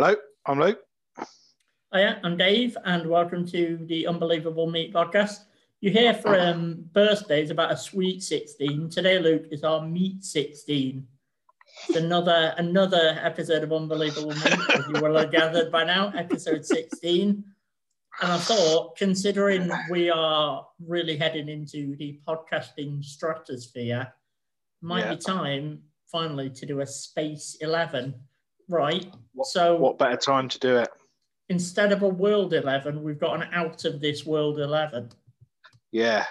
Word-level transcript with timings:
Hello, 0.00 0.14
I'm 0.46 0.60
Luke. 0.60 0.78
Hiya, 1.92 2.20
I'm 2.22 2.36
Dave, 2.36 2.76
and 2.84 3.04
welcome 3.10 3.44
to 3.48 3.84
the 3.88 4.06
Unbelievable 4.06 4.70
Meat 4.70 4.94
Podcast. 4.94 5.40
You 5.80 5.90
hear 5.90 6.14
for 6.14 6.38
um, 6.40 6.84
birthdays, 6.92 7.50
about 7.50 7.72
a 7.72 7.76
sweet 7.76 8.22
16. 8.22 8.90
Today, 8.90 9.18
Luke, 9.18 9.46
is 9.50 9.64
our 9.64 9.84
meat 9.84 10.22
16. 10.22 11.04
It's 11.88 11.96
another 11.96 12.54
another 12.58 13.18
episode 13.20 13.64
of 13.64 13.72
Unbelievable 13.72 14.28
Meat, 14.36 14.70
as 14.72 14.86
you 14.86 15.02
will 15.02 15.16
have 15.18 15.32
gathered 15.32 15.72
by 15.72 15.82
now, 15.82 16.12
episode 16.16 16.64
16. 16.64 17.42
And 18.22 18.32
I 18.32 18.38
thought, 18.38 18.96
considering 18.96 19.68
we 19.90 20.10
are 20.10 20.64
really 20.86 21.16
heading 21.16 21.48
into 21.48 21.96
the 21.96 22.20
podcasting 22.24 23.04
stratosphere, 23.04 24.14
might 24.80 25.06
Yeah. 25.06 25.14
be 25.16 25.20
time 25.20 25.82
finally 26.06 26.50
to 26.50 26.66
do 26.66 26.82
a 26.82 26.86
Space 26.86 27.56
11. 27.60 28.14
Right. 28.68 29.10
What- 29.32 29.46
so 29.48 29.76
What 29.76 29.98
better 29.98 30.16
time 30.16 30.48
to 30.48 30.58
do 30.58 30.76
it? 30.76 30.88
instead 31.48 31.92
of 31.92 32.02
a 32.02 32.08
World 32.08 32.52
11, 32.52 33.02
we've 33.02 33.18
got 33.18 33.40
an 33.40 33.48
out 33.54 33.84
of 33.86 34.00
this 34.00 34.26
World 34.26 34.58
11. 34.60 35.10
Yeah, 35.90 36.26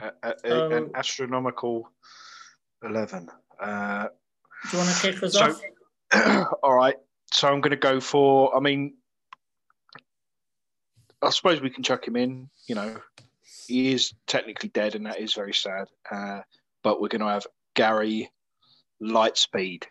a, 0.00 0.06
a- 0.22 0.28
a- 0.30 0.34
So- 0.48 0.70
an 0.72 0.90
astronomical 0.94 1.88
eleven. 2.82 3.28
Uh, 3.60 4.08
Do 4.70 4.76
you 4.76 4.82
want 4.84 4.96
to 4.96 5.12
kick 5.12 5.22
us 5.22 5.34
So- 5.34 5.56
off? 6.12 6.52
all 6.62 6.74
right, 6.74 6.96
so 7.32 7.48
I'm 7.48 7.60
going 7.60 7.70
to 7.70 7.76
go 7.76 8.00
for. 8.00 8.54
I 8.56 8.60
mean, 8.60 8.96
I 11.22 11.30
suppose 11.30 11.60
we 11.60 11.70
can 11.70 11.82
chuck 11.82 12.06
him 12.06 12.16
in. 12.16 12.48
You 12.66 12.74
know, 12.74 13.00
he 13.66 13.92
is 13.92 14.12
technically 14.26 14.68
dead, 14.70 14.94
and 14.96 15.06
that 15.06 15.20
is 15.20 15.34
very 15.34 15.54
sad. 15.54 15.88
Uh, 16.10 16.40
but 16.82 17.00
we're 17.00 17.08
going 17.08 17.20
to 17.22 17.28
have 17.28 17.46
Gary 17.74 18.30
Lightspeed 19.02 19.84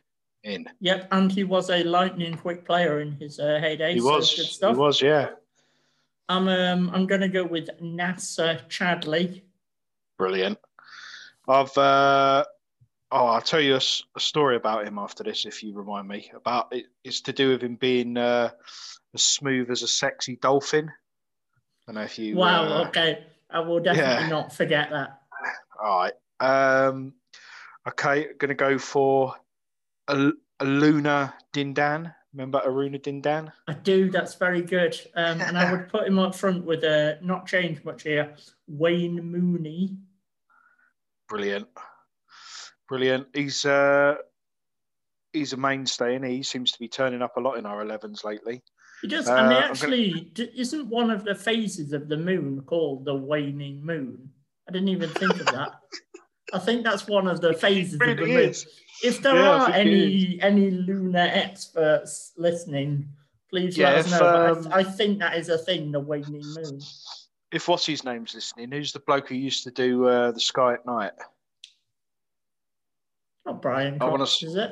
in. 0.46 0.70
Yep, 0.80 1.08
and 1.12 1.32
he 1.32 1.44
was 1.44 1.70
a 1.70 1.84
lightning 1.84 2.38
quick 2.38 2.66
player 2.66 3.02
in 3.02 3.14
his 3.14 3.40
uh, 3.40 3.60
heyday. 3.60 3.94
He 3.94 4.00
so 4.00 4.06
was. 4.06 4.58
good 4.60 4.70
He 4.70 4.76
was. 4.76 5.02
Yeah. 5.02 5.30
I'm 6.30 6.48
um, 6.48 6.90
I'm 6.94 7.06
gonna 7.06 7.28
go 7.28 7.44
with 7.44 7.70
NASA 7.82 8.68
Chadli. 8.68 9.42
Brilliant. 10.18 10.58
I've 11.48 11.78
uh, 11.78 12.46
oh, 13.12 13.26
I'll 13.28 13.42
tell 13.42 13.62
you 13.62 13.76
a 13.76 14.20
story 14.20 14.56
about 14.56 14.88
him 14.88 14.98
after 14.98 15.24
this, 15.24 15.46
if 15.46 15.64
you 15.64 15.74
remind 15.74 16.08
me. 16.08 16.32
About 16.34 16.68
it, 16.72 16.86
it's 17.04 17.22
to 17.22 17.34
do 17.34 17.50
with 17.50 17.62
him 17.62 17.76
being 17.76 18.18
uh, 18.18 18.50
as 19.14 19.22
smooth 19.22 19.70
as 19.70 19.84
a 19.84 19.88
sexy 19.88 20.38
dolphin. 20.38 20.90
I 20.90 21.92
don't 21.92 21.96
know 21.96 22.02
if 22.02 22.18
you. 22.18 22.36
Wow. 22.36 22.64
uh, 22.64 22.88
okay, 22.88 23.26
I 23.50 23.60
will 23.60 23.80
definitely 23.80 24.24
yeah. 24.24 24.30
not 24.30 24.54
forget 24.54 24.90
that. 24.92 25.22
All 25.84 26.00
right. 26.00 26.14
Um, 26.40 27.14
okay, 27.88 28.28
going 28.40 28.50
to 28.50 28.56
go 28.56 28.78
for 28.80 29.36
a, 30.08 30.32
a 30.60 30.66
Luna 30.66 31.34
Dindane. 31.54 32.14
Remember 32.34 32.62
Aruna 32.66 33.02
Dindane? 33.02 33.52
I 33.68 33.74
do. 33.74 34.10
That's 34.12 34.36
very 34.36 34.62
good. 34.62 35.00
Um, 35.16 35.40
and 35.42 35.58
I 35.58 35.72
would 35.72 35.88
put 35.92 36.06
him 36.08 36.20
up 36.20 36.36
front 36.36 36.66
with 36.66 36.84
a 36.84 37.18
not 37.22 37.48
change 37.48 37.84
much 37.86 38.04
here. 38.04 38.36
Wayne 38.68 39.22
Mooney. 39.24 39.98
Brilliant. 41.30 41.68
Brilliant. 42.90 43.28
He's 43.34 43.66
uh, 43.66 44.16
he's 45.34 45.54
a 45.54 45.58
mainstay, 45.58 46.16
and 46.16 46.26
he 46.26 46.44
seems 46.44 46.72
to 46.74 46.80
be 46.80 46.88
turning 46.88 47.22
up 47.22 47.38
a 47.38 47.40
lot 47.40 47.58
in 47.58 47.66
our 47.66 47.84
11s 47.84 48.24
lately. 48.24 48.62
He 49.02 49.08
does, 49.08 49.28
Uh, 49.28 49.36
and 49.36 49.50
they 49.52 49.56
I'm 49.56 49.62
gonna- 49.62 49.72
actually 49.72 50.32
isn't 50.56 50.88
one 50.88 51.10
of 51.10 51.24
the 51.24 51.36
phases 51.36 51.94
of 51.94 52.08
the 52.10 52.18
moon 52.18 52.62
called 52.62 53.06
the 53.06 53.16
waning 53.16 53.84
moon. 53.86 54.30
I 54.68 54.72
didn't 54.72 54.90
even 54.90 55.10
think 55.10 55.40
of 55.40 55.46
that. 55.48 55.72
I 56.54 56.60
think 56.60 56.84
that's 56.84 57.08
one 57.08 57.28
of 57.28 57.42
the 57.42 57.54
phases 57.54 57.94
of 57.94 58.00
the 58.00 58.06
really 58.06 58.34
moon. 58.34 58.50
is. 58.50 58.68
If 59.04 59.22
there 59.22 59.36
Yeah, 59.36 59.66
are 59.66 59.72
any 59.72 60.40
any 60.42 60.72
lunar 60.72 61.28
experts 61.32 62.34
listening, 62.38 63.10
please 63.50 63.78
Yeah, 63.78 63.90
let 63.90 63.98
us 64.00 64.14
if, 64.14 64.20
know. 64.20 64.54
Um, 64.54 64.68
I, 64.72 64.80
I 64.80 64.84
think 64.84 65.20
that 65.20 65.38
is 65.38 65.50
a 65.50 65.58
thing, 65.58 65.92
the 65.92 66.00
waning 66.00 66.42
moon. 66.44 66.80
If 67.52 67.68
what's 67.68 67.86
his 67.86 68.04
name's 68.04 68.34
listening, 68.36 68.72
who's 68.72 68.92
the 68.94 69.00
bloke 69.00 69.30
who 69.30 69.36
used 69.36 69.64
to 69.64 69.72
do 69.72 70.08
uh, 70.08 70.32
the 70.32 70.40
Sky 70.40 70.74
at 70.74 70.86
Night? 70.86 71.14
Not 73.46 73.62
Brian 73.62 73.98
I 74.02 74.06
wanna 74.06 74.24
is 74.24 74.56
it? 74.56 74.72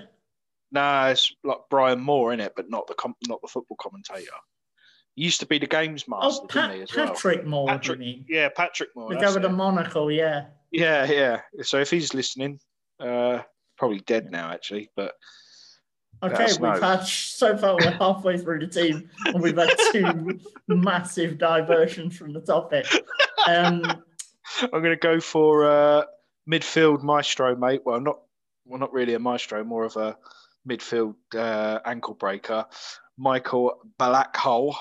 No, 0.71 1.05
it's 1.05 1.31
like 1.43 1.59
Brian 1.69 1.99
Moore 1.99 2.33
in 2.33 2.39
it, 2.39 2.53
but 2.55 2.69
not 2.69 2.87
the 2.87 2.95
com- 2.95 3.15
not 3.27 3.41
the 3.41 3.47
football 3.47 3.77
commentator. 3.79 4.31
He 5.15 5.23
used 5.23 5.39
to 5.41 5.45
be 5.45 5.59
the 5.59 5.67
games 5.67 6.07
master, 6.07 6.43
Oh, 6.43 6.47
didn't 6.47 6.75
he? 6.77 6.81
As 6.83 6.95
well. 6.95 7.07
Patrick 7.07 7.45
Moore, 7.45 7.67
Patrick- 7.67 7.99
you 7.99 8.05
mean? 8.05 8.25
Yeah, 8.27 8.49
Patrick 8.49 8.89
Moore. 8.95 9.09
The 9.13 9.31
with 9.33 9.41
the 9.43 9.49
monocle, 9.49 10.11
yeah. 10.11 10.45
Yeah, 10.71 11.05
yeah. 11.05 11.41
So 11.61 11.79
if 11.79 11.91
he's 11.91 12.13
listening, 12.13 12.59
uh, 12.99 13.39
probably 13.77 13.99
dead 13.99 14.31
now 14.31 14.51
actually, 14.51 14.89
but 14.95 15.13
Okay, 16.23 16.45
we've 16.45 16.61
know. 16.61 16.79
had 16.79 17.03
so 17.05 17.57
far 17.57 17.75
we're 17.75 17.91
halfway 17.91 18.37
through 18.37 18.59
the 18.59 18.67
team 18.67 19.09
and 19.25 19.41
we've 19.41 19.57
had 19.57 19.69
two 19.91 20.39
massive 20.67 21.37
diversions 21.37 22.15
from 22.17 22.31
the 22.33 22.39
topic. 22.39 22.85
Um, 23.47 23.83
I'm 24.61 24.69
going 24.71 24.83
to 24.83 24.95
go 24.95 25.19
for 25.19 25.65
uh, 25.69 26.03
midfield 26.49 27.03
maestro, 27.03 27.55
mate. 27.57 27.81
Well, 27.85 27.99
not 27.99 28.21
well, 28.65 28.79
not 28.79 28.93
really 28.93 29.15
a 29.15 29.19
maestro, 29.19 29.63
more 29.65 29.83
of 29.83 29.97
a 29.97 30.17
midfield 30.67 31.15
uh, 31.35 31.79
ankle 31.85 32.13
breaker. 32.13 32.65
Michael 33.17 33.79
Blackhole. 33.99 34.75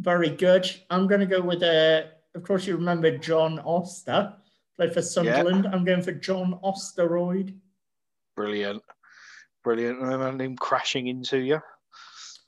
Very 0.00 0.30
good. 0.30 0.68
I'm 0.88 1.06
going 1.06 1.20
to 1.20 1.26
go 1.26 1.40
with, 1.40 1.62
uh, 1.62 2.02
of 2.34 2.42
course, 2.42 2.66
you 2.66 2.76
remember 2.76 3.16
John 3.18 3.58
Oster, 3.60 4.34
played 4.76 4.94
for 4.94 5.02
Sunderland. 5.02 5.66
I'm 5.66 5.84
going 5.84 6.02
for 6.02 6.12
John 6.12 6.58
Osteroid. 6.62 7.58
Brilliant, 8.34 8.82
brilliant. 9.62 10.00
And 10.02 10.40
him 10.40 10.56
crashing 10.56 11.08
into 11.08 11.38
you. 11.38 11.60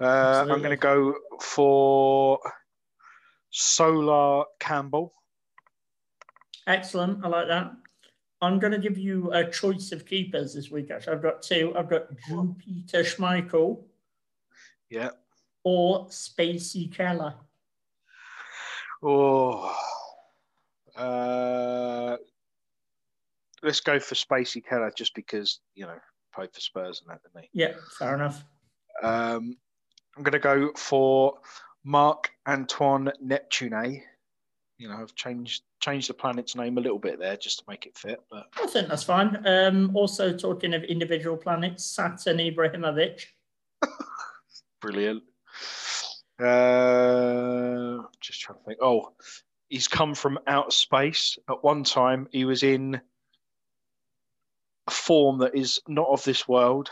Uh, 0.00 0.46
I'm 0.48 0.48
going 0.48 0.70
to 0.70 0.76
go 0.76 1.14
for 1.40 2.40
Solar 3.50 4.44
Campbell. 4.58 5.12
Excellent. 6.66 7.24
I 7.24 7.28
like 7.28 7.48
that. 7.48 7.72
I'm 8.40 8.58
going 8.58 8.72
to 8.72 8.78
give 8.78 8.98
you 8.98 9.30
a 9.32 9.48
choice 9.48 9.92
of 9.92 10.06
keepers 10.06 10.54
this 10.54 10.70
week. 10.70 10.90
Actually, 10.90 11.12
I've 11.12 11.22
got 11.22 11.42
two. 11.42 11.72
I've 11.76 11.88
got 11.88 12.08
Peter 12.58 13.04
Schmeichel 13.04 13.84
Yeah. 14.90 15.10
Or 15.64 16.06
Spacey 16.06 16.94
Keller. 16.94 17.34
Oh. 19.02 19.74
Uh, 20.96 22.16
let's 23.62 23.80
go 23.80 23.98
for 23.98 24.14
Spacey 24.14 24.64
Keller 24.64 24.92
just 24.94 25.14
because, 25.14 25.60
you 25.74 25.86
know, 25.86 25.98
played 26.34 26.52
for 26.52 26.60
Spurs 26.60 27.00
and 27.00 27.10
that, 27.10 27.22
didn't 27.22 27.48
he? 27.52 27.60
Yeah, 27.60 27.72
fair 27.98 28.14
enough. 28.14 28.44
Um, 29.02 29.56
I'm 30.16 30.22
going 30.22 30.32
to 30.32 30.38
go 30.38 30.72
for 30.76 31.38
Mark 31.84 32.30
Antoine 32.46 33.10
Neptune. 33.20 34.02
You 34.78 34.88
know, 34.88 34.96
I've 34.96 35.14
changed 35.14 35.62
changed 35.80 36.08
the 36.08 36.14
planet's 36.14 36.56
name 36.56 36.76
a 36.78 36.80
little 36.80 36.98
bit 36.98 37.18
there 37.18 37.36
just 37.36 37.60
to 37.60 37.64
make 37.68 37.86
it 37.86 37.96
fit, 37.96 38.20
but 38.30 38.46
I 38.60 38.66
think 38.66 38.88
that's 38.88 39.04
fine. 39.04 39.40
Um, 39.46 39.94
also, 39.94 40.36
talking 40.36 40.74
of 40.74 40.82
individual 40.84 41.36
planets, 41.36 41.84
Saturn 41.84 42.38
Ibrahimovic. 42.38 43.24
brilliant. 44.80 45.22
Uh, 46.42 48.02
just 48.20 48.40
trying 48.40 48.58
to 48.58 48.64
think. 48.64 48.78
Oh, 48.82 49.12
he's 49.68 49.88
come 49.88 50.14
from 50.14 50.38
outer 50.46 50.70
space. 50.70 51.38
At 51.48 51.62
one 51.62 51.84
time, 51.84 52.28
he 52.32 52.44
was 52.44 52.62
in 52.62 53.00
a 54.86 54.90
form 54.90 55.38
that 55.38 55.54
is 55.54 55.80
not 55.86 56.08
of 56.08 56.24
this 56.24 56.48
world, 56.48 56.90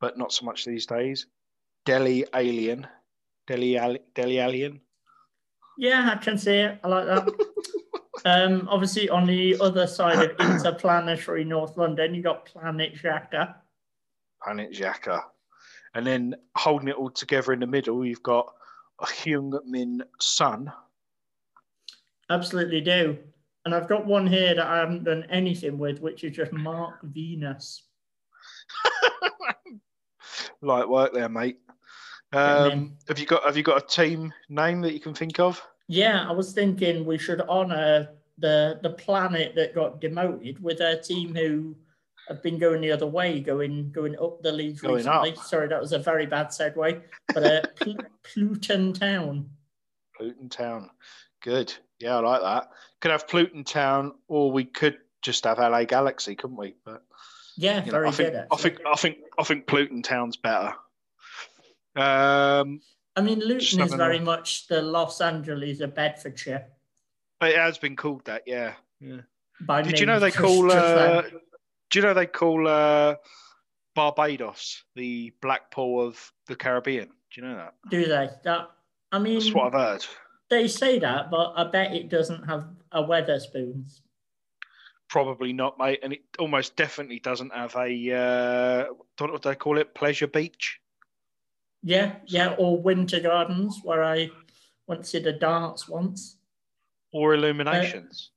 but 0.00 0.18
not 0.18 0.32
so 0.32 0.44
much 0.44 0.64
these 0.64 0.86
days. 0.86 1.26
Delhi 1.84 2.24
Alien. 2.34 2.86
Delhi, 3.46 3.98
Delhi 4.14 4.38
Alien. 4.38 4.80
Yeah, 5.78 6.10
I 6.12 6.22
can 6.22 6.38
see 6.38 6.56
it. 6.56 6.78
I 6.84 6.88
like 6.88 7.06
that. 7.06 7.46
um, 8.24 8.68
obviously, 8.70 9.08
on 9.08 9.26
the 9.26 9.56
other 9.60 9.86
side 9.86 10.18
of 10.18 10.36
interplanetary 10.40 11.44
North 11.44 11.76
London, 11.76 12.14
you 12.14 12.22
got 12.22 12.46
Planet 12.46 12.94
Xhaka. 12.94 13.54
Planet 14.42 14.72
Xhaka. 14.72 15.22
And 15.94 16.06
then 16.06 16.34
holding 16.56 16.88
it 16.88 16.96
all 16.96 17.10
together 17.10 17.52
in 17.52 17.60
the 17.60 17.66
middle, 17.66 18.04
you've 18.04 18.22
got 18.22 18.52
Hyung 19.00 19.58
Min 19.66 20.02
Sun. 20.20 20.72
Absolutely 22.30 22.80
do. 22.80 23.18
And 23.64 23.74
I've 23.74 23.88
got 23.88 24.06
one 24.06 24.26
here 24.26 24.54
that 24.54 24.66
I 24.66 24.78
haven't 24.78 25.04
done 25.04 25.24
anything 25.30 25.78
with, 25.78 26.00
which 26.00 26.22
is 26.24 26.36
just 26.36 26.52
Mark 26.52 27.02
Venus. 27.02 27.84
Light 30.60 30.88
work 30.88 31.12
there, 31.14 31.28
mate. 31.28 31.58
Um, 32.32 32.96
have 33.08 33.18
you 33.18 33.26
got 33.26 33.44
have 33.44 33.56
you 33.56 33.62
got 33.62 33.82
a 33.82 33.86
team 33.86 34.32
name 34.48 34.80
that 34.80 34.92
you 34.92 35.00
can 35.00 35.14
think 35.14 35.38
of? 35.38 35.62
Yeah, 35.86 36.28
I 36.28 36.32
was 36.32 36.52
thinking 36.52 37.04
we 37.04 37.16
should 37.16 37.40
honour 37.42 38.08
the 38.38 38.80
the 38.82 38.90
planet 38.90 39.54
that 39.54 39.74
got 39.74 40.00
demoted 40.00 40.60
with 40.62 40.80
a 40.80 41.00
team 41.00 41.34
who 41.34 41.76
have 42.28 42.42
been 42.42 42.58
going 42.58 42.80
the 42.80 42.90
other 42.92 43.06
way, 43.06 43.40
going 43.40 43.90
going 43.92 44.16
up 44.18 44.42
the 44.42 44.52
league 44.52 44.80
Going 44.80 44.96
recently. 44.96 45.32
up. 45.32 45.38
Sorry, 45.38 45.68
that 45.68 45.80
was 45.80 45.92
a 45.92 45.98
very 45.98 46.26
bad 46.26 46.48
segue. 46.48 47.02
But 47.32 47.44
uh, 47.44 47.62
Pl- 47.80 47.96
Pluton 48.22 48.92
Town. 48.92 49.50
Pluton 50.16 50.48
Town. 50.48 50.90
Good. 51.42 51.72
Yeah, 51.98 52.16
I 52.16 52.20
like 52.20 52.42
that. 52.42 52.70
Could 53.00 53.10
have 53.10 53.28
Pluton 53.28 53.64
Town, 53.64 54.12
or 54.28 54.50
we 54.50 54.64
could 54.64 54.98
just 55.22 55.44
have 55.44 55.58
LA 55.58 55.84
Galaxy, 55.84 56.34
couldn't 56.34 56.56
we? 56.56 56.74
But 56.84 57.02
Yeah, 57.56 57.80
you 57.84 57.86
know, 57.86 57.98
very 57.98 58.08
I 58.08 58.10
think 58.12 58.32
good. 58.32 58.46
I 58.50 58.56
think 58.56 58.78
I 58.86 58.94
think 58.96 59.16
I 59.38 59.44
think 59.44 59.66
Pluton 59.66 60.02
Town's 60.02 60.36
better. 60.36 60.74
Um, 61.96 62.80
I 63.16 63.20
mean, 63.20 63.38
Luton 63.40 63.82
is 63.82 63.94
very 63.94 64.18
much 64.18 64.66
the 64.66 64.82
Los 64.82 65.20
Angeles 65.20 65.80
of 65.80 65.94
Bedfordshire. 65.94 66.66
it 67.42 67.56
has 67.56 67.78
been 67.78 67.94
called 67.96 68.24
that, 68.24 68.42
yeah. 68.46 68.74
yeah. 69.00 69.18
By 69.60 69.82
Did 69.82 70.00
you 70.00 70.06
know 70.06 70.18
they 70.18 70.30
call? 70.32 70.72
Uh. 70.72 71.22
Do 71.94 72.00
you 72.00 72.06
know 72.06 72.12
they 72.12 72.26
call 72.26 72.66
uh, 72.66 73.14
Barbados 73.94 74.82
the 74.96 75.32
Blackpool 75.40 76.04
of 76.04 76.32
the 76.48 76.56
Caribbean? 76.56 77.06
Do 77.06 77.40
you 77.40 77.46
know 77.46 77.54
that? 77.54 77.74
Do 77.88 78.04
they? 78.06 78.30
That 78.42 78.70
I 79.12 79.20
mean, 79.20 79.38
That's 79.38 79.54
what 79.54 79.66
I've 79.66 79.80
heard. 79.80 80.06
they 80.50 80.66
say 80.66 80.98
that, 80.98 81.30
but 81.30 81.52
I 81.54 81.62
bet 81.70 81.94
it 81.94 82.08
doesn't 82.08 82.48
have 82.48 82.66
a 82.90 83.00
Wetherspoons. 83.00 84.00
Probably 85.08 85.52
not, 85.52 85.78
mate. 85.78 86.00
And 86.02 86.14
it 86.14 86.22
almost 86.40 86.74
definitely 86.74 87.20
doesn't 87.20 87.54
have 87.54 87.76
a 87.76 88.10
uh, 88.10 88.92
don't 89.16 89.28
know 89.28 89.34
what 89.34 89.42
they 89.42 89.54
call 89.54 89.78
it, 89.78 89.94
pleasure 89.94 90.26
beach. 90.26 90.80
Yeah, 91.84 92.16
yeah, 92.26 92.56
or 92.58 92.76
Winter 92.76 93.20
Gardens, 93.20 93.82
where 93.84 94.02
I 94.02 94.30
went 94.88 95.04
to 95.04 95.18
a 95.28 95.32
dance 95.32 95.88
once. 95.88 96.38
or 97.12 97.34
illuminations. 97.34 98.32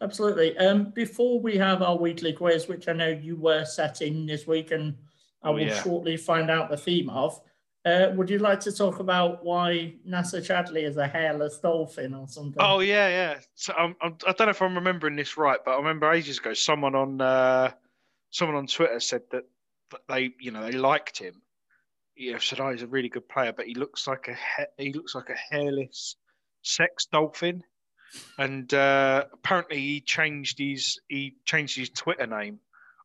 Absolutely. 0.00 0.56
Um, 0.58 0.90
before 0.90 1.40
we 1.40 1.56
have 1.56 1.82
our 1.82 1.96
weekly 1.96 2.32
quiz, 2.32 2.68
which 2.68 2.88
I 2.88 2.92
know 2.92 3.08
you 3.08 3.36
were 3.36 3.64
setting 3.64 4.26
this 4.26 4.46
week, 4.46 4.70
and 4.70 4.96
I 5.42 5.50
Oh, 5.50 5.52
will 5.52 5.60
yeah. 5.60 5.82
shortly 5.82 6.16
find 6.16 6.50
out 6.50 6.70
the 6.70 6.76
theme 6.76 7.10
of. 7.10 7.40
Uh, 7.84 8.10
would 8.16 8.28
you 8.28 8.38
like 8.38 8.58
to 8.58 8.72
talk 8.72 8.98
about 8.98 9.44
why 9.44 9.94
NASA 10.08 10.40
Chadli 10.40 10.82
is 10.82 10.96
a 10.96 11.06
hairless 11.06 11.58
dolphin 11.58 12.14
or 12.14 12.26
something? 12.26 12.60
oh 12.60 12.80
yeah, 12.80 13.08
yeah. 13.08 13.38
So 13.54 13.72
I'm, 13.74 13.94
I'm, 14.00 14.16
I 14.26 14.32
don't 14.32 14.46
know 14.46 14.50
if 14.50 14.60
I'm 14.60 14.74
remembering 14.74 15.14
this 15.14 15.36
right, 15.36 15.60
but 15.64 15.72
I 15.72 15.76
remember 15.76 16.10
ages 16.10 16.38
ago 16.38 16.52
someone 16.52 16.96
on 16.96 17.20
uh, 17.20 17.70
someone 18.30 18.56
on 18.56 18.66
Twitter 18.66 18.98
said 18.98 19.22
that, 19.30 19.44
that 19.92 20.00
they, 20.08 20.32
you 20.40 20.50
know, 20.50 20.64
they 20.64 20.72
liked 20.72 21.18
him. 21.18 21.42
You 22.16 22.32
know, 22.32 22.38
said, 22.38 22.58
"Oh, 22.58 22.72
he's 22.72 22.82
a 22.82 22.88
really 22.88 23.08
good 23.10 23.28
player, 23.28 23.52
but 23.52 23.66
he 23.66 23.74
looks 23.74 24.06
like 24.08 24.28
a 24.28 24.36
he 24.82 24.92
looks 24.92 25.14
like 25.14 25.28
a 25.28 25.54
hairless 25.54 26.16
sex 26.62 27.06
dolphin." 27.06 27.62
And 28.38 28.72
uh, 28.72 29.24
apparently, 29.32 29.80
he 29.80 30.00
changed 30.00 30.58
his 30.58 30.98
he 31.08 31.36
changed 31.44 31.76
his 31.76 31.90
Twitter 31.90 32.26
name 32.26 32.60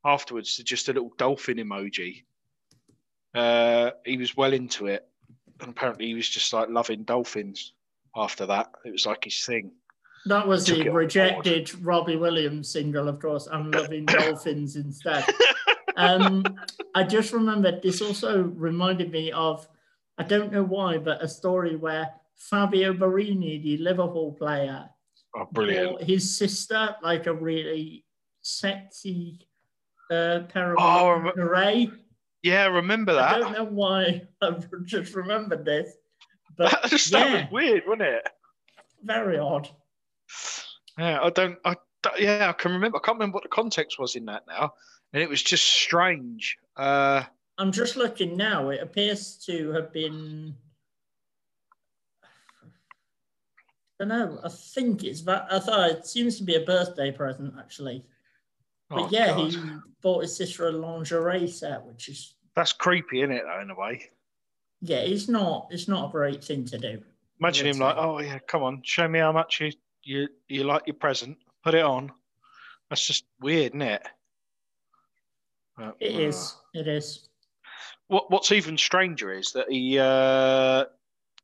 afterwards 0.06 0.56
to 0.56 0.64
just 0.64 0.90
a 0.90 0.94
little 0.94 1.14
dolphin 1.18 1.58
emoji. 1.58 2.24
Uh, 3.34 3.92
he 4.06 4.18
was 4.18 4.36
well 4.36 4.54
into 4.54 4.88
it, 4.88 5.08
and 5.60 5.70
apparently, 5.70 6.08
he 6.08 6.14
was 6.14 6.30
just 6.30 6.54
like 6.54 6.70
loving 6.70 7.04
dolphins. 7.04 7.74
After 8.16 8.46
that, 8.48 8.72
it 8.84 8.92
was 8.92 9.06
like 9.06 9.24
his 9.24 9.46
thing. 9.46 9.72
that 10.26 10.46
was 10.46 10.66
the 10.66 10.90
rejected 10.90 11.74
Robbie 11.82 12.18
Williams 12.18 12.70
single, 12.70 13.08
of 13.08 13.20
course. 13.20 13.48
I'm 13.50 13.72
loving 13.72 14.06
dolphins 14.18 14.76
instead. 14.76 15.26
um, 15.96 16.44
I 16.94 17.04
just 17.04 17.32
remembered 17.32 17.82
this 17.82 18.02
also 18.02 18.44
reminded 18.44 19.12
me 19.12 19.32
of, 19.32 19.66
I 20.18 20.24
don't 20.24 20.52
know 20.52 20.64
why, 20.64 20.98
but 20.98 21.24
a 21.24 21.28
story 21.28 21.78
where 21.78 22.10
Fabio 22.50 22.94
Borini, 22.94 23.62
the 23.62 23.78
Liverpool 23.78 24.34
player, 24.34 24.90
Oh, 25.36 25.48
brilliant! 25.52 26.02
his 26.04 26.38
sister 26.38 26.96
like 27.02 27.26
a 27.28 27.34
really 27.34 28.04
sexy 28.42 29.48
uh, 30.12 30.42
pair 30.50 30.72
of 30.74 30.78
Oh, 30.80 31.32
I. 31.56 31.90
Yeah, 32.44 32.64
I 32.64 32.68
remember 32.68 33.14
that. 33.14 33.36
I 33.36 33.40
don't 33.40 33.54
know 33.54 33.64
why 33.66 34.28
I've 34.42 34.68
just 34.86 35.14
remembered 35.16 35.64
this, 35.64 35.94
but 36.58 36.72
That, 36.82 36.90
just, 36.90 37.12
that 37.12 37.30
yeah. 37.30 37.44
was 37.44 37.52
weird, 37.52 37.84
wasn't 37.88 38.02
it? 38.04 38.28
very 39.04 39.38
odd. 39.40 39.70
Yeah, 40.98 41.20
I 41.22 41.30
don't. 41.30 41.58
I 41.66 41.76
yeah, 42.20 42.50
I 42.50 42.54
can 42.54 42.72
remember. 42.74 42.98
I 42.98 43.02
can't 43.06 43.16
remember 43.18 43.36
what 43.36 43.44
the 43.44 43.50
context 43.50 43.98
was 44.00 44.16
in 44.16 44.26
that 44.26 44.44
now, 44.48 44.74
and 45.14 45.24
it 45.24 45.30
was 45.30 45.42
just 45.42 45.66
strange. 45.66 46.58
Uh, 46.76 47.24
I'm 47.58 47.72
just 47.72 47.96
looking 47.96 48.36
now. 48.36 48.70
It 48.70 48.82
appears 48.82 49.38
to 49.46 49.72
have 49.72 49.94
been. 49.94 50.56
I 52.24 52.28
don't 54.02 54.10
know. 54.10 54.40
I 54.44 54.50
think 54.50 55.04
it's 55.04 55.22
that. 55.24 55.48
I 55.52 55.60
thought 55.60 55.92
it 55.92 56.06
seems 56.06 56.38
to 56.38 56.44
be 56.44 56.56
a 56.56 56.62
birthday 56.62 57.12
present 57.12 57.54
actually. 57.60 58.04
But 58.90 59.00
oh, 59.00 59.10
yeah, 59.12 59.28
God. 59.28 59.52
he 59.52 59.60
bought 60.02 60.24
his 60.24 60.36
sister 60.36 60.68
a 60.68 60.72
lingerie 60.72 61.48
set, 61.48 61.86
which 61.86 62.10
is 62.10 62.34
that's 62.56 62.74
creepy, 62.74 63.22
isn't 63.22 63.32
it? 63.32 63.44
Though, 63.46 63.62
in 63.62 63.70
a 63.70 63.76
way. 63.76 64.10
yeah, 64.82 64.98
it's 64.98 65.28
not. 65.28 65.68
It's 65.70 65.88
not 65.88 66.10
a 66.10 66.12
great 66.12 66.44
thing 66.44 66.66
to 66.66 66.78
do. 66.78 67.02
Imagine 67.40 67.68
him 67.68 67.78
like, 67.78 67.96
"Oh 67.98 68.20
yeah, 68.20 68.40
come 68.48 68.64
on, 68.64 68.82
show 68.84 69.08
me 69.08 69.20
how 69.20 69.32
much 69.32 69.62
you 69.62 69.72
you 70.04 70.28
you 70.48 70.64
like 70.64 70.84
your 70.88 70.96
present. 70.96 71.38
Put 71.64 71.76
it 71.76 71.84
on." 71.84 72.12
That's 72.90 73.06
just 73.06 73.26
weird, 73.40 73.72
isn't 73.72 73.82
it? 73.84 74.08
But, 75.78 75.96
It 76.00 76.16
uh, 76.16 76.20
is. 76.20 76.56
It 76.74 76.88
is. 76.88 77.30
What 78.08 78.30
What's 78.30 78.52
even 78.52 78.78
stranger 78.78 79.32
is 79.32 79.54
that 79.54 79.72
he 79.72 79.98
uh, 79.98 80.86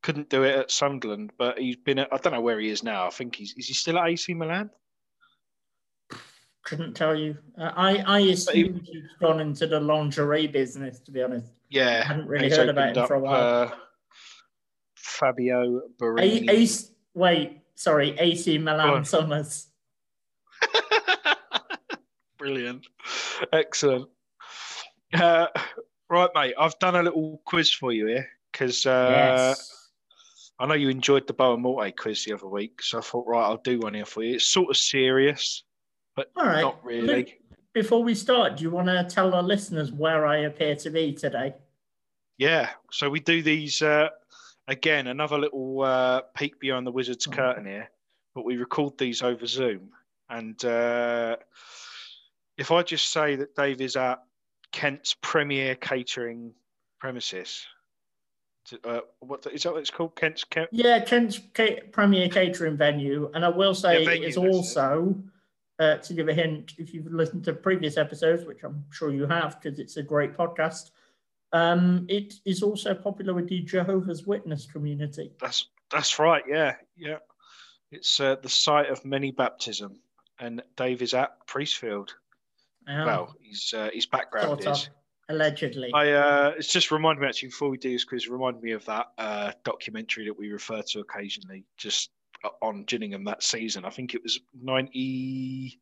couldn't 0.07 0.29
do 0.29 0.43
it 0.43 0.55
at 0.55 0.71
Sunderland, 0.71 1.33
but 1.37 1.59
he's 1.59 1.75
been. 1.75 1.99
At, 1.99 2.07
I 2.13 2.17
don't 2.17 2.31
know 2.31 2.39
where 2.39 2.61
he 2.61 2.69
is 2.69 2.81
now. 2.81 3.05
I 3.07 3.09
think 3.09 3.35
he's 3.35 3.53
is 3.57 3.67
he 3.67 3.73
still 3.73 3.99
at 3.99 4.07
AC 4.07 4.33
Milan? 4.33 4.69
Couldn't 6.63 6.93
tell 6.93 7.13
you. 7.13 7.37
Uh, 7.59 7.73
I 7.75 7.97
I 7.97 8.19
assumed 8.19 8.83
he'd 8.85 9.03
gone 9.19 9.41
into 9.41 9.67
the 9.67 9.81
lingerie 9.81 10.47
business. 10.47 11.01
To 11.01 11.11
be 11.11 11.21
honest, 11.21 11.47
Yeah, 11.69 12.03
I 12.05 12.07
hadn't 12.07 12.27
really 12.27 12.49
heard 12.49 12.69
about 12.69 12.95
him 12.95 13.05
for 13.05 13.15
a 13.15 13.19
while. 13.19 13.63
Uh, 13.63 13.71
Fabio 14.95 15.79
A- 15.79 16.01
Borini. 16.01 16.49
Ace, 16.51 16.89
wait, 17.13 17.59
sorry, 17.75 18.17
AC 18.17 18.57
Milan. 18.59 19.03
Summers. 19.03 19.67
Brilliant, 22.37 22.87
excellent. 23.51 24.07
Uh, 25.13 25.47
right, 26.09 26.29
mate. 26.33 26.53
I've 26.57 26.79
done 26.79 26.95
a 26.95 27.03
little 27.03 27.41
quiz 27.43 27.73
for 27.73 27.91
you 27.91 28.07
here 28.07 28.29
because 28.53 28.85
uh, 28.85 29.09
yes. 29.49 29.76
I 30.59 30.65
know 30.65 30.73
you 30.73 30.89
enjoyed 30.89 31.27
the 31.27 31.33
Bow 31.33 31.53
and 31.53 31.61
Morte 31.61 31.91
quiz 31.95 32.25
the 32.25 32.33
other 32.33 32.47
week, 32.47 32.81
so 32.81 32.97
I 32.97 33.01
thought, 33.01 33.27
right, 33.27 33.43
I'll 33.43 33.57
do 33.57 33.79
one 33.79 33.93
here 33.93 34.05
for 34.05 34.23
you. 34.23 34.35
It's 34.35 34.45
sort 34.45 34.69
of 34.69 34.77
serious, 34.77 35.63
but 36.15 36.31
All 36.35 36.45
right. 36.45 36.61
not 36.61 36.83
really. 36.83 37.07
Luke, 37.07 37.29
before 37.73 38.03
we 38.03 38.15
start, 38.15 38.57
do 38.57 38.63
you 38.63 38.71
want 38.71 38.87
to 38.87 39.03
tell 39.07 39.33
our 39.35 39.43
listeners 39.43 39.91
where 39.91 40.25
I 40.25 40.37
appear 40.39 40.75
to 40.77 40.89
be 40.89 41.13
today? 41.13 41.53
Yeah. 42.39 42.69
So 42.91 43.09
we 43.09 43.19
do 43.19 43.43
these 43.43 43.81
uh, 43.83 44.09
again. 44.67 45.07
Another 45.07 45.37
little 45.37 45.81
uh, 45.83 46.21
peek 46.35 46.59
behind 46.59 46.87
the 46.87 46.91
wizard's 46.91 47.27
Oh. 47.27 47.31
curtain 47.31 47.65
here, 47.65 47.89
but 48.33 48.45
we 48.45 48.57
record 48.57 48.97
these 48.97 49.21
over 49.21 49.45
Zoom. 49.45 49.89
And 50.29 50.63
uh, 50.65 51.37
if 52.57 52.71
I 52.71 52.81
just 52.81 53.11
say 53.11 53.35
that 53.35 53.55
Dave 53.55 53.79
is 53.81 53.95
at 53.95 54.23
Kent's 54.71 55.15
premier 55.21 55.75
catering 55.75 56.51
premises, 56.99 57.63
to- 58.67 58.87
uh, 58.87 59.01
what 59.19 59.45
is 59.47 59.63
that? 59.63 59.73
What 59.73 59.79
it's 59.79 59.89
called? 59.89 60.15
Kent's 60.15 60.43
Kent. 60.43 60.69
Yeah, 60.71 60.99
Kent's 60.99 61.39
premier 61.91 62.29
catering 62.29 62.77
venue, 62.77 63.31
and 63.33 63.43
I 63.45 63.49
will 63.49 63.73
say 63.75 63.99
Yeah, 64.03 64.09
venue, 64.09 64.27
it's 64.27 64.35
that's 64.35 64.45
it. 64.47 64.53
also 64.53 65.15
uh, 65.79 65.97
to 65.97 66.13
give 66.13 66.27
a 66.29 66.33
hint. 66.33 66.73
If 66.77 66.93
you've 66.93 67.11
listened 67.11 67.43
to 67.45 67.53
previous 67.53 67.97
episodes, 67.97 68.45
which 68.45 68.63
I'm 68.63 68.85
sure 68.91 69.11
you 69.11 69.25
have, 69.27 69.61
because 69.61 69.79
it's 69.79 69.97
a 69.97 70.03
great 70.03 70.33
podcast, 70.33 70.91
um, 71.53 72.05
it 72.09 72.35
is 72.45 72.61
also 72.63 72.93
popular 72.93 73.33
with 73.33 73.47
the 73.47 73.61
Jehovah's 73.61 74.25
Witness 74.27 74.65
community. 74.65 75.31
That's 75.39 75.67
that's 75.89 76.19
right. 76.19 76.43
Yeah, 76.47 76.75
yeah. 76.95 77.17
It's 77.91 78.19
uh, 78.19 78.35
the 78.41 78.49
site 78.49 78.89
of 78.89 79.05
many 79.05 79.31
baptism, 79.31 80.01
and 80.39 80.61
Dave 80.75 81.01
is 81.01 81.13
at 81.13 81.47
Priestfield. 81.47 82.09
Um, 82.85 83.05
well, 83.05 83.35
his 83.41 83.73
uh, 83.75 83.89
his 83.93 84.05
background 84.05 84.59
is. 84.61 84.67
of, 84.67 84.87
allegedly. 85.29 85.91
I 85.93 86.11
uh, 86.11 86.53
it's 86.57 86.71
just 86.71 86.91
reminded 86.91 87.21
me 87.21 87.27
actually 87.27 87.49
before 87.49 87.69
we 87.69 87.77
do 87.77 87.91
this 87.91 88.03
quiz, 88.03 88.27
remind 88.27 88.61
me 88.61 88.71
of 88.71 88.85
that 88.85 89.07
uh, 89.17 89.51
documentary 89.63 90.25
that 90.25 90.37
we 90.37 90.51
refer 90.51 90.81
to 90.81 90.99
occasionally, 90.99 91.65
just 91.77 92.11
uh, 92.43 92.49
on 92.61 92.83
Gillingham 92.83 93.23
that 93.25 93.43
season. 93.43 93.85
I 93.85 93.89
think 93.89 94.13
it 94.13 94.23
was 94.23 94.39
ninety. 94.61 95.79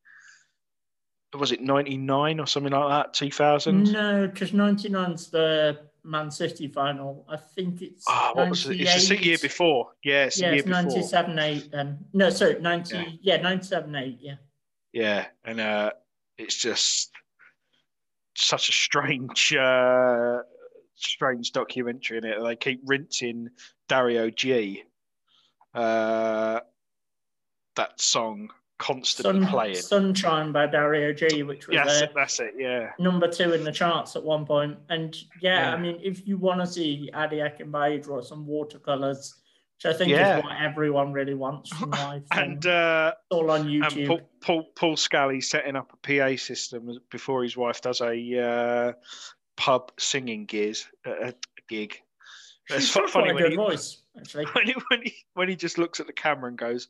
Was 1.38 1.52
it 1.52 1.62
ninety 1.62 1.98
nine 1.98 2.40
or 2.40 2.48
something 2.48 2.72
like 2.72 2.90
that? 2.90 3.14
Two 3.14 3.32
thousand. 3.32 3.92
No, 3.92 4.28
because 4.28 4.52
99's 4.52 5.30
the 5.30 5.80
Man 6.06 6.32
City 6.32 6.68
final. 6.68 7.26
I 7.28 7.38
think 7.38 7.82
it's. 7.82 8.06
Ah, 8.08 8.32
what 8.34 8.50
was 8.50 8.66
it? 8.68 8.80
It's 8.80 9.10
the 9.10 9.16
98. 9.16 9.26
year 9.26 9.38
before. 9.42 9.90
Yeah, 10.04 10.26
it's 10.26 10.40
Yeah, 10.40 10.52
it's 10.52 10.68
97 10.68 11.38
8 11.38 11.72
then. 11.72 12.06
No, 12.14 12.30
sorry, 12.30 12.60
90. 12.60 12.96
Yeah. 12.96 13.06
Yeah, 13.22 13.42
97 13.42 13.96
8. 13.96 14.18
Yeah. 14.22 14.36
Yeah, 14.94 15.26
and 15.44 15.60
uh, 15.60 15.92
it's 16.38 16.56
just 16.56 17.12
such 18.36 18.70
a 18.70 18.72
strange, 18.72 19.56
uh, 19.60 20.40
strange 20.96 21.52
documentary 21.52 22.18
in 22.20 22.26
it. 22.26 22.38
They 22.44 22.56
keep 22.56 22.82
rinsing 22.86 23.50
Dario 23.88 24.30
G. 24.30 24.84
Uh, 25.74 26.60
that 27.76 28.00
song 28.00 28.50
constantly 28.78 29.42
Sun, 29.42 29.50
playing. 29.52 29.76
Sunshine 29.76 30.52
by 30.52 30.68
Dario 30.68 31.14
G, 31.14 31.44
which 31.44 31.68
was 31.68 31.76
that's 31.78 32.02
uh, 32.02 32.06
it, 32.06 32.12
that's 32.16 32.40
it. 32.40 32.54
Yeah, 32.58 32.92
number 33.00 33.28
two 33.28 33.54
in 33.54 33.64
the 33.64 33.72
charts 33.72 34.16
at 34.16 34.24
one 34.24 34.46
point. 34.46 34.78
And 34.90 35.16
yeah, 35.42 35.70
Yeah. 35.70 35.74
I 35.74 35.78
mean, 35.80 36.00
if 36.04 36.28
you 36.28 36.38
want 36.38 36.62
to 36.62 36.68
see 36.68 37.10
Adi 37.14 37.38
Akinbiyi 37.38 38.04
draw 38.04 38.22
some 38.22 38.46
watercolors, 38.46 39.36
which 39.76 39.94
I 39.94 39.98
think 39.98 40.12
Yeah. 40.12 40.38
is 40.38 40.44
what 40.44 40.56
everyone 40.62 41.14
really 41.14 41.34
wants 41.34 41.70
from 41.76 41.90
life, 41.92 42.24
and 42.32 42.66
uh, 42.66 43.14
all 43.30 43.52
on 43.52 43.62
and 43.62 43.70
YouTube. 43.70 44.08
Paul, 44.08 44.22
Paul 44.42 44.64
Paul 44.76 44.98
Scally 44.98 45.42
setting 45.42 45.76
up 45.76 45.92
a 45.94 45.98
PA 45.98 46.38
system 46.38 47.00
before 47.12 47.44
his 47.44 47.58
wife 47.58 47.82
does 47.82 48.02
a 48.02 48.40
uh, 48.40 48.94
pub 49.58 49.92
singing 50.00 50.48
a 50.52 51.34
gig. 51.68 52.02
It's 52.70 52.90
funny 52.90 53.12
quite 53.12 53.30
a 53.30 53.34
when 53.34 53.44
good 53.44 53.52
he, 53.52 53.58
voice, 53.58 54.02
actually. 54.18 54.46
when, 54.54 54.66
he, 54.68 54.76
when, 54.90 55.02
he, 55.04 55.14
when 55.34 55.50
he 55.50 55.56
just 55.56 55.78
looks 55.78 56.00
at 56.00 56.08
the 56.08 56.14
camera 56.14 56.50
and 56.50 56.58
goes, 56.58 56.88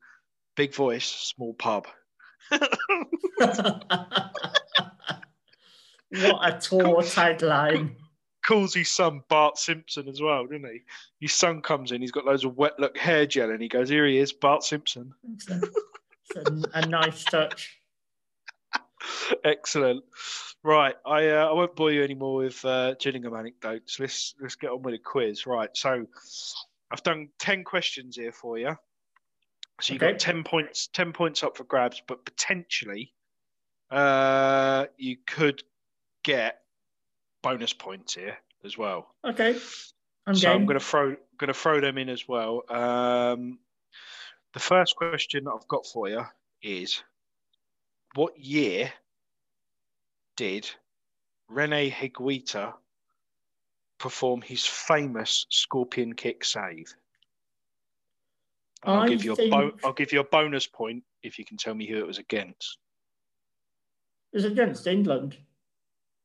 big 0.55 0.73
voice, 0.73 1.05
small 1.05 1.53
pub. 1.53 1.87
what 2.49 2.61
a 6.11 6.57
tour 6.61 7.01
tagline. 7.01 7.95
Calls 8.45 8.73
his 8.73 8.89
son 8.89 9.21
Bart 9.27 9.57
Simpson 9.57 10.07
as 10.07 10.21
well, 10.21 10.45
didn't 10.45 10.69
he? 10.69 10.81
His 11.19 11.33
son 11.33 11.61
comes 11.61 11.91
in, 11.91 12.01
he's 12.01 12.11
got 12.11 12.25
loads 12.25 12.45
of 12.45 12.57
wet 12.57 12.79
look 12.79 12.97
hair 12.97 13.25
gel, 13.25 13.49
and 13.49 13.61
he 13.61 13.67
goes, 13.67 13.89
Here 13.89 14.05
he 14.05 14.17
is, 14.17 14.33
Bart 14.33 14.63
Simpson. 14.63 15.13
It's 15.33 15.49
a, 15.49 15.61
it's 16.23 16.35
a, 16.35 16.79
a 16.79 16.87
nice 16.87 17.25
touch. 17.25 17.79
Excellent. 19.43 20.03
Right, 20.63 20.95
I 21.05 21.29
uh, 21.29 21.47
I 21.49 21.53
won't 21.53 21.75
bore 21.75 21.91
you 21.91 22.03
anymore 22.03 22.35
with 22.37 22.63
uh, 22.65 22.95
Gillingham 22.95 23.35
anecdotes. 23.35 23.99
Let's 23.99 24.35
let's 24.39 24.55
get 24.55 24.71
on 24.71 24.81
with 24.81 24.95
the 24.95 24.99
quiz. 24.99 25.45
Right, 25.45 25.69
so 25.73 26.05
I've 26.91 27.03
done 27.03 27.29
ten 27.39 27.63
questions 27.63 28.15
here 28.15 28.31
for 28.31 28.57
you. 28.57 28.75
So 29.81 29.93
you 29.93 29.99
Okay. 29.99 30.11
got 30.11 30.19
ten 30.19 30.43
points, 30.43 30.87
ten 30.87 31.13
points 31.13 31.43
up 31.43 31.57
for 31.57 31.65
grabs, 31.65 32.01
but 32.07 32.25
potentially, 32.25 33.13
uh, 33.91 34.85
you 34.97 35.17
could 35.27 35.63
get 36.23 36.61
bonus 37.45 37.73
points 37.73 38.15
here 38.15 38.37
as 38.63 38.75
well. 38.77 39.13
Okay. 39.23 39.55
I'm 40.25 40.33
so 40.35 40.51
I'm 40.51 40.65
going 40.65 40.79
to 40.79 40.83
throw 40.83 41.15
going 41.37 41.47
to 41.49 41.53
throw 41.53 41.79
them 41.79 41.97
in 41.99 42.09
as 42.09 42.27
well. 42.27 42.63
Um, 42.69 43.59
the 44.53 44.59
first 44.59 44.95
question 44.95 45.43
that 45.43 45.51
I've 45.51 45.67
got 45.67 45.85
for 45.85 46.09
you 46.09 46.23
is, 46.63 47.03
what 48.15 48.39
year 48.39 48.91
did 50.35 50.67
Rene 51.47 51.91
Higuita 51.91 52.73
perform 53.99 54.41
his 54.41 54.65
famous 54.65 55.45
scorpion 55.49 56.13
kick 56.13 56.43
save? 56.43 56.95
I'll 58.83 59.07
give 59.07 59.23
you 59.23 59.33
a 59.33 59.35
bo- 59.35 59.69
think- 59.69 59.85
I'll 59.85 59.93
give 59.93 60.11
you 60.13 60.19
a 60.21 60.23
bonus 60.23 60.65
point 60.67 61.03
if 61.21 61.37
you 61.37 61.45
can 61.45 61.57
tell 61.57 61.75
me 61.75 61.85
who 61.87 61.97
it 61.99 62.07
was 62.07 62.17
against. 62.17 62.77
It 64.33 64.37
was 64.37 64.45
against 64.45 64.87
England. 64.87 65.37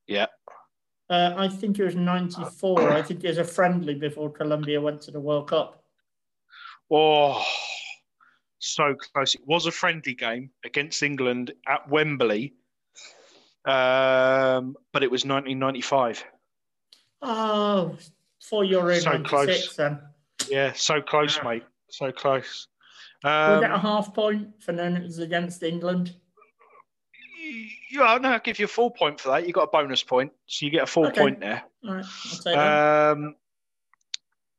Yeah. 0.07 0.27
Uh, 1.11 1.35
I 1.37 1.49
think 1.49 1.77
it 1.81 1.85
was 1.85 1.97
94. 1.97 2.93
I 2.93 3.03
think 3.03 3.25
it 3.25 3.29
was 3.29 3.39
a 3.39 3.45
friendly 3.45 3.95
before 3.95 4.31
Colombia 4.31 4.81
went 4.81 5.01
to 5.03 5.11
the 5.11 5.19
World 5.19 5.49
Cup. 5.49 5.83
Oh, 6.89 7.45
so 8.61 8.95
close. 8.95 9.35
It 9.35 9.41
was 9.45 9.67
a 9.67 9.73
friendly 9.73 10.15
game 10.15 10.51
against 10.65 11.03
England 11.03 11.53
at 11.67 11.89
Wembley, 11.89 12.55
um, 13.65 14.77
but 14.93 15.03
it 15.03 15.11
was 15.11 15.25
1995. 15.25 16.25
Oh, 17.23 17.97
for 18.41 18.65
Euro 18.65 18.95
So 18.95 19.11
96 19.11 19.29
close. 19.29 19.77
then. 19.77 20.01
Yeah, 20.49 20.73
so 20.75 21.03
close, 21.03 21.41
mate. 21.43 21.65
So 21.91 22.13
close. 22.13 22.69
Um, 23.25 23.61
get 23.61 23.73
a 23.73 23.79
half 23.79 24.15
point 24.15 24.63
for 24.63 24.73
knowing 24.73 24.97
it 24.97 25.03
was 25.03 25.19
against 25.19 25.63
England. 25.65 26.15
Yeah, 27.91 28.19
no, 28.21 28.31
I'll 28.31 28.39
give 28.41 28.59
you 28.59 28.65
a 28.67 28.69
full 28.69 28.91
point 28.91 29.21
for 29.21 29.31
that. 29.31 29.47
You 29.47 29.53
got 29.53 29.65
a 29.65 29.67
bonus 29.71 30.03
point, 30.03 30.33
so 30.47 30.65
you 30.67 30.71
get 30.73 30.83
a 30.85 30.87
full 30.87 31.07
Okay. 31.07 31.21
point 31.21 31.41
there. 31.41 31.63
All 31.87 31.95
right, 31.95 32.05
I'll 32.05 32.39
take 32.39 32.45
that. 32.45 33.13
Um, 33.13 33.35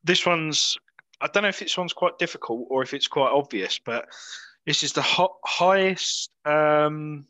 this 0.03 0.25
one's, 0.25 0.77
I 1.21 1.27
don't 1.27 1.43
know 1.43 1.49
if 1.49 1.59
this 1.59 1.77
one's 1.77 1.93
quite 1.93 2.17
difficult 2.17 2.67
or 2.69 2.81
if 2.83 2.93
it's 2.93 3.07
quite 3.07 3.31
obvious, 3.31 3.79
but 3.79 4.07
this 4.65 4.83
is 4.83 4.93
the 4.93 5.01
ho- 5.01 5.37
highest. 5.45 6.31
Um, 6.45 7.25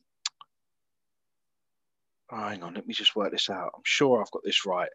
oh, 2.31 2.37
hang 2.47 2.63
on, 2.63 2.73
let 2.73 2.87
me 2.87 2.93
just 2.93 3.15
work 3.15 3.31
this 3.31 3.49
out. 3.49 3.71
I'm 3.75 3.81
sure 3.83 4.21
I've 4.21 4.31
got 4.31 4.43
this 4.43 4.65
right. 4.65 4.89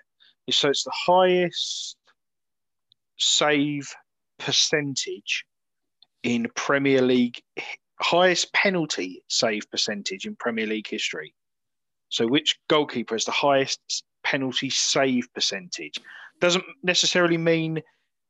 So 0.50 0.68
it's 0.70 0.84
the 0.84 0.92
highest 0.94 1.96
save 3.18 3.92
percentage 4.38 5.44
in 6.22 6.46
Premier 6.54 7.02
League, 7.02 7.42
highest 8.00 8.52
penalty 8.52 9.22
save 9.28 9.70
percentage 9.70 10.26
in 10.26 10.36
Premier 10.36 10.66
League 10.66 10.88
history. 10.88 11.34
So, 12.08 12.26
which 12.26 12.58
goalkeeper 12.68 13.14
has 13.14 13.24
the 13.24 13.32
highest 13.32 14.04
penalty 14.22 14.70
save 14.70 15.32
percentage? 15.34 15.98
Doesn't 16.40 16.64
necessarily 16.82 17.38
mean 17.38 17.82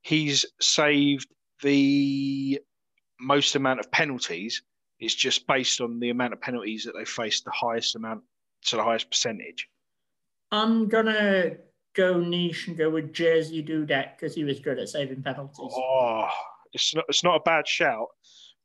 he's 0.03 0.45
saved 0.61 1.29
the 1.63 2.61
most 3.21 3.55
amount 3.57 3.81
of 3.81 3.91
penalties. 3.91 4.63
It's 4.99 5.15
just 5.15 5.47
based 5.47 5.81
on 5.81 6.01
the 6.01 6.11
amount 6.11 6.33
of 6.33 6.41
penalties 6.41 6.85
that 6.85 6.95
they 6.97 7.05
faced, 7.05 7.45
the 7.45 7.51
highest 7.51 7.97
amount 7.97 8.23
to 8.67 8.77
the 8.77 8.85
highest 8.85 9.11
percentage. 9.11 9.69
I'm 10.53 10.89
going 10.89 11.07
to 11.07 11.59
go 11.95 12.21
niche 12.21 12.69
and 12.69 12.77
go 12.77 12.89
with 12.91 13.13
Jerzy 13.13 13.67
Dudek 13.67 14.17
because 14.17 14.35
he 14.35 14.45
was 14.45 14.61
good 14.61 14.79
at 14.79 14.89
saving 14.89 15.23
penalties. 15.23 15.73
Oh, 15.75 16.29
it's 16.73 16.95
not, 16.95 17.05
it's 17.09 17.25
not 17.25 17.37
a 17.37 17.41
bad 17.41 17.67
shout, 17.67 18.09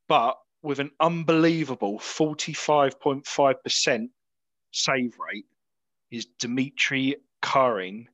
but 0.08 0.36
with 0.62 0.78
an 0.78 0.90
unbelievable 1.00 1.98
45.5% 1.98 4.08
save 4.72 5.16
rate 5.18 5.46
is 6.10 6.26
Dmitry 6.38 7.16
Kharine. 7.42 8.06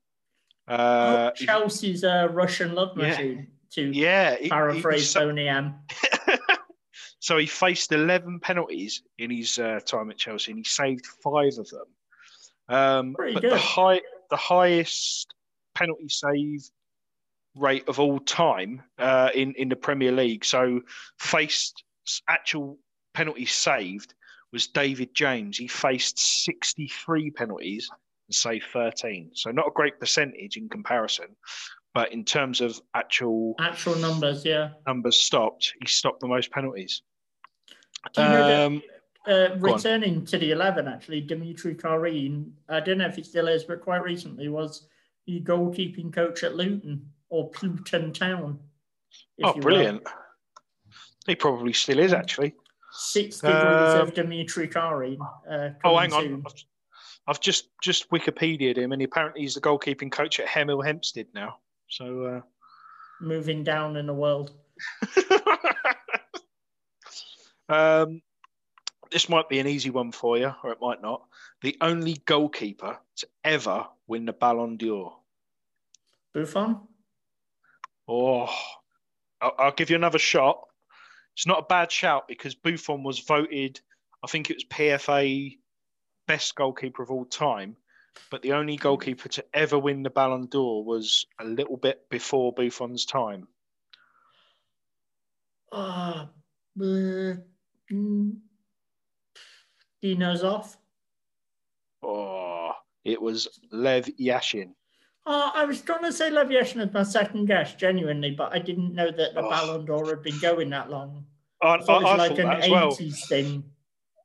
Uh, 0.67 1.31
Oh, 1.31 1.35
Chelsea's 1.37 2.02
uh, 2.05 2.28
Russian 2.31 2.75
love 2.75 2.97
Yeah. 2.97 3.09
machine, 3.09 3.49
to 3.73 3.83
yeah, 3.93 4.37
he- 4.37 4.45
he- 4.45 4.49
paraphrase 4.50 5.12
Tony 5.12 5.49
M. 5.49 5.75
so 7.21 7.37
he 7.38 7.47
faced 7.47 7.93
11 7.93 8.40
penalties 8.40 9.02
in 9.19 9.31
his 9.31 9.59
uh, 9.59 9.81
time 9.85 10.11
at 10.11 10.17
Chelsea 10.19 10.52
and 10.52 10.59
he 10.59 10.64
saved 10.64 11.07
five 11.23 11.52
of 11.59 11.69
them. 11.69 11.85
Um, 12.69 13.14
Pretty 13.14 13.35
but 13.35 13.40
good. 13.43 13.52
the 13.52 13.59
high, 13.59 14.00
the 14.31 14.37
highest 14.37 15.35
penalty 15.75 16.09
save 16.09 16.69
rate 17.57 17.88
of 17.88 17.99
all 17.99 18.21
time 18.21 18.83
uh, 18.99 19.31
in 19.35 19.55
in 19.55 19.69
the 19.71 19.76
Premier 19.76 20.12
League. 20.12 20.45
So 20.45 20.83
faced 21.19 21.83
actual 22.28 22.78
penalties 23.14 23.52
saved 23.52 24.14
was 24.52 24.66
David 24.66 25.14
James. 25.14 25.56
He 25.58 25.68
faced 25.68 26.18
63 26.44 27.30
penalties 27.30 27.88
and 28.28 28.34
saved 28.34 28.66
13. 28.72 29.30
So 29.34 29.50
not 29.50 29.66
a 29.68 29.72
great 29.74 29.98
percentage 30.00 30.56
in 30.56 30.68
comparison, 30.68 31.26
but 31.94 32.12
in 32.12 32.24
terms 32.24 32.60
of 32.60 32.80
actual 32.94 33.54
Actual 33.58 33.96
numbers, 33.96 34.44
yeah. 34.44 34.70
numbers 34.86 35.20
stopped, 35.20 35.74
he 35.80 35.86
stopped 35.86 36.20
the 36.20 36.28
most 36.28 36.50
penalties. 36.50 37.02
Do 38.14 38.22
you 38.22 38.28
know 38.28 38.48
that- 38.48 38.66
Um, 38.66 38.82
Uh, 39.26 39.48
Go 39.48 39.68
on. 39.68 39.74
returning 39.74 40.24
to 40.24 40.38
the 40.38 40.52
11, 40.52 40.88
actually, 40.88 41.20
Dimitri 41.20 41.74
Kharine, 41.74 42.50
I 42.70 42.80
don't 42.80 42.96
know 42.96 43.06
if 43.06 43.16
he 43.16 43.22
still 43.22 43.46
is, 43.46 43.64
but 43.64 43.82
quite 43.82 44.02
recently 44.02 44.48
was 44.48 44.88
the 45.26 45.42
goalkeeping 45.42 46.10
coach 46.10 46.44
at 46.44 46.56
Luton 46.56 47.12
or 47.28 47.50
Pluton 47.50 48.14
Town. 48.14 48.58
if 49.36 49.44
oh, 49.46 49.54
you 49.56 49.60
will. 49.60 50.00
He 51.28 51.37
probably 51.37 51.75
still 51.75 51.99
is 52.00 52.12
actually. 52.12 52.54
Six 52.90 53.37
degrees 53.38 53.94
Um, 53.94 54.00
of 54.00 54.14
Dimitri 54.14 54.66
Kharine. 54.66 55.18
Uh, 55.49 55.70
Oh, 55.85 55.97
hang 55.99 56.12
on. 56.12 56.23
soon. 56.23 56.42
I've, 56.47 56.54
I've 57.28 57.40
just 57.40 57.68
just 57.82 58.11
Wikipedia'd 58.11 58.78
him, 58.78 58.92
and 58.92 59.02
apparently 59.02 59.42
he's 59.42 59.54
the 59.54 59.61
goalkeeping 59.61 60.11
coach 60.11 60.40
at 60.40 60.47
Hemel 60.47 60.85
Hempstead 60.85 61.26
now. 61.35 61.58
So, 61.88 62.42
Moving 63.20 63.62
down 63.62 63.97
in 63.97 64.06
the 64.06 64.14
world. 64.14 64.52
uh, 65.16 65.56
um, 68.04 68.23
this 69.11 69.28
might 69.28 69.49
be 69.50 69.58
an 69.58 69.66
easy 69.66 69.90
one 69.90 70.11
for 70.12 70.38
you, 70.38 70.54
or 70.64 70.73
it 70.73 70.78
might 70.80 71.02
not. 71.02 71.23
The 71.61 71.76
only 71.82 72.14
goalkeeper 72.25 72.99
to 73.16 73.28
ever 73.44 73.87
win 74.06 74.25
the 74.25 74.32
Ballon 74.32 74.76
d'Or. 74.78 75.14
Buffon? 76.32 76.80
Oh, 78.06 78.49
I'll, 79.42 79.54
I'll 79.58 79.73
give 79.73 79.90
you 79.90 79.97
another 79.97 80.18
shot. 80.18 80.67
It's 81.38 81.47
not 81.47 81.61
a 81.61 81.66
bad 81.68 81.92
shout 81.92 82.26
because 82.26 82.57
Buffon 82.57 83.04
was 83.04 83.21
voted, 83.21 83.80
I 84.25 84.26
think 84.26 84.50
it 84.50 84.57
was 84.57 84.64
PFA 84.64 85.57
best 86.26 86.57
goalkeeper 86.57 87.00
of 87.00 87.12
all 87.12 87.26
time. 87.26 87.76
But 88.28 88.42
the 88.42 88.54
only 88.54 88.75
goalkeeper 88.75 89.28
to 89.28 89.45
ever 89.54 89.78
win 89.78 90.02
the 90.02 90.11
Ballon 90.11 90.47
d'Or 90.47 90.83
was 90.83 91.26
a 91.38 91.45
little 91.45 91.76
bit 91.76 92.11
before 92.11 92.52
Buffon's 92.52 93.04
time. 93.04 93.47
Uh, 95.71 96.26
mm, 96.76 97.40
Dino 100.02 100.35
Zoff. 100.35 100.76
Oh, 102.02 102.73
it 103.04 103.23
was 103.23 103.61
Lev 103.71 104.07
Yashin. 104.21 104.73
Oh, 105.30 105.52
I 105.54 105.66
was 105.66 105.82
going 105.82 106.02
to 106.04 106.12
say 106.12 106.30
Lev 106.30 106.49
Yashin 106.49 106.80
as 106.87 106.90
my 106.94 107.02
second 107.02 107.44
guess, 107.47 107.75
genuinely, 107.75 108.30
but 108.30 108.50
I 108.54 108.58
didn't 108.61 108.94
know 108.94 109.11
that 109.11 109.35
the 109.35 109.42
Oh. 109.42 109.50
Ballon 109.50 109.85
d'Or 109.85 110.06
had 110.06 110.23
been 110.23 110.38
going 110.40 110.70
that 110.70 110.88
long. 110.88 111.26
I, 111.62 111.75
I 111.75 111.80
thought 111.82 112.00
it 112.02 112.06
I- 112.06 112.08
I 112.08 112.12
was 112.16 112.30
like 112.30 112.38
an 112.38 112.47
that 112.47 112.64
as 112.64 112.70
well. 112.70 112.90
thing. 113.28 113.64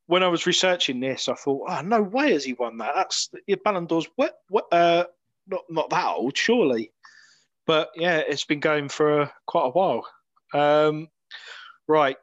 When 0.06 0.24
I 0.24 0.30
was 0.30 0.46
researching 0.46 1.02
this, 1.02 1.28
I 1.28 1.34
thought, 1.34 1.66
oh, 1.68 1.82
no 1.82 2.02
way 2.02 2.32
has 2.32 2.46
he 2.46 2.54
won 2.54 2.78
that. 2.78 2.94
That's 2.96 3.30
Ballon 3.66 3.86
d'Or's 3.86 4.08
what, 4.16 4.38
what, 4.48 4.66
uh, 4.72 5.06
not, 5.48 5.62
not 5.70 5.90
that 5.90 6.06
old, 6.08 6.38
surely. 6.38 6.94
But 7.66 7.92
yeah, 7.96 8.20
it's 8.20 8.46
been 8.46 8.60
going 8.62 8.88
for 8.88 9.22
uh, 9.24 9.30
quite 9.46 9.66
a 9.66 9.70
while. 9.72 10.08
Um, 10.54 11.10
right. 11.88 12.18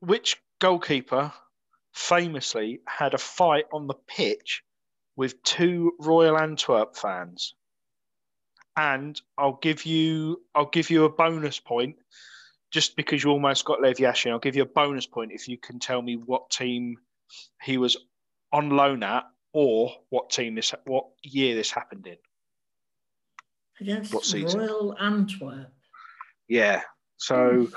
Which 0.00 0.36
goalkeeper 0.60 1.32
famously 1.94 2.80
had 2.86 3.14
a 3.14 3.18
fight 3.18 3.64
on 3.72 3.86
the 3.88 3.94
pitch 4.06 4.62
with 5.16 5.42
two 5.42 5.92
Royal 5.98 6.38
Antwerp 6.38 6.96
fans? 6.96 7.54
And 8.76 9.20
I'll 9.38 9.58
give 9.60 9.84
you 9.84 10.40
I'll 10.54 10.66
give 10.70 10.90
you 10.90 11.04
a 11.04 11.10
bonus 11.10 11.58
point 11.58 11.96
just 12.70 12.96
because 12.96 13.22
you 13.22 13.30
almost 13.30 13.64
got 13.64 13.82
Lev 13.82 13.96
Yashin. 13.96 14.30
I'll 14.30 14.38
give 14.38 14.56
you 14.56 14.62
a 14.62 14.66
bonus 14.66 15.06
point 15.06 15.32
if 15.32 15.48
you 15.48 15.58
can 15.58 15.78
tell 15.78 16.00
me 16.00 16.16
what 16.16 16.50
team 16.50 16.96
he 17.62 17.76
was 17.76 17.96
on 18.52 18.70
loan 18.70 19.02
at 19.02 19.24
or 19.52 19.92
what 20.10 20.30
team 20.30 20.54
this 20.54 20.74
what 20.84 21.06
year 21.22 21.54
this 21.54 21.70
happened 21.70 22.06
in. 22.06 22.16
Against 23.80 24.14
What 24.14 24.24
season? 24.24 24.60
Royal 24.60 24.96
Antwerp. 24.98 25.72
Yeah. 26.48 26.82
So 27.16 27.68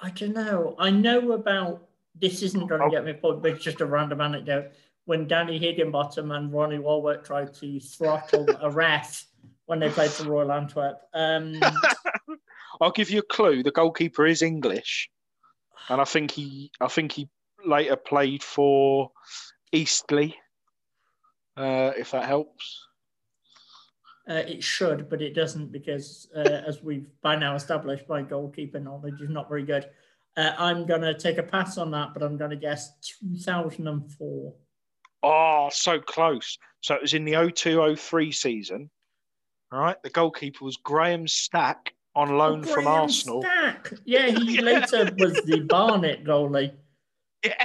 I 0.00 0.10
don't 0.10 0.34
know. 0.34 0.74
I 0.78 0.90
know 0.90 1.32
about 1.32 1.88
this 2.14 2.42
isn't 2.42 2.66
going 2.66 2.80
to 2.80 2.86
Oh. 2.86 2.90
get 2.90 3.04
me 3.04 3.12
point, 3.12 3.42
but 3.42 3.52
it's 3.52 3.64
just 3.64 3.80
a 3.80 3.86
random 3.86 4.20
anecdote. 4.20 4.72
When 5.06 5.26
Danny 5.26 5.58
Higginbotham 5.58 6.30
and 6.32 6.52
Ronnie 6.52 6.78
Wallwork 6.78 7.24
tried 7.24 7.54
to 7.54 7.80
throttle 7.80 8.46
a 8.60 8.70
ref 8.70 9.24
when 9.66 9.80
they 9.80 9.88
played 9.88 10.10
for 10.10 10.24
Royal 10.24 10.52
Antwerp. 10.52 11.00
Um, 11.14 11.58
I'll 12.80 12.92
give 12.92 13.10
you 13.10 13.20
a 13.20 13.22
clue. 13.22 13.62
The 13.62 13.70
goalkeeper 13.70 14.26
is 14.26 14.42
English, 14.42 15.08
and 15.88 16.00
I 16.00 16.04
think 16.04 16.30
he 16.30 16.70
I 16.80 16.88
think 16.88 17.12
he 17.12 17.28
later 17.64 17.96
played 17.96 18.42
for 18.42 19.10
Eastleigh. 19.72 20.34
Uh, 21.56 21.92
if 21.96 22.10
that 22.10 22.26
helps. 22.26 22.86
uh, 24.28 24.34
it 24.34 24.62
should, 24.62 25.08
but 25.08 25.22
it 25.22 25.34
doesn't 25.34 25.72
because, 25.72 26.28
uh, 26.36 26.40
as 26.40 26.82
we've 26.82 27.08
by 27.22 27.34
now 27.34 27.54
established, 27.54 28.08
my 28.08 28.20
goalkeeper 28.22 28.78
knowledge 28.80 29.20
is 29.22 29.30
not 29.30 29.48
very 29.48 29.62
good. 29.64 29.88
Uh, 30.36 30.52
I'm 30.58 30.84
going 30.84 31.00
to 31.00 31.14
take 31.14 31.38
a 31.38 31.42
pass 31.42 31.78
on 31.78 31.90
that, 31.92 32.12
but 32.12 32.22
I'm 32.22 32.36
going 32.36 32.50
to 32.50 32.56
guess 32.56 32.92
2004. 33.20 34.52
Oh, 35.26 35.68
so 35.72 35.98
close. 36.00 36.58
So 36.80 36.94
it 36.94 37.02
was 37.02 37.14
in 37.14 37.24
the 37.24 37.32
0203 37.32 38.32
season. 38.32 38.90
All 39.72 39.80
right. 39.80 40.00
The 40.02 40.10
goalkeeper 40.10 40.64
was 40.64 40.76
Graham 40.76 41.26
Stack 41.26 41.94
on 42.14 42.36
loan 42.38 42.64
Oh, 42.64 42.72
from 42.72 42.86
Arsenal. 42.86 43.42
Stack. 43.42 43.92
Yeah, 44.04 44.26
he 44.30 44.56
Yeah. 44.56 44.60
later 44.62 45.10
was 45.18 45.34
the 45.44 45.60
Barnet 45.68 46.24
goalie. 46.24 46.72
Yeah. 47.44 47.64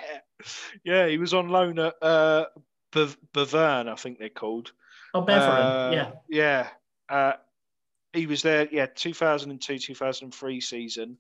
Yeah, 0.84 1.08
he 1.08 1.18
was 1.20 1.34
on 1.36 1.50
loan 1.50 1.78
at 1.78 1.94
uh, 2.02 2.46
Beveren, 2.92 3.88
I 3.88 3.96
think 3.96 4.18
they're 4.18 4.30
called. 4.30 4.72
Oh, 5.14 5.22
Beveren. 5.22 5.90
Uh, 5.90 5.92
yeah. 5.94 6.12
Yeah. 6.28 6.68
Uh, 7.08 7.34
he 8.14 8.26
was 8.26 8.42
there, 8.42 8.68
yeah, 8.72 8.88
2002, 8.94 9.78
2003 9.78 10.60
season. 10.62 11.18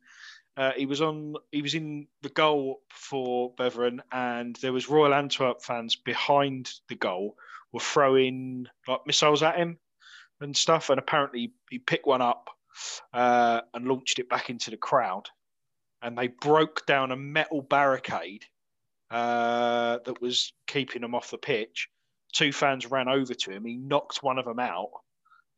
Uh, 0.61 0.73
he 0.77 0.85
was 0.85 1.01
on. 1.01 1.33
He 1.51 1.63
was 1.63 1.73
in 1.73 2.05
the 2.21 2.29
goal 2.29 2.83
for 2.91 3.51
Beveren, 3.55 3.99
and 4.11 4.55
there 4.57 4.71
was 4.71 4.89
Royal 4.89 5.11
Antwerp 5.11 5.63
fans 5.63 5.95
behind 5.95 6.71
the 6.87 6.93
goal 6.93 7.35
were 7.71 7.79
throwing 7.79 8.67
like 8.87 9.07
missiles 9.07 9.41
at 9.41 9.55
him 9.55 9.79
and 10.39 10.55
stuff. 10.55 10.91
And 10.91 10.99
apparently, 10.99 11.53
he 11.71 11.79
picked 11.79 12.05
one 12.05 12.21
up 12.21 12.51
uh, 13.11 13.61
and 13.73 13.87
launched 13.87 14.19
it 14.19 14.29
back 14.29 14.51
into 14.51 14.69
the 14.69 14.77
crowd, 14.77 15.29
and 16.03 16.15
they 16.15 16.27
broke 16.27 16.85
down 16.85 17.11
a 17.11 17.15
metal 17.15 17.63
barricade 17.63 18.45
uh, 19.09 19.97
that 20.05 20.21
was 20.21 20.53
keeping 20.67 21.01
them 21.01 21.15
off 21.15 21.31
the 21.31 21.39
pitch. 21.39 21.89
Two 22.33 22.53
fans 22.53 22.85
ran 22.85 23.09
over 23.09 23.33
to 23.33 23.51
him. 23.51 23.65
He 23.65 23.77
knocked 23.77 24.21
one 24.21 24.37
of 24.37 24.45
them 24.45 24.59
out 24.59 24.91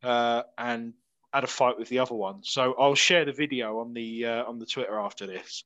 uh, 0.02 0.44
and 0.56 0.94
had 1.34 1.44
a 1.44 1.48
fight 1.48 1.78
with 1.78 1.88
the 1.88 1.98
other 1.98 2.14
one. 2.14 2.42
So 2.42 2.74
I'll 2.78 2.94
share 2.94 3.24
the 3.24 3.32
video 3.32 3.80
on 3.80 3.92
the 3.92 4.26
uh, 4.26 4.44
on 4.44 4.58
the 4.58 4.66
Twitter 4.66 4.98
after 4.98 5.26
this, 5.26 5.64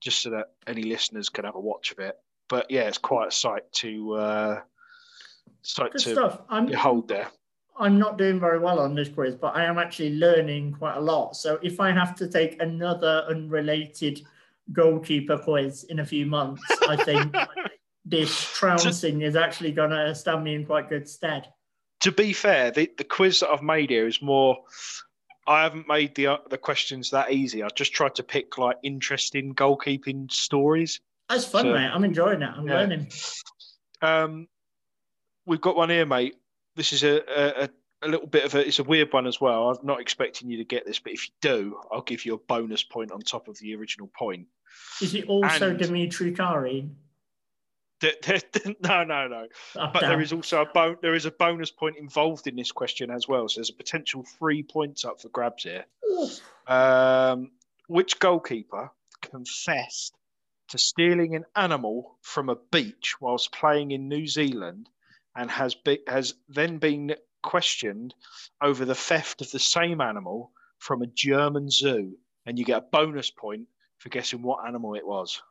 just 0.00 0.22
so 0.22 0.30
that 0.30 0.52
any 0.66 0.82
listeners 0.82 1.28
can 1.28 1.44
have 1.44 1.54
a 1.54 1.60
watch 1.60 1.90
of 1.92 1.98
it. 1.98 2.16
But 2.48 2.70
yeah, 2.70 2.82
it's 2.82 2.98
quite 2.98 3.28
a 3.28 3.32
sight 3.32 3.70
to 3.72 4.14
uh, 4.14 4.60
sight 5.62 5.92
Good 5.92 6.02
to 6.02 6.12
stuff. 6.12 6.40
I'm, 6.48 6.66
behold 6.66 7.08
there. 7.08 7.28
I'm 7.78 7.98
not 7.98 8.18
doing 8.18 8.40
very 8.40 8.58
well 8.58 8.80
on 8.80 8.94
this 8.94 9.08
quiz, 9.08 9.36
but 9.36 9.56
I 9.56 9.64
am 9.64 9.78
actually 9.78 10.16
learning 10.16 10.74
quite 10.74 10.96
a 10.96 11.00
lot. 11.00 11.36
So 11.36 11.58
if 11.62 11.80
I 11.80 11.92
have 11.92 12.14
to 12.16 12.28
take 12.28 12.60
another 12.60 13.24
unrelated 13.28 14.22
goalkeeper 14.72 15.38
quiz 15.38 15.84
in 15.84 16.00
a 16.00 16.04
few 16.04 16.26
months, 16.26 16.62
I 16.88 16.96
think 16.96 17.34
this 18.04 18.34
trouncing 18.54 19.22
is 19.22 19.36
actually 19.36 19.72
going 19.72 19.90
to 19.90 20.14
stand 20.14 20.42
me 20.42 20.54
in 20.54 20.66
quite 20.66 20.88
good 20.88 21.08
stead. 21.08 21.46
To 22.00 22.12
be 22.12 22.32
fair, 22.32 22.70
the, 22.70 22.90
the 22.96 23.04
quiz 23.04 23.40
that 23.40 23.50
I've 23.50 23.62
made 23.62 23.90
here 23.90 24.06
is 24.06 24.22
more. 24.22 24.58
I 25.46 25.62
haven't 25.62 25.88
made 25.88 26.14
the 26.14 26.26
uh, 26.28 26.36
the 26.50 26.58
questions 26.58 27.10
that 27.10 27.32
easy. 27.32 27.62
I've 27.62 27.74
just 27.74 27.92
tried 27.92 28.14
to 28.16 28.22
pick 28.22 28.58
like 28.58 28.76
interesting 28.82 29.54
goalkeeping 29.54 30.30
stories. 30.30 31.00
That's 31.28 31.44
fun, 31.46 31.64
So- 31.64 31.72
mate. 31.74 31.90
I'm 31.92 32.04
enjoying 32.04 32.42
it. 32.42 32.50
I'm 32.54 32.66
Yeah. 32.68 32.74
learning. 32.74 33.10
Um, 34.02 34.48
we've 35.46 35.60
got 35.60 35.76
one 35.76 35.90
here, 35.90 36.06
mate. 36.06 36.36
This 36.76 36.92
is 36.92 37.02
a, 37.02 37.62
a 37.64 37.68
a 38.02 38.08
little 38.08 38.26
bit 38.28 38.44
of 38.44 38.54
a 38.54 38.64
it's 38.66 38.78
a 38.78 38.84
weird 38.84 39.12
one 39.12 39.26
as 39.26 39.40
well. 39.40 39.70
I'm 39.70 39.84
not 39.86 40.00
expecting 40.00 40.48
you 40.50 40.58
to 40.58 40.64
get 40.64 40.86
this, 40.86 41.00
but 41.00 41.12
if 41.12 41.26
you 41.26 41.34
do, 41.40 41.80
I'll 41.90 42.02
give 42.02 42.24
you 42.24 42.34
a 42.34 42.38
bonus 42.38 42.84
point 42.84 43.10
on 43.10 43.20
top 43.22 43.48
of 43.48 43.58
the 43.58 43.74
original 43.74 44.08
point. 44.16 44.46
Is 45.02 45.14
it 45.14 45.26
also 45.26 45.70
And- 45.70 45.78
Dimitri 45.78 46.32
Kharine? 46.32 46.90
No, 48.80 49.04
no, 49.04 49.26
no. 49.28 49.46
Oh, 49.76 49.90
But 49.92 50.00
there 50.00 50.10
damn. 50.10 50.20
is 50.20 50.32
also 50.32 50.62
a 50.62 50.66
bon- 50.66 50.98
there 51.02 51.14
is 51.14 51.26
a 51.26 51.30
bonus 51.30 51.70
point 51.70 51.96
involved 51.96 52.46
in 52.46 52.54
this 52.56 52.70
question 52.72 53.10
as 53.10 53.26
well. 53.26 53.48
So 53.48 53.58
there's 53.58 53.70
a 53.70 53.74
potential 53.74 54.24
three 54.38 54.62
points 54.62 55.04
up 55.04 55.20
for 55.20 55.28
grabs 55.30 55.64
here. 55.64 55.84
Um, 56.66 57.50
which 57.86 58.18
goalkeeper 58.18 58.90
confessed 59.22 60.14
to 60.68 60.78
stealing 60.78 61.34
an 61.34 61.44
animal 61.56 62.18
from 62.22 62.48
a 62.50 62.56
beach 62.70 63.14
whilst 63.20 63.52
playing 63.52 63.90
in 63.90 64.08
New 64.08 64.26
Zealand 64.26 64.88
and 65.34 65.50
has 65.50 65.74
be- 65.74 66.02
has 66.06 66.34
then 66.48 66.78
been 66.78 67.14
questioned 67.42 68.14
over 68.60 68.84
the 68.84 68.94
theft 68.94 69.40
of 69.40 69.50
the 69.50 69.58
same 69.58 70.00
animal 70.00 70.52
from 70.78 71.02
a 71.02 71.06
German 71.06 71.70
zoo? 71.70 72.16
And 72.46 72.58
you 72.58 72.64
get 72.64 72.78
a 72.78 72.86
bonus 72.92 73.30
point 73.30 73.66
for 73.98 74.08
guessing 74.10 74.42
what 74.42 74.66
animal 74.66 74.94
it 74.94 75.06
was. 75.06 75.42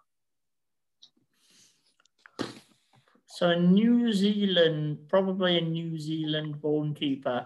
So 3.38 3.52
a 3.52 3.60
New 3.60 4.12
Zealand, 4.14 4.98
probably 5.10 5.60
a 5.60 5.62
New 5.62 6.00
Zealand 6.00 6.60
born 6.60 6.96
keeper. 6.96 7.46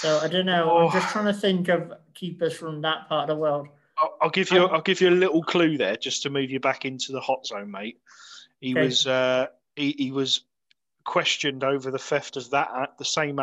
So 0.00 0.18
I 0.18 0.26
don't 0.26 0.44
know. 0.44 0.76
I'm 0.76 0.86
Oh. 0.86 0.90
just 0.90 1.08
trying 1.10 1.26
to 1.26 1.32
think 1.32 1.68
of 1.68 1.92
keepers 2.14 2.56
from 2.56 2.80
that 2.80 3.08
part 3.08 3.30
of 3.30 3.36
the 3.36 3.40
world. 3.40 3.68
I'll, 3.96 4.16
I'll 4.22 4.30
give 4.30 4.50
you 4.50 4.64
Um, 4.64 4.70
I'll 4.72 4.82
give 4.82 5.00
you 5.00 5.10
a 5.10 5.20
little 5.24 5.44
clue 5.44 5.78
there 5.78 5.96
just 5.96 6.24
to 6.24 6.30
move 6.30 6.50
you 6.50 6.58
back 6.58 6.84
into 6.84 7.12
the 7.12 7.20
hot 7.20 7.46
zone, 7.46 7.70
mate. 7.70 8.00
He 8.60 8.72
Okay. 8.72 8.86
was 8.86 9.06
uh, 9.06 9.46
he, 9.76 9.94
he 9.96 10.10
was 10.10 10.40
questioned 11.04 11.62
over 11.62 11.92
the 11.92 11.98
theft 11.98 12.36
of 12.36 12.50
that 12.50 12.98
the 12.98 13.04
same 13.04 13.38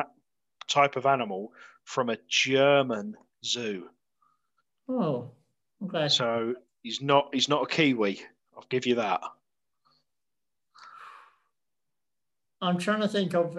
type 0.68 0.98
of 0.98 1.06
animal 1.06 1.54
from 1.86 2.10
a 2.10 2.18
German 2.28 3.16
zoo. 3.46 3.88
Oh, 4.90 5.32
okay. 5.86 6.10
So 6.10 6.56
he's 6.84 7.02
not 7.02 7.30
he's 7.32 7.48
not 7.48 7.64
a 7.64 7.68
Kiwi. 7.68 8.20
I'll 8.58 8.66
give 8.68 8.86
you 8.86 8.96
that. 8.96 9.22
I'm 12.62 12.78
trying 12.78 13.02
to 13.02 13.08
think 13.08 13.34
of 13.34 13.58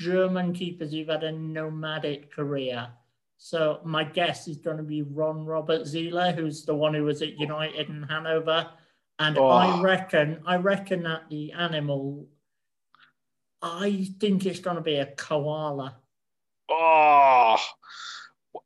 German 0.00 0.52
keepers 0.52 0.92
who've 0.92 1.08
had 1.08 1.24
a 1.24 1.32
nomadic 1.32 2.30
career. 2.30 2.88
So 3.38 3.80
my 3.84 4.04
guess 4.04 4.46
is 4.46 4.58
going 4.58 4.76
to 4.76 4.82
be 4.82 5.02
Ron 5.02 5.44
Robert 5.44 5.82
Zieler, 5.82 6.34
who's 6.34 6.64
the 6.64 6.74
one 6.74 6.94
who 6.94 7.04
was 7.04 7.22
at 7.22 7.38
United 7.38 7.88
and 7.88 8.04
Hanover. 8.08 8.68
And 9.18 9.36
Oh. 9.38 9.46
I 9.48 9.80
reckon, 9.82 10.42
I 10.46 10.56
reckon 10.56 11.02
that 11.04 11.28
the 11.28 11.52
animal, 11.52 12.28
I 13.60 14.08
think 14.20 14.46
it's 14.46 14.60
going 14.60 14.76
to 14.76 14.82
be 14.82 14.96
a 14.96 15.06
koala. 15.06 15.96
Oh, 16.68 17.56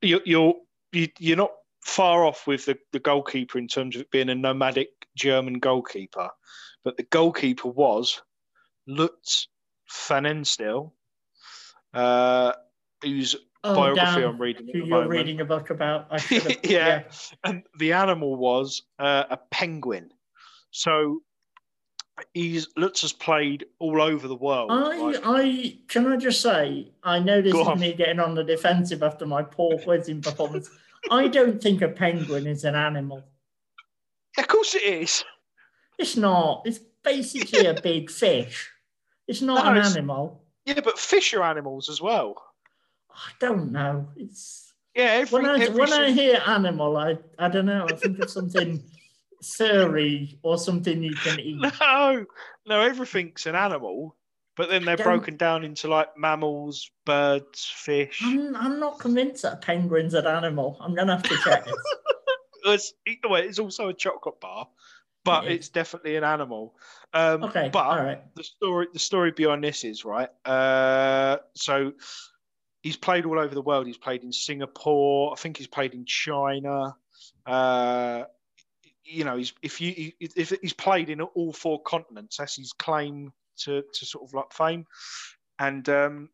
you, 0.03 0.21
you're 0.25 0.55
you, 0.93 1.09
you're 1.19 1.37
not 1.37 1.53
far 1.83 2.25
off 2.25 2.47
with 2.47 2.67
the, 2.67 2.79
the 2.93 2.99
goalkeeper 2.99 3.59
in 3.59 3.69
terms 3.69 3.97
of 3.97 4.11
being 4.11 4.29
a 4.29 4.35
nomadic 4.35 4.89
German 5.15 5.59
goalkeeper, 5.59 6.31
but 6.85 6.97
the 6.97 7.03
goalkeeper 7.05 7.69
was 7.69 8.23
Lutz 8.87 9.49
Pfannenstiel, 9.91 10.93
uh, 11.95 12.53
whose 13.03 13.37
Oh, 13.65 13.75
biography 13.75 14.21
damn. 14.21 14.31
I'm 14.31 14.41
reading 14.41 14.69
Who 14.73 14.79
you're 14.79 14.87
moment. 14.87 15.11
reading 15.11 15.41
a 15.41 15.45
book 15.45 15.71
about. 15.71 16.07
I 16.11 16.19
should 16.21 16.59
yeah. 16.65 17.03
and 17.43 17.65
the 17.81 17.95
animal 17.95 18.37
was 18.37 18.83
uh, 19.01 19.25
a 19.29 19.37
penguin. 19.51 20.11
So 20.71 21.21
he's 22.33 22.69
Lutz 22.77 23.01
has 23.01 23.13
played 23.13 23.65
all 23.81 24.01
over 24.01 24.29
the 24.29 24.37
world. 24.37 24.71
I, 24.71 24.97
like- 24.99 25.21
I 25.25 25.79
can 25.89 26.07
I 26.07 26.17
just 26.17 26.43
say, 26.43 26.93
I 27.03 27.19
know 27.19 27.43
this 27.43 27.53
Go 27.55 27.63
is 27.63 27.67
on. 27.69 27.81
me 27.81 27.93
getting 27.93 28.21
on 28.21 28.37
the 28.37 28.45
defensive 28.45 29.03
after 29.03 29.27
my 29.27 29.43
poor 29.43 29.79
quizzing 29.79 30.23
performance. 30.23 30.71
I 31.11 31.27
don't 31.27 31.61
think 31.61 31.83
a 31.83 31.89
penguin 31.89 32.47
is 32.47 32.63
an 32.63 32.77
animal. 32.77 33.25
of 34.39 34.47
course 34.47 34.77
it 34.77 34.85
is. 34.85 35.25
It's 35.99 36.17
not. 36.17 36.63
It's 36.67 36.79
basically 37.03 37.67
a 37.67 37.75
big 37.81 38.11
fish. 38.13 38.71
It's 39.29 39.43
not 39.43 39.65
No, 39.65 39.71
an 39.73 39.77
it's- 39.79 39.93
animal. 39.97 40.43
Yeah, 40.65 40.81
but 40.81 40.99
fish 40.99 41.33
are 41.35 41.43
animals 41.45 41.89
as 41.89 42.01
well. 42.01 42.35
I 43.11 43.31
don't 43.39 43.71
know. 43.73 44.09
It's 44.17 44.75
Yeah, 44.95 45.05
every, 45.23 45.41
when 45.43 45.47
I 45.47 45.63
every 45.65 45.81
when 45.81 45.93
I 45.93 46.11
hear 46.11 46.43
animal, 46.47 46.97
I 46.97 47.19
I 47.39 47.49
don't 47.49 47.67
know. 47.67 47.87
I 47.89 47.95
think 47.95 48.19
of 48.19 48.31
something 48.31 48.83
furry 49.57 50.39
or 50.43 50.59
something 50.59 51.03
you 51.03 51.15
can 51.15 51.39
eat. 51.41 51.57
no, 51.81 52.27
no, 52.67 52.81
everything's 52.83 53.47
an 53.47 53.55
animal. 53.55 54.17
But 54.57 54.71
then 54.71 54.85
they're 54.87 54.97
broken 54.97 55.37
down 55.37 55.65
into 55.65 55.87
like 55.87 56.17
mammals, 56.17 56.91
birds, 57.05 57.65
fish. 57.77 58.21
I'm, 58.25 58.57
I'm 58.57 58.81
not 58.81 58.99
convinced 58.99 59.43
that 59.43 59.53
a 59.53 59.57
penguin's 59.57 60.15
an 60.15 60.27
animal. 60.27 60.79
I'm 60.81 60.95
gonna 60.95 61.15
have 61.17 61.23
to 61.25 61.37
check. 61.45 61.67
It's, 62.69 62.95
either 63.07 63.29
way, 63.29 63.43
it's 63.47 63.61
also 63.61 63.87
a 63.91 63.95
chocolate 63.95 64.41
bar, 64.41 64.67
but 65.25 65.45
It 65.45 65.53
it's 65.53 65.69
definitely 65.69 66.17
an 66.17 66.25
animal. 66.25 66.75
Um, 67.17 67.45
Okay, 67.45 67.71
but 67.73 67.87
all 67.87 67.97
right. 67.97 68.23
the 68.35 68.45
story 68.45 68.89
the 68.93 68.99
story 68.99 69.31
behind 69.31 69.65
this 69.65 69.85
is 69.85 70.05
right. 70.05 70.29
Uh, 70.45 71.39
so 71.55 71.93
he's 72.83 72.97
played 72.97 73.25
all 73.25 73.39
over 73.39 73.55
the 73.55 73.63
world. 73.63 73.87
He's 73.87 73.97
played 73.97 74.23
in 74.23 74.33
Singapore. 74.33 75.33
I 75.33 75.37
think 75.37 75.57
he's 75.57 75.67
played 75.67 75.95
in 75.95 76.05
China. 76.05 76.95
Uh, 77.47 78.25
you 79.05 79.25
know, 79.25 79.37
he's 79.39 79.55
if 79.63 79.81
you 79.81 80.13
if 80.21 80.53
he's 80.61 80.75
played 80.75 81.09
in 81.09 81.23
all 81.23 81.53
four 81.55 81.83
continents, 81.83 82.37
that's 82.37 82.57
his 82.57 82.75
claim 82.75 83.33
to 83.61 83.83
to 83.95 84.05
sort 84.05 84.29
of 84.29 84.35
like 84.35 84.53
fame. 84.53 84.85
And 85.59 85.89
um, 85.89 86.29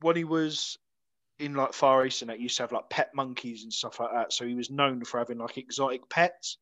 when 0.00 0.16
he 0.16 0.24
was 0.24 0.78
in 1.38 1.54
like 1.54 1.74
Far 1.74 2.06
East 2.06 2.22
and 2.22 2.30
that, 2.30 2.38
he 2.38 2.44
used 2.44 2.56
to 2.56 2.62
have 2.62 2.72
like 2.72 2.88
pet 2.88 3.10
monkeys 3.14 3.62
and 3.62 3.72
stuff 3.72 4.00
like 4.00 4.12
that. 4.12 4.32
So 4.32 4.46
he 4.46 4.54
was 4.54 4.70
known 4.70 5.04
for 5.04 5.18
having 5.18 5.36
like 5.36 5.58
exotic 5.58 6.08
pets. 6.08 6.56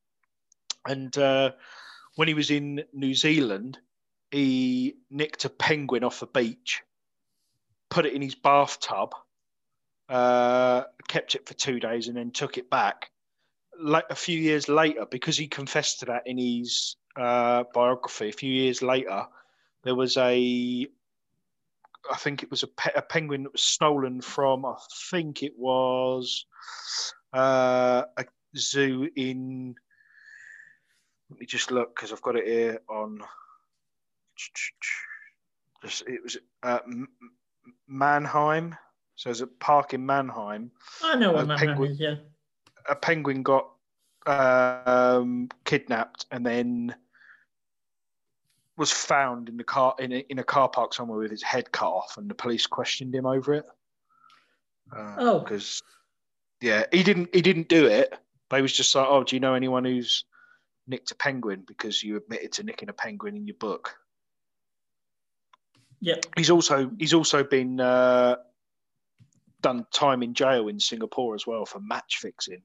And 0.85 1.17
uh, 1.17 1.53
when 2.17 2.29
he 2.29 2.35
was 2.35 2.51
in 2.51 2.83
New 2.93 3.15
Zealand, 3.15 3.79
he 4.31 4.97
nicked 5.11 5.45
a 5.45 5.51
penguin 5.51 6.03
off 6.03 6.21
the 6.21 6.27
beach, 6.27 6.83
put 7.91 8.07
it 8.07 8.15
in 8.15 8.23
his 8.23 8.35
bathtub, 8.35 9.15
uh, 10.09 10.85
kept 11.09 11.35
it 11.35 11.47
for 11.47 11.55
two 11.55 11.79
days, 11.79 12.09
and 12.09 12.17
then 12.17 12.31
took 12.31 12.59
it 12.59 12.69
back. 12.71 13.11
Like 13.79 14.07
a 14.11 14.15
few 14.15 14.39
years 14.39 14.69
later, 14.69 15.07
because 15.11 15.37
he 15.37 15.47
confessed 15.47 16.01
to 16.01 16.07
that 16.07 16.27
in 16.27 16.39
his 16.39 16.97
uh, 17.17 17.65
biography, 17.75 18.31
a 18.31 18.33
few 18.33 18.53
years 18.53 18.81
later, 18.83 19.27
there 19.85 19.95
was 19.95 20.17
a, 20.17 20.87
I 22.11 22.17
think 22.17 22.43
it 22.43 22.51
was 22.51 22.63
a, 22.63 22.69
pe- 22.69 22.95
a 22.97 23.03
penguin 23.03 23.43
that 23.43 23.53
was 23.53 23.63
stolen 23.63 24.23
from, 24.23 24.65
I 24.65 24.75
think 25.11 25.43
it 25.43 25.57
was 25.59 26.47
uh, 27.35 28.05
a 28.17 28.25
zoo 28.57 29.09
in. 29.15 29.77
Let 31.31 31.41
me 31.41 31.47
just 31.47 31.71
look 31.71 31.95
because 31.95 32.13
I've 32.13 32.23
got 32.23 32.37
it 32.37 32.47
here 32.47 32.81
on. 32.89 33.21
Just, 35.83 36.05
it 36.07 36.23
was 36.23 36.37
uh, 36.63 36.79
Mannheim. 37.89 38.75
So 39.17 39.29
there's 39.31 39.41
a 39.41 39.47
park 39.47 39.95
in 39.95 40.05
Mannheim. 40.05 40.71
I 41.03 41.17
know 41.17 41.33
what 41.33 41.51
a 41.51 41.57
penguin- 41.57 41.93
is, 41.93 42.01
yeah. 42.01 42.17
A 42.89 42.95
penguin 42.95 43.43
got 43.43 43.71
um, 44.27 45.49
kidnapped 45.65 46.27
and 46.31 46.45
then 46.45 46.95
was 48.77 48.93
found 48.93 49.49
in 49.49 49.57
the 49.57 49.65
car 49.65 49.95
in 49.99 50.13
a, 50.13 50.19
in 50.29 50.39
a 50.39 50.45
car 50.45 50.69
park 50.69 50.93
somewhere 50.93 51.19
with 51.19 51.31
his 51.31 51.43
head 51.43 51.73
cut 51.73 51.89
off, 51.89 52.17
and 52.19 52.29
the 52.31 52.35
police 52.35 52.67
questioned 52.67 53.15
him 53.15 53.27
over 53.27 53.55
it. 53.55 53.65
Uh, 54.95 55.17
Oh. 55.19 55.39
because 55.41 55.83
yeah, 56.61 56.85
he 56.93 57.03
didn't 57.03 57.35
he 57.35 57.41
didn't 57.43 57.69
do 57.69 57.87
it. 57.87 58.15
They 58.51 58.63
was 58.63 58.73
just 58.73 58.95
like, 58.95 59.07
oh, 59.09 59.25
do 59.25 59.35
you 59.35 59.41
know 59.41 59.55
anyone 59.55 59.85
who's 59.85 60.25
nicked 60.87 61.11
a 61.11 61.15
penguin 61.15 61.65
because 61.67 62.03
you 62.03 62.17
admitted 62.17 62.53
to 62.53 62.63
nicking 62.63 62.89
a 62.89 62.93
penguin 62.93 63.37
in 63.37 63.47
your 63.47 63.57
book? 63.57 63.97
Yep. 66.01 66.27
He's 66.37 66.51
also 66.51 66.91
he's 66.99 67.15
also 67.15 67.43
been 67.43 67.81
uh, 67.81 68.37
done 69.63 69.87
time 69.93 70.23
in 70.23 70.35
jail 70.35 70.69
in 70.69 70.79
Singapore 70.79 71.35
as 71.35 71.47
well 71.47 71.65
for 71.65 71.81
match 71.81 72.19
fixing, 72.21 72.63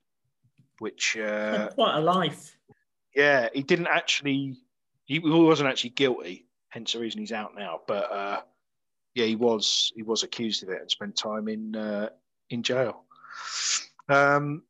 which 0.79 1.17
uh, 1.17 1.69
Quite 1.69 1.95
a 1.97 2.01
life. 2.01 2.57
yeah, 3.15 3.49
he 3.53 3.63
didn't 3.63 3.87
actually 3.87 4.57
he 5.05 5.19
wasn't 5.19 5.69
actually 5.69 5.91
guilty, 5.91 6.45
hence 6.69 6.93
the 6.93 6.99
reason 6.99 7.19
he's 7.19 7.31
out 7.31 7.55
now. 7.57 7.79
But 7.87 8.11
uh, 8.11 8.41
yeah, 9.15 9.25
he 9.25 9.35
was 9.35 9.91
he 9.95 10.03
was 10.03 10.23
accused 10.23 10.63
of 10.63 10.69
it 10.69 10.81
and 10.81 10.91
spent 10.91 11.15
time 11.15 11.47
in 11.47 11.75
uh, 11.75 12.09
in 12.49 12.63
jail. 12.63 13.03
Um, 14.09 14.63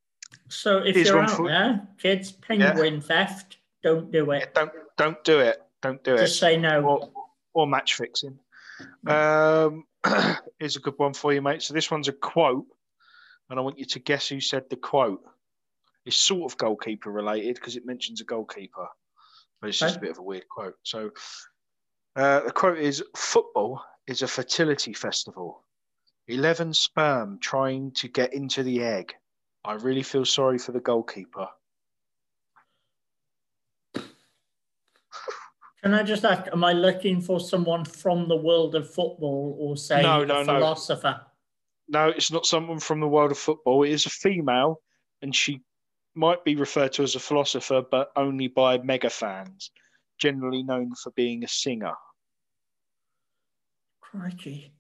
So 0.50 0.80
if 0.80 0.96
Here's 0.96 1.08
you're 1.08 1.20
out 1.22 1.32
for- 1.32 1.48
there, 1.48 1.88
kids, 1.98 2.32
penguin 2.32 3.02
theft, 3.02 3.58
don't 3.84 4.12
do 4.12 4.28
yeah, 4.30 4.38
it. 4.40 4.54
don't 4.54 4.72
don't 4.98 5.24
do 5.24 5.40
it. 5.40 5.62
Don't 5.82 6.04
do 6.04 6.14
it. 6.16 6.20
Just 6.20 6.40
say 6.40 6.58
no. 6.58 6.82
or, 6.84 7.10
or 7.54 7.68
match 7.68 7.96
fixing. 7.96 8.38
Um, 9.08 9.86
here's 10.60 10.76
a 10.76 10.80
good 10.80 10.94
one 10.98 11.14
for 11.14 11.34
you, 11.34 11.42
mate. 11.42 11.64
So 11.64 11.74
this 11.74 11.90
one's 11.90 12.08
a 12.08 12.14
quote, 12.14 12.66
and 13.50 13.60
I 13.60 13.62
want 13.62 13.80
you 13.80 13.86
to 13.86 14.00
guess 14.00 14.28
who 14.28 14.40
said 14.40 14.70
the 14.70 14.76
quote. 14.76 15.24
It's 16.06 16.16
sort 16.16 16.52
of 16.52 16.58
goalkeeper 16.58 17.12
related 17.12 17.56
because 17.56 17.76
it 17.76 17.86
mentions 17.86 18.22
a 18.22 18.26
goalkeeper, 18.26 18.88
but 19.60 19.70
it's 19.70 19.80
just 19.80 19.98
a 19.98 20.00
bit 20.00 20.12
of 20.12 20.18
a 20.18 20.24
weird 20.24 20.48
quote. 20.50 20.76
So 20.84 21.12
uh, 22.16 22.42
the 22.42 22.52
quote 22.52 22.80
is: 22.80 23.04
"Football 23.16 23.84
is 24.08 24.22
a 24.22 24.28
fertility 24.28 24.94
festival. 24.94 25.64
Eleven 26.28 26.74
sperm 26.74 27.40
trying 27.40 27.92
to 27.94 28.08
get 28.08 28.34
into 28.34 28.64
the 28.64 28.84
egg. 28.84 29.14
I 29.64 29.74
really 29.74 30.04
feel 30.04 30.26
sorry 30.26 30.58
for 30.58 30.72
the 30.72 30.80
goalkeeper." 30.80 31.48
Can 35.84 35.96
I 35.96 36.04
just 36.04 36.24
ask, 36.24 36.46
am 36.52 36.64
I 36.64 36.74
looking 36.74 37.22
for 37.22 37.40
someone 37.40 37.86
from 37.86 38.28
the 38.28 38.36
world 38.36 38.76
of 38.76 38.94
football 38.94 39.58
or 39.60 39.76
say 39.76 40.04
No, 40.04 40.22
a 40.22 40.26
no, 40.26 40.44
no. 40.44 40.60
philosopher? 40.60 41.22
No, 41.88 42.10
it's 42.10 42.32
not 42.32 42.46
someone 42.46 42.80
from 42.80 43.00
the 43.00 43.08
world 43.08 43.32
of 43.32 43.40
football. 43.40 43.82
It 43.84 43.90
is 43.90 44.06
a 44.06 44.12
female, 44.12 44.80
and 45.24 45.36
she 45.36 45.62
might 46.14 46.44
be 46.46 46.56
referred 46.56 46.94
to 46.94 47.04
as 47.04 47.16
a 47.16 47.20
philosopher, 47.20 47.82
but 47.82 48.12
only 48.16 48.48
by 48.48 48.78
mega 48.78 49.10
fans, 49.10 49.72
generally 50.20 50.62
known 50.62 50.94
for 50.94 51.12
being 51.12 51.44
a 51.44 51.48
singer. 51.48 51.96
Crikey. 54.02 54.72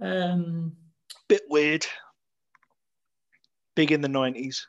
Um, 0.00 0.76
Bit 1.28 1.42
weird. 1.48 1.86
Big 3.74 3.92
in 3.92 4.00
the 4.00 4.08
90s. 4.08 4.62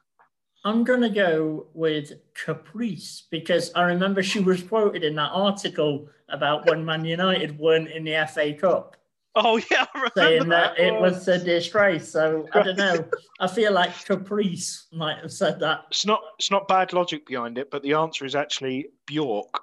I'm 0.64 0.84
going 0.84 1.02
to 1.02 1.10
go 1.10 1.68
with 1.74 2.12
Caprice 2.34 3.28
because 3.30 3.72
I 3.76 3.84
remember 3.84 4.24
she 4.24 4.40
was 4.40 4.64
quoted 4.64 5.04
in 5.04 5.16
that 5.16 5.30
article 5.32 6.08
about 6.30 6.68
when 6.68 6.84
Man 6.84 7.06
United 7.06 7.58
weren't 7.60 7.90
in 7.90 8.04
the 8.04 8.28
FA 8.34 8.54
Cup, 8.54 8.98
Oh, 9.38 9.58
yeah, 9.70 9.86
I 9.94 9.98
remember 9.98 10.12
saying 10.16 10.50
that 10.50 10.80
it 10.80 10.94
Oh. 10.94 11.02
was 11.02 11.28
a 11.28 11.38
disgrace. 11.38 12.08
So 12.10 12.48
I 12.54 12.64
don't 12.64 12.78
know. 12.78 13.06
I 13.42 13.48
feel 13.48 13.74
like 13.74 13.94
Caprice 14.06 14.88
might 14.94 15.18
have 15.20 15.32
said 15.32 15.60
that. 15.60 15.82
It's 15.92 16.06
not, 16.06 16.22
it's 16.40 16.50
not 16.50 16.70
bad 16.70 16.94
logic 16.94 17.28
behind 17.28 17.58
it, 17.58 17.70
but 17.70 17.84
the 17.84 17.94
answer 17.94 18.24
is 18.26 18.34
actually 18.34 18.88
Bjork. 19.06 19.62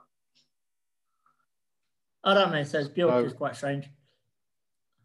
I 2.22 2.34
don't 2.34 2.52
know. 2.52 2.58
It 2.58 2.66
says 2.66 2.88
Bjork 2.90 3.10
No. 3.14 3.24
is 3.24 3.32
quite 3.32 3.56
strange. 3.56 3.88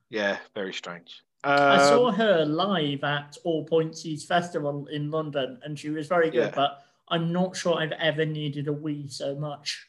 Yeah, 0.10 0.38
very 0.54 0.73
strange. 0.73 1.23
I 1.43 1.76
Um, 1.78 1.80
saw 1.88 2.12
her 2.12 2.45
live 2.45 3.04
at 3.04 3.38
All 3.43 3.63
Points 3.65 4.06
East 4.06 4.28
Festival 4.28 4.88
in 4.88 5.12
London, 5.12 5.60
and 5.63 5.78
she 5.78 5.89
was 5.89 6.08
very 6.08 6.30
good. 6.30 6.50
Yeah. 6.50 6.56
But 6.56 6.84
I'm 7.10 7.32
not 7.32 7.56
sure 7.56 7.78
I've 7.78 7.91
ever 7.93 8.26
needed 8.26 8.67
a 8.67 8.73
wee 8.73 9.08
so 9.08 9.36
much. 9.36 9.88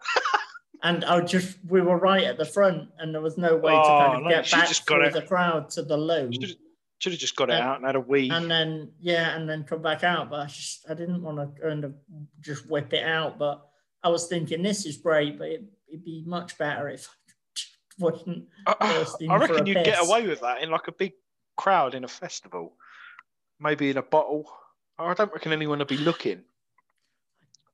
and 0.82 1.04
I 1.04 1.20
just 1.20 1.58
we 1.68 1.80
were 1.80 1.98
right 1.98 2.24
at 2.24 2.38
the 2.38 2.44
front, 2.44 2.88
and 2.98 3.14
there 3.14 3.20
was 3.22 3.36
no 3.38 3.56
way 3.56 3.72
to 3.72 3.78
Oh, 3.78 3.98
kind 3.98 4.16
of 4.18 4.22
no, 4.24 4.28
get 4.30 4.50
back 4.50 4.68
through 4.68 5.04
it. 5.06 5.12
the 5.12 5.22
crowd 5.22 5.70
to 5.70 5.82
the 5.82 5.96
low, 5.96 6.30
Should 6.98 7.12
have 7.12 7.20
just 7.20 7.36
got 7.36 7.50
it 7.50 7.60
out 7.60 7.76
and 7.76 7.84
had 7.86 7.94
a 7.96 8.00
wee. 8.00 8.30
and 8.30 8.50
then 8.50 8.90
yeah, 9.00 9.36
and 9.36 9.48
then 9.48 9.64
come 9.64 9.82
back 9.82 10.02
out. 10.02 10.30
But 10.30 10.40
I 10.40 10.46
just 10.46 10.88
I 10.88 10.94
didn't 10.94 11.22
want 11.22 11.38
to 11.56 11.60
kind 11.60 11.84
of 11.84 11.94
just 12.40 12.66
whip 12.68 12.92
it 12.94 13.04
out. 13.04 13.38
But 13.38 13.64
I 14.02 14.08
was 14.08 14.26
thinking 14.28 14.62
this 14.62 14.86
is 14.86 14.96
great, 14.96 15.38
but 15.38 15.48
it, 15.48 15.64
it'd 15.88 16.04
be 16.04 16.24
much 16.26 16.56
better 16.58 16.88
if 16.88 17.08
I 17.08 17.25
wasn't 17.98 18.46
I, 18.66 19.06
I 19.28 19.36
reckon 19.36 19.66
you'd 19.66 19.84
get 19.84 20.06
away 20.06 20.26
with 20.26 20.40
that 20.40 20.62
in 20.62 20.70
like 20.70 20.88
a 20.88 20.92
big 20.92 21.12
crowd 21.56 21.94
in 21.94 22.04
a 22.04 22.08
festival, 22.08 22.74
maybe 23.60 23.90
in 23.90 23.96
a 23.96 24.02
bottle. 24.02 24.50
I 24.98 25.12
don't 25.14 25.32
reckon 25.32 25.52
anyone 25.52 25.78
would 25.78 25.88
be 25.88 25.96
looking. 25.96 26.42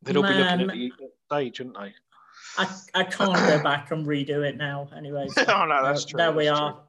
They'd 0.03 0.17
all 0.17 0.23
be 0.23 0.29
looking 0.31 0.61
at 0.63 0.69
the 0.69 0.93
stage, 1.27 1.61
wouldn't 1.61 1.77
they? 1.79 1.95
I, 2.59 2.77
I 2.95 3.05
can't 3.05 3.35
go 3.35 3.63
back 3.63 3.91
and 3.93 4.07
redo 4.07 4.47
it 4.47 4.57
now. 4.57 4.89
Anyway, 4.97 5.29
so, 5.29 5.45
Oh, 5.49 5.65
no, 5.65 5.83
that's 5.85 6.05
uh, 6.05 6.09
true, 6.09 6.19
There 6.19 6.33
we 6.33 6.45
that's 6.47 6.61
are. 6.61 6.83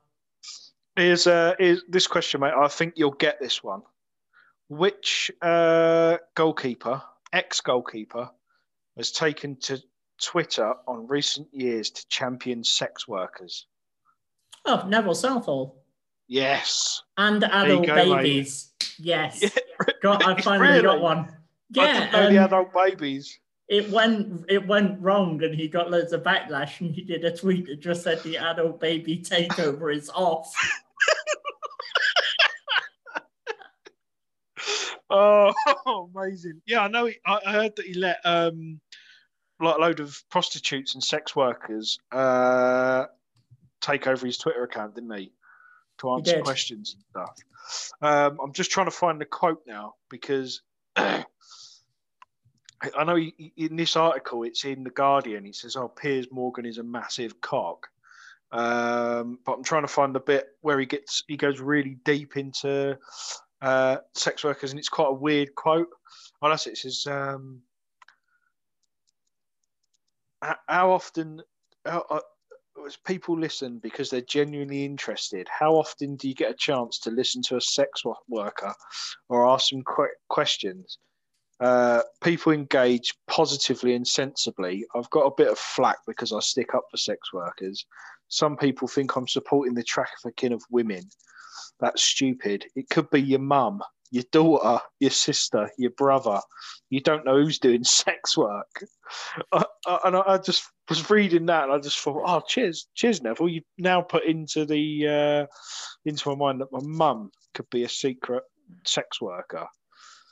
Is 0.96 1.28
uh, 1.28 1.56
is 1.60 1.84
this 1.88 2.08
question, 2.08 2.42
mate? 2.42 2.54
I 2.56 2.68
think 2.68 2.94
you'll 2.98 3.12
get 3.12 3.40
this 3.40 3.64
one. 3.64 3.82
Which 4.70 5.32
uh, 5.42 6.18
goalkeeper, 6.36 7.02
ex-goalkeeper, 7.32 8.30
has 8.98 9.12
taken 9.12 9.56
to 9.62 9.82
Twitter 10.22 10.74
on 10.88 11.08
recent 11.08 11.48
years 11.54 11.90
to 11.92 12.08
champion 12.08 12.64
sex 12.64 13.08
workers? 13.08 13.68
Oh, 14.66 14.86
Neville 14.88 15.16
Southall 15.16 15.84
Yes. 16.28 17.02
and 17.18 17.44
adult 17.44 17.86
go, 17.86 17.96
mate. 17.96 18.16
babies. 18.24 18.72
Yes, 18.98 19.42
Yeah, 19.42 19.50
got. 20.02 20.26
I 20.26 20.40
finally 20.42 20.70
really? 20.70 20.82
got 20.84 21.02
one. 21.02 21.36
Yeah, 21.70 22.10
know 22.12 22.30
the 22.30 22.38
um, 22.38 22.46
adult 22.46 22.74
babies. 22.74 23.40
it 23.68 23.90
went 23.90 24.46
it 24.48 24.66
went 24.68 25.02
wrong, 25.02 25.42
and 25.44 25.54
he 25.56 25.68
got 25.68 25.90
loads 25.92 26.14
of 26.14 26.24
backlash. 26.24 26.80
And 26.80 26.94
he 26.94 27.02
did 27.04 27.26
a 27.26 27.36
tweet 27.36 27.66
that 27.68 27.80
just 27.82 28.04
said 28.04 28.22
the 28.24 28.38
adult 28.38 28.80
baby 28.80 29.18
takeover 29.20 29.94
is 29.94 30.10
off. 30.14 30.54
Oh, 35.10 35.54
amazing! 36.16 36.62
Yeah, 36.66 36.82
I 36.82 36.88
know. 36.88 37.06
He, 37.06 37.16
I 37.26 37.40
I 37.46 37.52
heard 37.52 37.76
that 37.76 37.86
he 37.86 37.94
let 37.94 38.20
um, 38.26 38.80
like 39.60 39.78
a 39.78 39.82
load 39.82 40.00
of 40.00 40.18
prostitutes 40.30 40.94
and 40.94 41.04
sex 41.04 41.36
workers 41.36 42.00
uh, 42.12 43.06
take 43.82 44.08
over 44.08 44.26
his 44.26 44.38
Twitter 44.38 44.64
account, 44.64 44.96
didn't 44.96 45.18
he? 45.18 45.32
To 46.00 46.14
answer 46.14 46.38
questions 46.44 46.96
and 46.96 47.04
stuff. 47.12 47.36
Um, 48.02 48.40
I'm 48.44 48.54
just 48.54 48.72
trying 48.72 48.88
to 48.88 48.92
find 48.92 49.22
the 49.22 49.26
quote 49.26 49.62
now 49.68 49.94
because 50.10 50.62
I 50.96 51.24
know 53.06 53.16
he, 53.16 53.54
in 53.56 53.76
this 53.76 53.96
article 53.96 54.44
it's 54.44 54.66
in 54.66 54.84
the 54.84 54.90
Guardian. 54.90 55.46
He 55.46 55.54
says, 55.54 55.76
"Oh, 55.76 55.88
Piers 55.88 56.28
Morgan 56.32 56.66
is 56.66 56.78
a 56.78 56.84
massive 56.84 57.40
cock," 57.40 57.88
um, 58.52 59.40
but 59.46 59.54
I'm 59.54 59.64
trying 59.64 59.84
to 59.84 59.88
find 59.88 60.14
the 60.14 60.20
bit 60.20 60.48
where 60.62 60.80
he 60.80 60.86
gets 60.86 61.24
he 61.28 61.38
goes 61.38 61.62
really 61.62 61.98
deep 62.04 62.36
into 62.36 62.98
uh, 63.62 63.98
sex 64.16 64.44
workers, 64.44 64.72
and 64.72 64.80
it's 64.80 64.90
quite 64.90 65.10
a 65.10 65.14
weird 65.14 65.56
quote. 65.56 65.88
Oh, 66.42 66.50
that's 66.50 66.68
it. 66.68 66.72
It 66.72 66.78
says, 66.78 67.08
um, 67.08 67.62
"H- 67.62 67.64
"How 70.68 70.92
often?" 70.92 71.42
Uh, 71.86 72.20
people 73.06 73.38
listen 73.40 73.80
because 73.80 74.10
they're 74.10 74.22
genuinely 74.22 74.86
interested. 74.86 75.48
How 75.48 75.74
often 75.76 76.16
do 76.16 76.28
you 76.28 76.36
get 76.36 76.52
a 76.52 76.56
chance 76.56 77.00
to 77.00 77.12
listen 77.12 77.42
to 77.44 77.58
a 77.58 77.62
sex 77.62 78.04
worker 78.28 78.74
or 79.30 79.48
ask 79.48 79.70
them 79.70 79.84
que- 79.84 80.18
questions? 80.30 80.98
Uh, 81.60 82.02
people 82.22 82.52
engage 82.52 83.14
positively 83.28 83.94
and 83.96 84.08
sensibly. 84.08 84.86
I've 84.96 85.10
got 85.12 85.26
a 85.26 85.36
bit 85.36 85.48
of 85.48 85.58
flack 85.58 85.98
because 86.08 86.34
I 86.34 86.40
stick 86.40 86.74
up 86.74 86.84
for 86.90 86.98
sex 86.98 87.32
workers. 87.32 87.86
Some 88.28 88.58
people 88.58 88.88
think 88.88 89.16
I'm 89.16 89.28
supporting 89.28 89.76
the 89.76 89.84
trafficking 89.84 90.52
of 90.52 90.64
women. 90.70 91.04
That's 91.80 92.04
stupid. 92.04 92.66
It 92.76 92.90
could 92.90 93.10
be 93.12 93.22
your 93.22 93.40
mum, 93.40 93.82
your 94.14 94.24
daughter, 94.32 94.80
your 95.00 95.10
sister, 95.10 95.72
your 95.76 95.90
brother. 95.90 96.40
You 96.92 97.02
don't 97.02 97.26
know 97.26 97.42
who's 97.42 97.58
doing 97.58 97.84
sex 97.84 98.38
work. 98.38 98.86
I, 99.52 99.66
I, 99.88 100.00
and 100.06 100.16
I, 100.16 100.24
I 100.28 100.38
just 100.38 100.64
was 100.88 101.10
reading 101.10 101.48
that 101.48 101.64
and 101.64 101.74
I 101.74 101.80
just 101.80 101.98
thought, 102.00 102.22
oh, 102.24 102.42
cheers, 102.48 102.88
cheers, 102.94 103.24
Neville. 103.24 103.50
You've 103.50 103.64
now 103.80 104.02
put 104.02 104.26
into 104.26 104.66
the 104.66 105.08
uh, 105.08 105.46
into 106.06 106.30
my 106.30 106.36
mind 106.36 106.62
that 106.62 106.72
my 106.72 106.80
mum 106.84 107.32
could 107.56 107.70
be 107.72 107.84
a 107.84 107.90
secret 107.90 108.44
sex 108.86 109.20
worker. 109.20 109.66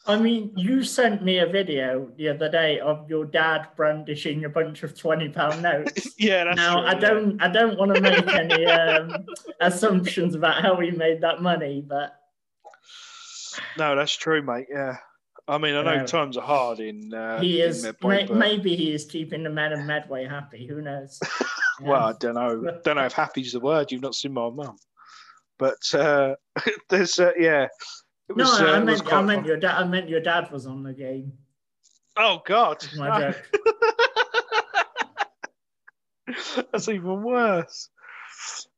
I 0.06 0.18
mean, 0.18 0.52
you 0.56 0.84
sent 0.84 1.24
me 1.24 1.40
a 1.40 1.46
video 1.46 2.12
the 2.18 2.30
other 2.30 2.50
day 2.50 2.80
of 2.80 3.08
your 3.08 3.26
dad 3.26 3.68
brandishing 3.76 4.46
a 4.46 4.50
bunch 4.50 4.84
of 4.84 4.98
twenty 4.98 5.30
pound 5.30 5.62
notes. 5.64 6.14
yeah, 6.20 6.44
that's 6.44 6.58
now 6.58 6.82
true, 6.82 6.88
I 6.88 6.94
yeah. 6.94 7.00
don't, 7.00 7.42
I 7.42 7.48
don't 7.48 7.80
want 7.80 7.96
to 7.96 8.02
make 8.02 8.28
any 8.28 8.66
um, 8.68 9.26
assumptions 9.60 10.36
about 10.36 10.62
how 10.62 10.80
he 10.80 10.92
made 10.92 11.22
that 11.22 11.42
money, 11.42 11.84
but 11.88 12.21
No, 13.78 13.96
that's 13.96 14.16
true, 14.16 14.42
mate. 14.42 14.68
Yeah. 14.70 14.98
I 15.48 15.58
mean, 15.58 15.76
I 15.76 15.82
know 15.82 16.06
times 16.06 16.38
are 16.38 16.46
hard 16.46 16.80
in. 16.80 17.14
Uh, 17.14 17.42
he 17.42 17.62
in 17.62 17.70
is. 17.70 17.84
May, 17.84 18.26
but- 18.26 18.36
maybe 18.36 18.76
he 18.76 18.94
is 18.94 19.06
keeping 19.06 19.44
the 19.44 19.50
men 19.50 19.74
of 19.74 19.82
Medway 19.82 20.26
happy. 20.26 20.68
Who 20.68 20.82
knows? 20.82 21.20
Well, 21.84 22.04
I 22.04 22.14
don't 22.14 22.36
know. 22.36 22.80
Don't 22.84 22.98
know 22.98 23.06
if 23.06 23.14
happy's 23.14 23.54
the 23.54 23.60
word. 23.60 23.92
You've 23.92 24.04
not 24.04 24.14
seen 24.14 24.34
my 24.34 24.52
mum, 24.52 24.78
but 25.58 25.80
uh, 25.96 26.36
there's 26.90 27.18
uh, 27.20 27.32
yeah. 27.40 27.68
It 28.30 28.38
no, 28.38 28.44
was, 28.44 28.62
uh, 28.62 28.66
I 28.66 28.80
was 28.80 29.02
meant, 29.02 29.14
I 29.14 29.22
meant 29.22 29.46
your 29.48 29.58
dad. 29.58 29.78
I 29.78 29.84
meant 29.86 30.08
your 30.08 30.20
dad 30.20 30.52
was 30.52 30.68
on 30.68 30.84
the 30.84 30.94
game. 30.94 31.34
Oh 32.18 32.42
God, 32.46 32.86
My 32.96 33.34
that's 36.72 36.88
even 36.88 37.24
worse. 37.24 37.90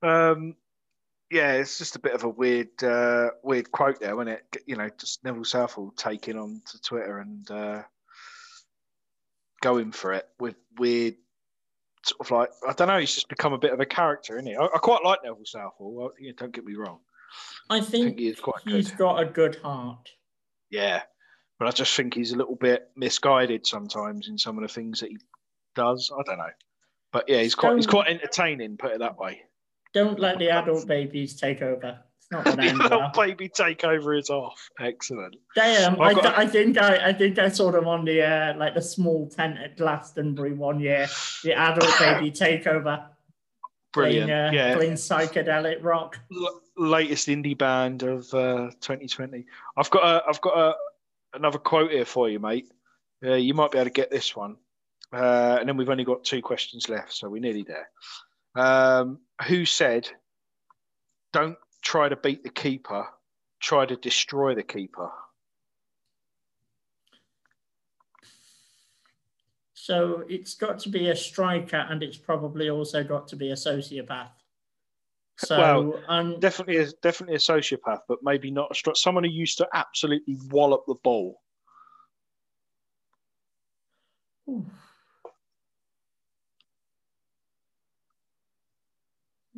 Um, 0.01 0.55
yeah, 1.33 1.53
it's 1.53 1.79
just 1.79 1.95
a 1.95 1.99
bit 1.99 2.13
of 2.13 2.23
a 2.23 2.29
weird, 2.29 2.83
uh, 2.83 3.31
weird 3.43 3.71
quote 3.71 3.99
there, 3.99 4.15
wasn't 4.15 4.37
it? 4.37 4.63
You 4.67 4.75
know, 4.75 4.87
just 4.99 5.23
Neville 5.23 5.43
Southall 5.43 5.91
taking 5.97 6.37
on 6.37 6.61
to 6.71 6.81
Twitter 6.81 7.17
and 7.17 7.49
uh, 7.49 7.81
going 9.61 9.91
for 9.91 10.13
it 10.13 10.27
with 10.39 10.55
weird, 10.77 11.15
sort 12.05 12.21
of 12.21 12.31
like 12.31 12.49
I 12.67 12.73
don't 12.73 12.87
know. 12.87 12.99
He's 12.99 13.15
just 13.15 13.29
become 13.29 13.53
a 13.53 13.57
bit 13.57 13.73
of 13.73 13.79
a 13.79 13.85
character, 13.85 14.35
isn't 14.35 14.45
he? 14.45 14.55
I, 14.55 14.63
I 14.65 14.77
quite 14.77 15.03
like 15.03 15.19
Neville 15.23 15.45
Southall. 15.45 15.93
Well, 15.93 16.13
yeah, 16.19 16.33
don't 16.37 16.53
get 16.53 16.65
me 16.65 16.75
wrong. 16.75 16.99
I 17.67 17.77
I 17.77 17.81
think 17.81 18.05
think 18.05 18.19
he 18.19 18.27
is 18.27 18.39
quite 18.39 18.61
he's 18.63 18.91
good. 18.91 18.99
got 18.99 19.23
a 19.23 19.25
good 19.25 19.55
heart. 19.55 20.09
Yeah, 20.69 21.01
but 21.57 21.67
I 21.67 21.71
just 21.71 21.95
think 21.95 22.13
he's 22.13 22.31
a 22.31 22.37
little 22.37 22.55
bit 22.55 22.91
misguided 22.95 23.65
sometimes 23.65 24.27
in 24.27 24.37
some 24.37 24.57
of 24.57 24.61
the 24.61 24.71
things 24.71 24.99
that 24.99 25.09
he 25.09 25.17
does. 25.75 26.11
I 26.15 26.21
don't 26.23 26.37
know, 26.37 26.51
but 27.11 27.27
yeah, 27.27 27.41
he's 27.41 27.55
quite 27.55 27.75
he's 27.75 27.87
quite 27.87 28.07
entertaining. 28.07 28.77
Put 28.77 28.91
it 28.91 28.99
that 28.99 29.17
way. 29.17 29.41
Don't 29.93 30.19
let 30.19 30.39
the 30.39 30.49
adult 30.49 30.87
babies 30.87 31.39
take 31.39 31.61
over. 31.61 31.99
It's 32.17 32.31
not 32.31 32.45
The 32.57 32.63
end 32.63 32.81
adult 32.81 33.13
baby 33.13 33.49
takeover 33.49 34.17
is 34.19 34.29
off. 34.29 34.69
Excellent. 34.79 35.35
Damn, 35.55 36.01
I, 36.01 36.13
got- 36.13 36.37
I 36.37 36.47
think 36.47 36.77
I, 36.77 37.09
I 37.09 37.13
think 37.13 37.37
I 37.39 37.49
saw 37.49 37.71
them 37.71 37.87
on 37.87 38.05
the 38.05 38.21
uh, 38.23 38.57
like 38.57 38.73
the 38.73 38.81
small 38.81 39.29
tent 39.29 39.57
at 39.59 39.77
Glastonbury 39.77 40.53
one 40.53 40.79
year. 40.79 41.07
The 41.43 41.53
adult 41.53 41.91
baby 41.99 42.31
takeover, 42.43 43.05
Brilliant. 43.93 44.27
playing, 44.27 44.31
uh, 44.31 44.51
yeah. 44.51 44.75
playing 44.75 44.93
psychedelic 44.93 45.77
rock. 45.83 46.19
L- 46.35 46.61
latest 46.75 47.27
indie 47.27 47.57
band 47.57 48.01
of 48.03 48.33
uh, 48.33 48.71
2020. 48.81 49.45
I've 49.77 49.89
got 49.91 50.03
a, 50.03 50.27
I've 50.27 50.41
got 50.41 50.57
a, 50.57 50.75
another 51.35 51.59
quote 51.59 51.91
here 51.91 52.05
for 52.05 52.29
you, 52.29 52.39
mate. 52.39 52.67
Uh, 53.23 53.35
you 53.35 53.53
might 53.53 53.71
be 53.71 53.77
able 53.77 53.85
to 53.85 53.91
get 53.91 54.09
this 54.09 54.35
one, 54.35 54.57
uh, 55.13 55.57
and 55.59 55.69
then 55.69 55.77
we've 55.77 55.89
only 55.89 56.03
got 56.03 56.23
two 56.23 56.41
questions 56.41 56.89
left, 56.89 57.13
so 57.13 57.29
we're 57.29 57.39
nearly 57.41 57.61
there. 57.63 57.87
Um, 58.55 59.19
who 59.47 59.65
said, 59.65 60.09
"Don't 61.31 61.57
try 61.81 62.09
to 62.09 62.15
beat 62.15 62.43
the 62.43 62.49
keeper, 62.49 63.07
try 63.59 63.85
to 63.85 63.95
destroy 63.95 64.53
the 64.55 64.63
keeper"? 64.63 65.11
So 69.73 70.23
it's 70.29 70.53
got 70.55 70.79
to 70.79 70.89
be 70.89 71.09
a 71.09 71.15
striker, 71.15 71.85
and 71.89 72.01
it's 72.03 72.17
probably 72.17 72.69
also 72.69 73.03
got 73.03 73.27
to 73.29 73.35
be 73.35 73.51
a 73.51 73.55
sociopath. 73.55 74.29
So 75.37 75.57
Well, 75.57 76.03
um, 76.07 76.39
Definitely, 76.39 76.77
a, 76.77 76.87
definitely 77.01 77.35
a 77.35 77.39
sociopath, 77.39 77.99
but 78.07 78.19
maybe 78.21 78.51
not 78.51 78.71
a 78.71 78.73
stri- 78.73 78.95
someone 78.95 79.23
who 79.23 79.29
used 79.29 79.57
to 79.57 79.67
absolutely 79.73 80.37
wallop 80.49 80.83
the 80.87 80.95
ball. 81.03 81.41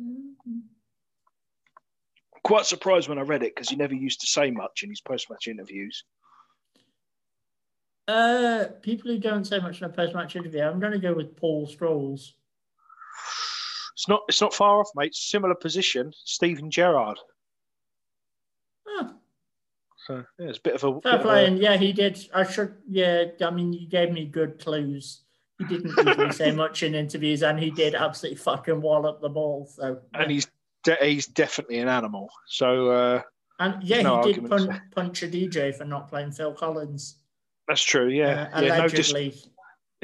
Oof. 0.00 0.36
Quite 2.42 2.66
surprised 2.66 3.08
when 3.08 3.18
I 3.18 3.22
read 3.22 3.42
it 3.42 3.54
because 3.54 3.68
he 3.68 3.76
never 3.76 3.94
used 3.94 4.20
to 4.20 4.26
say 4.26 4.50
much 4.50 4.82
in 4.82 4.90
his 4.90 5.00
post-match 5.00 5.48
interviews. 5.48 6.04
Uh, 8.06 8.66
people 8.82 9.10
who 9.10 9.18
don't 9.18 9.44
say 9.44 9.58
much 9.58 9.80
in 9.80 9.86
a 9.86 9.88
post-match 9.88 10.36
interview, 10.36 10.62
I'm 10.62 10.78
going 10.78 10.92
to 10.92 10.98
go 10.98 11.12
with 11.12 11.36
Paul 11.36 11.66
Scholes. 11.66 12.32
It's 13.94 14.08
not. 14.08 14.20
It's 14.28 14.40
not 14.40 14.54
far 14.54 14.78
off, 14.78 14.90
mate. 14.94 15.14
Similar 15.14 15.54
position, 15.54 16.12
Steven 16.24 16.70
Gerrard. 16.70 17.18
Oh, 18.86 19.14
So 20.06 20.24
yeah, 20.38 20.48
it's 20.48 20.58
a 20.58 20.62
bit 20.62 20.74
of 20.74 20.84
a. 20.84 21.00
fair 21.00 21.18
play, 21.18 21.46
and 21.46 21.58
yeah, 21.58 21.76
he 21.78 21.92
did. 21.92 22.28
I 22.34 22.44
should. 22.44 22.74
Yeah, 22.88 23.24
I 23.40 23.50
mean, 23.50 23.72
you 23.72 23.88
gave 23.88 24.12
me 24.12 24.26
good 24.26 24.60
clues. 24.60 25.22
He 25.58 25.64
didn't 25.64 25.96
usually 26.06 26.32
say 26.32 26.50
much 26.52 26.82
in 26.82 26.94
interviews, 26.94 27.42
and 27.42 27.58
he 27.58 27.70
did 27.70 27.94
absolutely 27.94 28.36
fucking 28.36 28.80
wallop 28.80 29.20
the 29.20 29.28
ball. 29.28 29.66
So, 29.66 30.00
and 30.14 30.30
he's 30.30 30.46
de- 30.84 31.02
he's 31.02 31.26
definitely 31.26 31.78
an 31.78 31.88
animal. 31.88 32.28
So 32.46 32.90
uh, 32.90 33.22
and 33.58 33.82
yeah, 33.82 34.02
no 34.02 34.22
he 34.22 34.34
did 34.34 34.48
punch, 34.48 34.70
punch 34.94 35.22
a 35.22 35.28
DJ 35.28 35.74
for 35.74 35.84
not 35.84 36.08
playing 36.08 36.32
Phil 36.32 36.52
Collins. 36.52 37.16
that's 37.66 37.82
true. 37.82 38.08
Yeah, 38.08 38.50
uh, 38.52 38.60
yeah. 38.60 38.78
No, 38.78 38.88
just 38.88 39.12
allegedly. 39.12 39.40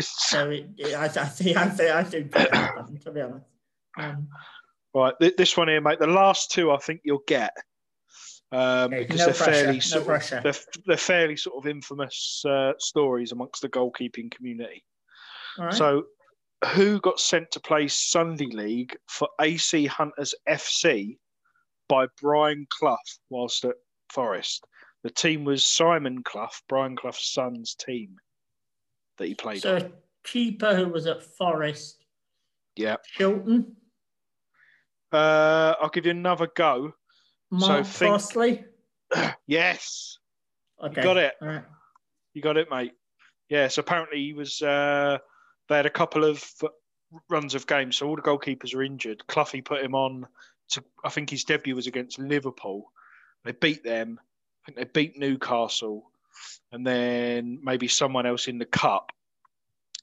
So 0.00 0.48
it, 0.50 0.66
it- 0.78 0.94
I, 0.94 1.04
I 1.04 1.08
think 1.08 1.56
I 1.56 1.68
think 1.68 1.90
I 1.90 2.02
think 2.02 2.34
happened, 2.34 3.02
to 3.02 3.10
be 3.12 3.20
honest. 3.20 3.46
Um, 3.98 4.28
right. 4.94 5.12
th- 5.20 5.36
This 5.36 5.54
one 5.54 5.68
here, 5.68 5.82
mate. 5.82 5.98
The 6.00 6.06
last 6.06 6.50
two, 6.50 6.72
I 6.72 6.78
think 6.78 7.02
you'll 7.04 7.22
get. 7.28 7.52
Um, 8.50 8.92
Okay, 8.92 9.00
because 9.00 9.18
no 9.18 9.24
they're 9.26 9.34
pressure, 9.34 9.52
fairly 9.52 9.74
no 9.74 9.80
sort. 9.80 10.32
Of, 10.32 10.42
they're, 10.42 10.64
they're 10.86 10.96
fairly 10.96 11.36
sort 11.36 11.56
of 11.62 11.70
infamous 11.70 12.42
uh, 12.48 12.72
stories 12.78 13.32
amongst 13.32 13.60
the 13.60 13.68
goalkeeping 13.68 14.30
community. 14.30 14.82
Right. 15.58 15.72
So, 15.72 16.04
who 16.74 17.00
got 17.00 17.18
sent 17.20 17.50
to 17.52 17.60
play 17.60 17.88
Sunday 17.88 18.46
League 18.46 18.96
for 19.08 19.28
AC 19.40 19.86
Hunters 19.86 20.34
FC 20.48 21.18
by 21.88 22.06
Brian 22.20 22.66
Clough 22.70 22.96
whilst 23.30 23.64
at 23.64 23.74
Forest? 24.12 24.64
The 25.02 25.10
team 25.10 25.44
was 25.44 25.64
Simon 25.66 26.22
Clough, 26.22 26.50
Brian 26.68 26.94
Clough's 26.96 27.24
son's 27.32 27.74
team 27.74 28.14
that 29.18 29.26
he 29.26 29.34
played 29.34 29.62
so 29.62 29.74
on. 29.76 29.82
a 29.82 29.90
keeper 30.24 30.74
who 30.76 30.88
was 30.88 31.06
at 31.08 31.22
Forest, 31.22 32.04
Yeah. 32.76 32.96
Chilton, 33.16 33.76
Uh, 35.12 35.74
I'll 35.80 35.90
give 35.90 36.06
you 36.06 36.12
another 36.12 36.46
go. 36.54 36.92
Mark 37.50 37.84
think- 37.86 38.10
Crossley. 38.10 38.64
Yes, 39.46 40.18
Okay, 40.82 41.02
got 41.02 41.16
it. 41.18 41.34
Right. 41.40 41.64
you 42.32 42.40
got 42.40 42.56
it, 42.56 42.70
mate. 42.70 42.92
Yes, 43.50 43.76
apparently 43.78 44.18
he 44.18 44.32
was. 44.32 44.62
Uh, 44.62 45.18
they 45.68 45.76
had 45.76 45.86
a 45.86 45.90
couple 45.90 46.24
of 46.24 46.44
runs 47.28 47.54
of 47.54 47.66
games, 47.66 47.96
so 47.96 48.08
all 48.08 48.16
the 48.16 48.22
goalkeepers 48.22 48.74
are 48.74 48.82
injured. 48.82 49.26
Cloughie 49.26 49.62
put 49.62 49.82
him 49.82 49.94
on 49.94 50.26
to. 50.70 50.84
I 51.04 51.10
think 51.10 51.30
his 51.30 51.44
debut 51.44 51.76
was 51.76 51.86
against 51.86 52.18
Liverpool. 52.18 52.90
They 53.44 53.52
beat 53.52 53.84
them. 53.84 54.18
I 54.20 54.66
think 54.66 54.78
they 54.78 55.00
beat 55.00 55.18
Newcastle, 55.18 56.10
and 56.70 56.86
then 56.86 57.60
maybe 57.62 57.88
someone 57.88 58.26
else 58.26 58.48
in 58.48 58.58
the 58.58 58.64
cup. 58.64 59.12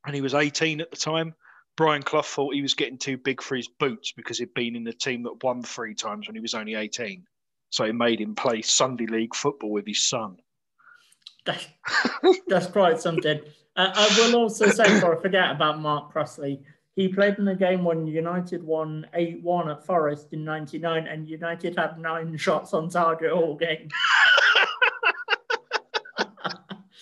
And 0.05 0.15
he 0.15 0.21
was 0.21 0.33
18 0.33 0.81
at 0.81 0.91
the 0.91 0.97
time. 0.97 1.35
Brian 1.75 2.03
Clough 2.03 2.23
thought 2.23 2.53
he 2.53 2.61
was 2.61 2.73
getting 2.73 2.97
too 2.97 3.17
big 3.17 3.41
for 3.41 3.55
his 3.55 3.69
boots 3.69 4.11
because 4.11 4.37
he'd 4.37 4.53
been 4.53 4.75
in 4.75 4.83
the 4.83 4.93
team 4.93 5.23
that 5.23 5.43
won 5.43 5.63
three 5.63 5.95
times 5.95 6.27
when 6.27 6.35
he 6.35 6.41
was 6.41 6.53
only 6.53 6.75
18. 6.75 7.25
So 7.69 7.85
he 7.85 7.91
made 7.91 8.19
him 8.19 8.35
play 8.35 8.61
Sunday 8.61 9.05
League 9.05 9.35
football 9.35 9.71
with 9.71 9.87
his 9.87 10.03
son. 10.03 10.37
That's 11.45 12.67
quite 12.67 13.01
something. 13.01 13.39
Uh, 13.75 13.91
I 13.93 14.15
will 14.17 14.35
also 14.35 14.67
say, 14.67 14.83
before 14.83 15.17
I 15.17 15.21
forget 15.21 15.51
about 15.51 15.79
Mark 15.79 16.11
Crossley, 16.11 16.61
he 16.95 17.07
played 17.07 17.37
in 17.37 17.45
the 17.45 17.55
game 17.55 17.83
when 17.83 18.07
United 18.07 18.61
won 18.63 19.07
8 19.13 19.41
1 19.41 19.69
at 19.69 19.85
Forest 19.85 20.33
in 20.33 20.43
99, 20.43 21.07
and 21.07 21.29
United 21.29 21.77
had 21.77 21.97
nine 21.97 22.35
shots 22.37 22.73
on 22.73 22.89
target 22.89 23.31
all 23.31 23.55
game. 23.55 23.89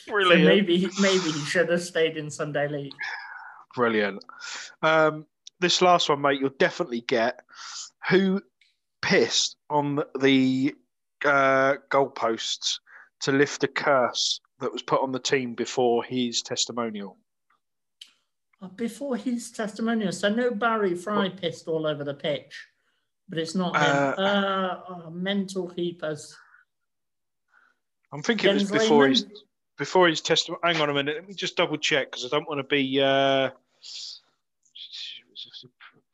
Brilliant. 0.07 0.41
So 0.41 0.45
maybe, 0.45 0.87
maybe 0.99 1.31
he 1.31 1.45
should 1.45 1.69
have 1.69 1.81
stayed 1.81 2.15
in 2.15 2.29
Sunday 2.29 2.67
League. 2.67 2.93
Brilliant. 3.75 4.23
Um, 4.81 5.25
this 5.59 5.81
last 5.81 6.09
one, 6.09 6.21
mate, 6.21 6.39
you'll 6.39 6.51
definitely 6.59 7.01
get. 7.01 7.41
Who 8.09 8.41
pissed 9.01 9.57
on 9.69 10.03
the 10.19 10.75
uh, 11.25 11.75
goalposts 11.89 12.79
to 13.21 13.31
lift 13.31 13.63
a 13.63 13.67
curse 13.67 14.39
that 14.59 14.71
was 14.71 14.81
put 14.81 15.01
on 15.01 15.11
the 15.11 15.19
team 15.19 15.53
before 15.53 16.03
his 16.03 16.41
testimonial? 16.41 17.17
Uh, 18.61 18.67
Before 18.69 19.15
his 19.15 19.51
testimonial, 19.51 20.11
so 20.11 20.29
no 20.29 20.51
Barry 20.51 20.95
Fry 20.95 21.29
pissed 21.29 21.67
all 21.67 21.85
over 21.85 22.03
the 22.03 22.13
pitch, 22.15 22.67
but 23.29 23.37
it's 23.37 23.53
not 23.53 23.75
him. 23.75 23.83
Uh, 23.83 24.21
Uh, 24.21 24.83
oh, 24.89 25.09
mental 25.11 25.67
keepers. 25.69 26.35
I'm 28.11 28.23
thinking 28.23 28.49
it 28.49 28.53
was 28.53 28.71
before 28.71 29.03
Lehmann? 29.03 29.09
his 29.11 29.43
before 29.77 30.07
his 30.07 30.21
testimony. 30.21 30.59
Hang 30.63 30.81
on 30.81 30.89
a 30.89 30.93
minute. 30.93 31.15
Let 31.15 31.27
me 31.27 31.35
just 31.35 31.55
double 31.55 31.77
check 31.77 32.09
because 32.09 32.25
I 32.25 32.29
don't 32.29 32.47
want 32.47 32.57
to 32.59 32.63
be 32.63 32.99
uh, 32.99 33.51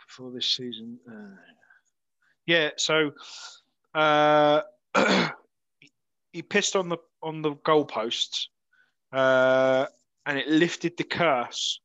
before 0.05 0.31
this 0.31 0.47
season. 0.47 0.99
Uh, 1.09 1.35
yeah, 2.45 2.71
so 2.77 3.11
uh, 3.95 4.61
he 6.34 6.41
pissed 6.41 6.76
on 6.76 6.89
the 6.89 6.98
on 7.22 7.41
the 7.41 7.56
goalposts, 7.56 8.48
uh, 9.13 9.86
and 10.26 10.38
it 10.38 10.48
lifted 10.48 10.98
the 10.98 11.04
curse 11.04 11.80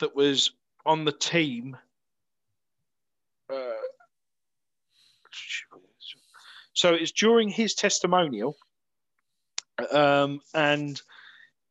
that 0.00 0.14
was 0.14 0.52
on 0.84 1.04
the 1.04 1.12
team. 1.12 1.76
Uh, 3.50 3.72
so 6.74 6.94
it's 6.94 7.12
during 7.12 7.48
his 7.48 7.74
testimonial 7.74 8.56
um, 9.90 10.40
and 10.54 11.00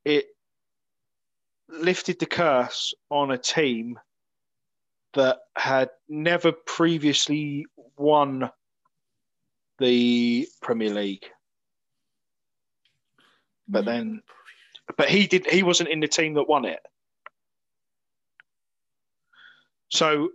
it 0.05 0.27
lifted 1.69 2.19
the 2.19 2.25
curse 2.25 2.93
on 3.09 3.31
a 3.31 3.37
team 3.37 3.99
that 5.13 5.39
had 5.57 5.89
never 6.07 6.51
previously 6.51 7.65
won 7.97 8.49
the 9.79 10.47
Premier 10.61 10.93
League. 10.93 11.25
But 13.71 13.85
then, 13.85 14.21
but 14.97 15.09
he 15.09 15.27
did. 15.27 15.47
He 15.47 15.63
wasn't 15.63 15.89
in 15.89 16.01
the 16.01 16.07
team 16.07 16.33
that 16.33 16.47
won 16.47 16.65
it. 16.65 16.81
So 19.87 20.29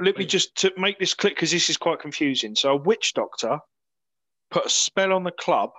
let 0.00 0.16
me 0.16 0.26
just 0.26 0.56
to 0.56 0.72
make 0.76 0.98
this 0.98 1.14
click 1.14 1.36
because 1.36 1.52
this 1.52 1.70
is 1.70 1.76
quite 1.76 2.00
confusing. 2.00 2.56
So 2.56 2.72
a 2.72 2.76
witch 2.76 3.14
doctor 3.14 3.60
put 4.50 4.66
a 4.66 4.70
spell 4.70 5.12
on 5.12 5.22
the 5.22 5.30
club 5.30 5.70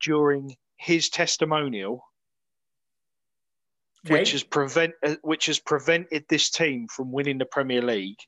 during 0.00 0.56
his 0.76 1.08
testimonial, 1.08 2.04
which 4.08 4.32
has 4.32 4.44
prevent 4.44 4.94
uh, 5.04 5.16
which 5.22 5.46
has 5.46 5.58
prevented 5.58 6.24
this 6.28 6.48
team 6.50 6.86
from 6.88 7.10
winning 7.10 7.38
the 7.38 7.44
Premier 7.44 7.82
League. 7.82 8.18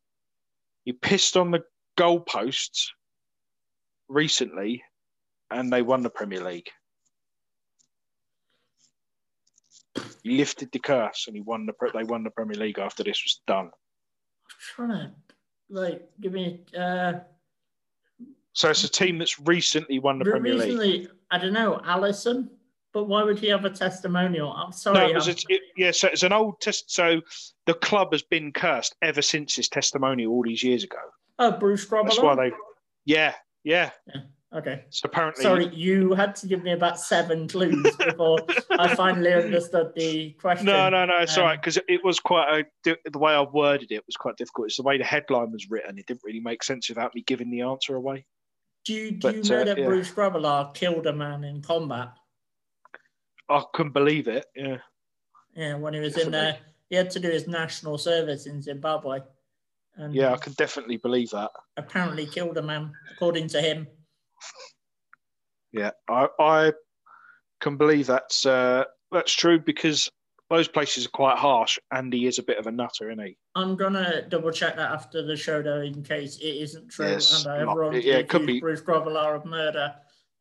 He 0.84 0.92
pissed 0.92 1.36
on 1.36 1.52
the 1.52 1.62
goalposts 1.96 2.88
recently, 4.08 4.82
and 5.52 5.72
they 5.72 5.82
won 5.82 6.02
the 6.02 6.10
Premier 6.10 6.42
League. 6.42 6.68
He 10.22 10.36
lifted 10.36 10.70
the 10.72 10.78
curse, 10.78 11.24
and 11.26 11.36
he 11.36 11.42
won 11.42 11.66
the. 11.66 11.72
They 11.92 12.04
won 12.04 12.22
the 12.22 12.30
Premier 12.30 12.56
League 12.56 12.78
after 12.78 13.02
this 13.02 13.22
was 13.24 13.40
done. 13.46 13.66
I'm 13.66 14.88
trying 14.88 14.90
to 14.90 15.12
like 15.68 16.08
give 16.20 16.32
me 16.32 16.60
uh 16.78 17.14
So 18.52 18.70
it's 18.70 18.84
a 18.84 18.88
team 18.88 19.18
that's 19.18 19.40
recently 19.40 19.98
won 19.98 20.18
the 20.18 20.24
re- 20.24 20.32
Premier 20.32 20.54
League. 20.54 20.62
recently 20.62 21.08
I 21.30 21.38
don't 21.38 21.52
know 21.52 21.80
Alisson, 21.84 22.48
but 22.92 23.04
why 23.04 23.22
would 23.22 23.38
he 23.38 23.48
have 23.48 23.64
a 23.64 23.70
testimonial? 23.70 24.52
I'm 24.52 24.72
sorry. 24.72 25.12
No, 25.12 25.18
it 25.18 25.26
a, 25.26 25.44
it, 25.48 25.62
yeah. 25.76 25.90
So 25.90 26.08
it's 26.08 26.22
an 26.22 26.32
old 26.32 26.60
test. 26.60 26.90
So 26.92 27.20
the 27.66 27.74
club 27.74 28.12
has 28.12 28.22
been 28.22 28.52
cursed 28.52 28.94
ever 29.02 29.22
since 29.22 29.56
his 29.56 29.68
testimonial 29.68 30.32
all 30.32 30.42
these 30.42 30.62
years 30.62 30.84
ago. 30.84 31.00
oh, 31.38 31.52
Bruce 31.52 31.86
Grobbelaar. 31.86 32.04
That's 32.04 32.20
why 32.20 32.34
they. 32.36 32.52
Yeah, 33.04 33.34
yeah. 33.64 33.90
Okay. 34.54 34.84
So 34.90 35.06
apparently, 35.06 35.42
Sorry, 35.42 35.74
you 35.74 36.12
had 36.12 36.36
to 36.36 36.46
give 36.46 36.62
me 36.62 36.72
about 36.72 37.00
seven 37.00 37.48
clues 37.48 37.96
before 37.96 38.38
I 38.70 38.94
finally 38.94 39.32
understood 39.32 39.92
the 39.96 40.32
question. 40.32 40.66
No, 40.66 40.90
no, 40.90 41.06
no. 41.06 41.18
It's 41.20 41.36
Um, 41.38 41.44
all 41.44 41.48
right 41.50 41.58
because 41.60 41.78
it 41.88 42.04
was 42.04 42.20
quite 42.20 42.66
a 42.84 42.96
the 43.10 43.18
way 43.18 43.32
I 43.32 43.40
worded 43.40 43.90
it 43.92 44.04
was 44.06 44.16
quite 44.16 44.36
difficult. 44.36 44.66
It's 44.66 44.76
the 44.76 44.82
way 44.82 44.98
the 44.98 45.04
headline 45.04 45.52
was 45.52 45.70
written. 45.70 45.98
It 45.98 46.06
didn't 46.06 46.20
really 46.22 46.40
make 46.40 46.62
sense 46.62 46.88
without 46.90 47.14
me 47.14 47.22
giving 47.22 47.50
the 47.50 47.62
answer 47.62 47.96
away. 47.96 48.26
Do 48.84 48.92
you, 48.92 49.12
do 49.12 49.18
But, 49.20 49.36
you 49.36 49.42
know 49.44 49.60
uh, 49.62 49.64
that 49.64 49.78
yeah. 49.78 49.86
Bruce 49.86 50.10
Grobbelaar 50.10 50.74
killed 50.74 51.06
a 51.06 51.12
man 51.14 51.44
in 51.44 51.62
combat? 51.62 52.10
I 53.48 53.62
couldn't 53.72 53.92
believe 53.92 54.28
it. 54.28 54.44
Yeah. 54.54 54.78
Yeah, 55.54 55.74
when 55.76 55.94
he 55.94 56.00
was 56.00 56.16
in 56.18 56.30
there, 56.30 56.58
he 56.90 56.96
had 56.96 57.10
to 57.10 57.20
do 57.20 57.30
his 57.30 57.46
national 57.46 57.96
service 57.98 58.46
in 58.46 58.60
Zimbabwe, 58.60 59.20
and 59.96 60.14
Yeah, 60.14 60.32
I 60.32 60.36
can 60.36 60.52
definitely 60.54 60.96
believe 60.96 61.30
that. 61.30 61.50
apparently 61.76 62.26
killed 62.26 62.58
a 62.58 62.62
man, 62.62 62.92
according 63.12 63.48
to 63.48 63.60
him. 63.60 63.86
Yeah, 65.72 65.90
I, 66.08 66.28
I 66.38 66.72
can 67.60 67.76
believe 67.76 68.06
that's 68.06 68.44
uh, 68.44 68.84
that's 69.10 69.32
true 69.32 69.58
because 69.58 70.10
those 70.50 70.68
places 70.68 71.06
are 71.06 71.10
quite 71.10 71.38
harsh, 71.38 71.78
and 71.90 72.12
he 72.12 72.26
is 72.26 72.38
a 72.38 72.42
bit 72.42 72.58
of 72.58 72.66
a 72.66 72.70
nutter, 72.70 73.10
isn't 73.10 73.24
he? 73.24 73.38
I'm 73.54 73.74
gonna 73.74 74.22
double 74.28 74.50
check 74.50 74.76
that 74.76 74.90
after 74.92 75.22
the 75.22 75.36
show, 75.36 75.62
though, 75.62 75.80
in 75.80 76.02
case 76.02 76.36
it 76.38 76.56
isn't 76.56 76.88
true, 76.88 77.08
Yes, 77.08 77.44
and 77.44 77.52
I 77.52 77.58
have 77.58 78.04
yeah, 78.04 78.16
it 78.16 78.28
could 78.28 78.46
be. 78.46 78.60
Bruce 78.60 78.82
Grobbelaar 78.82 79.34
of 79.34 79.46
murder. 79.46 79.94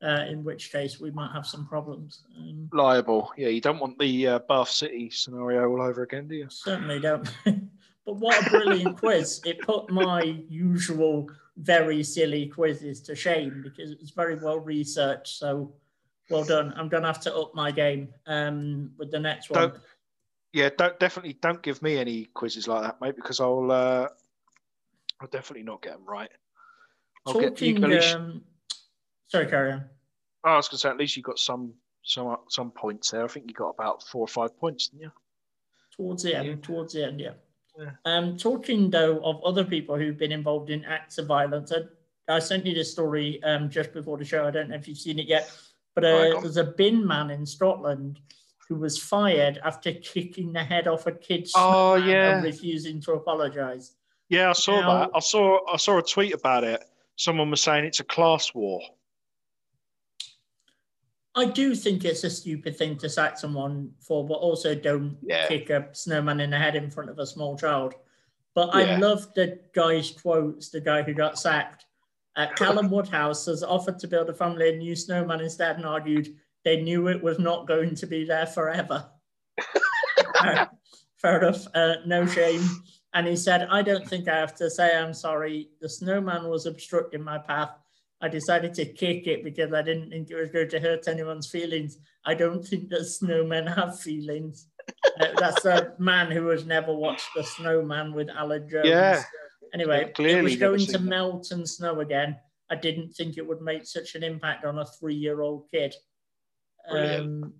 Uh, 0.04 0.26
in 0.28 0.44
which 0.44 0.72
case, 0.72 1.00
we 1.00 1.12
might 1.12 1.32
have 1.32 1.46
some 1.46 1.64
problems. 1.68 2.24
Um, 2.36 2.68
Liable. 2.74 3.32
Yeah, 3.38 3.50
you 3.50 3.62
don't 3.62 3.80
want 3.80 4.00
the 4.00 4.28
uh, 4.30 4.40
Bath 4.50 4.70
City 4.70 5.12
scenario 5.12 5.70
all 5.70 5.80
over 5.80 6.02
again, 6.02 6.28
do 6.28 6.34
you? 6.34 6.48
Certainly 6.50 7.02
don't. 7.02 7.32
but 7.46 8.16
what 8.16 8.48
a 8.48 8.50
brilliant 8.50 8.98
quiz. 9.00 9.42
It 9.46 9.62
put 9.62 9.92
my 9.92 10.24
usual 10.50 11.30
very 11.62 12.04
silly 12.04 12.47
quizzes 12.47 13.02
to 13.02 13.15
shame 13.15 13.62
because 13.63 13.91
it 13.91 14.00
was 14.00 14.12
very 14.12 14.36
well 14.36 14.60
researched. 14.60 15.38
So 15.38 15.74
well 16.30 16.43
done. 16.43 16.74
I'm 16.76 16.89
going 16.89 17.04
to 17.04 17.08
have 17.08 17.19
to 17.21 17.36
up 17.36 17.54
my 17.54 17.71
game 17.71 18.10
um, 18.26 18.91
with 18.97 19.12
the 19.12 19.19
next 19.19 19.50
one. 19.50 19.60
Don't- 19.69 19.80
Yeah, 20.54 20.69
don't 20.78 21.00
definitely 21.00 21.34
don't 21.41 21.62
give 21.62 21.82
me 21.82 21.97
any 21.97 22.26
quizzes 22.26 22.67
like 22.67 22.84
that, 22.84 23.00
mate, 23.02 23.15
because 23.15 23.39
I'll 23.39 23.71
uh, 23.71 24.08
I'll 25.21 25.28
definitely 25.32 25.63
not 25.63 25.82
get 25.82 25.93
them 25.93 26.06
right. 26.06 26.30
I'll 27.26 27.34
get 27.39 27.62
you, 27.62 27.74
Talking, 27.76 27.84
at 27.84 27.89
least, 27.89 28.15
um, 28.15 28.41
sorry, 29.28 29.45
carry 29.47 29.71
on. 29.74 29.86
I 30.43 30.56
was 30.56 30.67
going 30.67 30.78
to 30.78 30.82
say 30.82 30.89
at 30.89 30.97
least 30.97 31.15
you 31.15 31.24
got 31.24 31.38
some 31.39 31.74
some 32.04 32.36
some 32.50 32.71
points 32.71 33.12
there. 33.12 33.24
I 33.24 33.28
think 33.28 33.45
you 33.47 33.54
got 33.54 33.69
about 33.69 34.04
four 34.04 34.21
or 34.21 34.28
five 34.28 34.58
points, 34.58 34.88
didn't 34.88 35.04
you? 35.04 35.12
Towards 35.95 36.24
the 36.24 36.36
end, 36.36 36.47
Yeah. 36.47 36.56
towards 36.62 36.93
the 36.93 37.06
end, 37.06 37.19
yeah. 37.19 37.34
Yeah. 37.82 37.91
Um, 38.06 38.38
talking 38.38 38.89
though 38.89 39.20
of 39.24 39.43
other 39.43 39.64
people 39.64 39.97
who've 39.97 40.18
been 40.18 40.32
involved 40.32 40.70
in 40.70 40.86
acts 40.86 41.18
of 41.18 41.26
violence, 41.28 41.72
I, 41.72 42.34
I 42.36 42.39
sent 42.39 42.66
you 42.66 42.74
this 42.76 42.91
story 42.91 43.41
um, 43.43 43.70
just 43.70 43.91
before 43.93 44.18
the 44.18 44.26
show. 44.26 44.45
I 44.47 44.51
don't 44.51 44.70
know 44.70 44.76
if 44.76 44.88
you've 44.88 44.97
seen 44.97 45.20
it 45.20 45.28
yet, 45.28 45.51
but 45.95 46.05
uh, 46.05 46.36
on. 46.36 46.43
there's 46.43 46.58
a 46.58 46.64
bin 46.64 47.05
man 47.05 47.32
in 47.32 47.45
Scotland 47.45 48.20
who 48.70 48.76
was 48.76 48.97
fired 49.01 49.60
after 49.66 49.93
kicking 49.93 50.53
the 50.53 50.64
head 50.64 50.88
off 50.88 51.08
a 51.08 51.12
kid's 51.12 51.51
Oh, 51.55 51.95
yeah. 51.95 52.36
and 52.36 52.43
refusing 52.45 53.01
to 53.01 53.14
apologise. 53.14 53.95
Yeah, 54.30 54.49
I 54.51 54.53
saw 54.53 54.80
Now- 54.80 54.99
that. 54.99 55.10
I 55.16 55.20
saw 55.20 55.60
I 55.74 55.78
saw 55.78 55.97
a 55.97 56.03
tweet 56.03 56.34
about 56.34 56.64
it. 56.64 56.84
Someone 57.18 57.49
was 57.51 57.62
saying 57.62 57.86
it's 57.86 57.99
a 57.99 58.05
class 58.05 58.53
war. 58.53 58.82
I 61.36 61.45
do 61.45 61.75
think 61.75 62.03
it's 62.03 62.23
a 62.25 62.29
stupid 62.29 62.77
thing 62.77 62.97
to 62.97 63.09
sack 63.09 63.38
someone 63.38 63.91
for, 63.99 64.27
but 64.27 64.36
also 64.36 64.75
don't 64.75 65.17
Yeah. 65.21 65.47
kick 65.47 65.69
a 65.69 65.88
snowman 65.93 66.41
in 66.41 66.49
the 66.49 66.57
head 66.57 66.75
in 66.75 66.91
front 66.91 67.09
of 67.09 67.19
a 67.19 67.25
small 67.25 67.57
child. 67.57 67.93
But 68.53 68.75
I 68.75 68.84
Yeah. 68.84 68.97
love 68.99 69.34
the 69.34 69.59
guy's 69.73 70.11
quotes, 70.11 70.69
the 70.69 70.82
guy 70.82 71.03
who 71.03 71.13
got 71.13 71.39
sacked. 71.39 71.86
Uh, 72.36 72.47
Callum 72.55 72.89
Woodhouse 72.89 73.45
has 73.45 73.63
offered 73.63 73.97
to 73.99 74.07
build 74.07 74.29
a 74.29 74.34
family 74.34 74.73
a 74.73 74.77
new 74.77 74.95
snowman 74.95 75.39
instead 75.41 75.77
and 75.77 75.86
argued 75.86 76.36
they 76.63 76.82
knew 76.82 77.07
it 77.07 77.23
was 77.23 77.39
not 77.39 77.67
going 77.67 77.95
to 77.95 78.05
be 78.07 78.25
there 78.25 78.47
forever. 78.47 79.09
Uh, 80.43 80.65
Fair 81.17 81.38
enough, 81.39 81.67
uh, 81.75 81.95
no 82.07 82.25
shame. 82.25 82.63
And 83.13 83.27
he 83.27 83.36
said, 83.36 83.67
I 83.69 83.84
don't 83.84 84.07
think 84.07 84.27
I 84.27 84.38
have 84.38 84.55
to 84.55 84.71
say 84.71 84.97
I'm 84.97 85.13
sorry. 85.13 85.69
The 85.79 85.88
snowman 85.88 86.47
was 86.47 86.65
obstructing 86.65 87.21
my 87.21 87.38
path. 87.38 87.77
I 88.22 88.28
decided 88.28 88.74
to 88.76 88.86
kick 88.86 89.26
it 89.28 89.43
because 89.43 89.74
I 89.74 89.82
didn't 89.82 90.11
think 90.11 90.30
it 90.30 90.36
was 90.36 90.51
going 90.51 90.69
to 90.69 90.80
hurt 90.80 91.07
anyone's 91.07 91.49
feelings. 91.49 91.97
I 92.26 92.36
don't 92.36 92.63
think 92.63 92.89
that 92.89 93.01
snowmen 93.01 93.74
have 93.76 93.99
feelings. 93.99 94.67
Uh, 95.19 95.28
that's 95.38 95.65
a 95.65 95.93
man 95.97 96.30
who 96.32 96.47
has 96.47 96.65
never 96.65 96.93
watched 96.93 97.28
The 97.36 97.43
Snowman 97.43 98.13
with 98.13 98.28
Aled 98.30 98.69
Jones. 98.69 98.88
Yeah. 98.88 99.24
Anyway, 99.74 100.11
Yeah, 100.19 100.38
it 100.38 100.43
was 100.43 100.55
going 100.57 100.86
to 100.86 100.91
that. 100.93 101.01
melt 101.01 101.51
and 101.51 101.67
snow 101.67 101.99
again. 102.01 102.38
I 102.69 102.76
didn't 102.76 103.09
think 103.09 103.38
it 103.38 103.47
would 103.47 103.61
make 103.61 103.86
such 103.86 104.15
an 104.15 104.24
impact 104.24 104.65
on 104.65 104.78
a 104.80 104.86
three-year-old 104.86 105.65
kid. 105.72 105.95
Brilliant. 106.89 107.43
Um, 107.43 107.53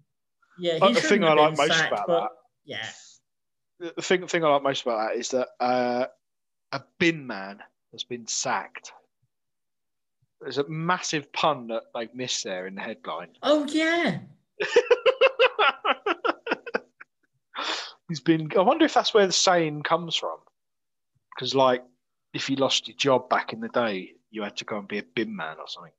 yeah, 0.60 0.78
But 0.80 0.94
the 0.94 1.02
thing 1.02 1.24
I 1.24 1.34
like 1.34 1.58
most 1.58 1.74
sacked, 1.78 1.92
about 1.94 2.08
but 2.08 2.20
that 2.22 2.30
yeah, 2.66 2.88
the 3.80 3.94
the 3.96 4.02
thing, 4.02 4.28
thing 4.28 4.44
I 4.44 4.50
like 4.50 4.64
most 4.64 4.84
about 4.84 5.10
that 5.10 5.18
is 5.18 5.30
that 5.30 5.48
uh, 5.60 6.06
a 6.72 6.82
bin 7.00 7.26
man 7.28 7.60
has 7.94 8.04
been 8.04 8.28
sacked. 8.28 8.94
There's 10.42 10.58
a 10.58 10.68
massive 10.68 11.32
pun 11.32 11.68
that 11.68 11.84
they've 11.94 12.14
missed 12.16 12.44
there 12.44 12.66
in 12.68 12.76
the 12.76 12.82
headline. 12.82 13.30
oh 13.44 13.66
yeah, 13.68 14.20
He's 18.10 18.20
been. 18.20 18.50
I 18.58 18.62
wonder 18.62 18.84
if 18.86 18.94
that's 18.94 19.14
where 19.14 19.26
the 19.26 19.32
saying 19.32 19.84
comes 19.84 20.16
from. 20.18 20.38
Because, 21.34 21.56
like, 21.56 21.84
if 22.34 22.50
you 22.50 22.58
lost 22.58 22.88
your 22.88 22.98
job 22.98 23.30
back 23.30 23.54
in 23.54 23.62
the 23.62 23.70
day, 23.70 24.12
you 24.32 24.42
had 24.44 24.58
to 24.58 24.66
go 24.66 24.80
and 24.80 24.88
be 24.88 24.98
a 24.98 25.04
bin 25.04 25.34
man 25.34 25.56
or 25.60 25.68
something. 25.68 25.94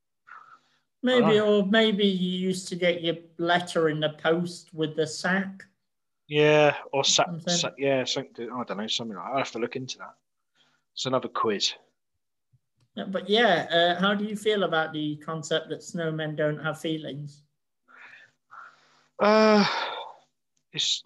maybe 1.03 1.41
or 1.41 1.65
maybe 1.67 2.05
you 2.05 2.39
used 2.39 2.69
to 2.69 2.77
get 2.77 3.03
your 3.03 3.17
letter 3.39 3.89
in 3.89 4.01
the 4.01 4.11
post 4.11 4.75
with 4.75 4.95
the 4.95 5.07
sack. 5.07 5.63
Yeah, 6.29 6.77
or 6.93 7.05
sack. 7.05 7.29
Sa- 7.49 7.71
yeah, 7.79 8.05
something. 8.05 8.51
I 8.51 8.65
don't 8.65 8.77
know, 8.77 8.87
something 8.89 9.17
like. 9.17 9.27
that. 9.27 9.35
I 9.35 9.39
have 9.39 9.53
to 9.53 9.59
look 9.59 9.77
into 9.77 9.99
that. 9.99 10.15
It's 10.95 11.07
another 11.07 11.29
quiz. 11.29 11.73
Yeah, 12.95 13.05
But 13.05 13.29
yeah, 13.29 13.67
uh, 13.71 14.01
how 14.01 14.15
do 14.15 14.25
you 14.25 14.37
feel 14.37 14.65
about 14.65 14.93
the 14.93 15.17
concept 15.17 15.69
that 15.71 15.81
snowmen 15.81 16.37
don't 16.37 16.59
have 16.59 16.81
feelings? 16.81 17.43
Uh, 19.19 19.65
it's 20.73 21.03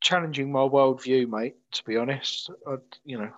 challenging 0.00 0.52
my 0.52 0.60
worldview, 0.60 1.28
mate. 1.28 1.56
To 1.72 1.84
be 1.84 1.96
honest, 1.96 2.50
I, 2.66 2.76
you 3.04 3.18
know, 3.18 3.30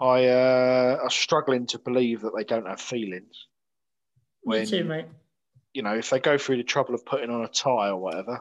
I 0.00 0.26
uh, 0.26 0.98
I'm 1.02 1.10
struggling 1.10 1.66
to 1.68 1.78
believe 1.78 2.20
that 2.22 2.32
they 2.36 2.44
don't 2.44 2.66
have 2.66 2.80
feelings. 2.80 3.46
Me 4.44 4.64
too, 4.64 4.84
mate. 4.84 5.06
you 5.74 5.82
know, 5.82 5.94
if 5.94 6.10
they 6.10 6.20
go 6.20 6.38
through 6.38 6.56
the 6.58 6.62
trouble 6.62 6.94
of 6.94 7.04
putting 7.04 7.30
on 7.30 7.44
a 7.44 7.48
tie 7.48 7.88
or 7.88 7.96
whatever, 7.96 8.40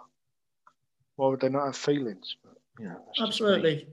why 1.16 1.30
would 1.30 1.42
they 1.42 1.50
not 1.50 1.66
have 1.66 1.76
feelings? 1.76 2.36
But, 2.44 2.54
you 2.80 2.86
know, 2.86 3.02
that's 3.06 3.18
just. 3.18 3.28
Absolutely. 3.32 3.88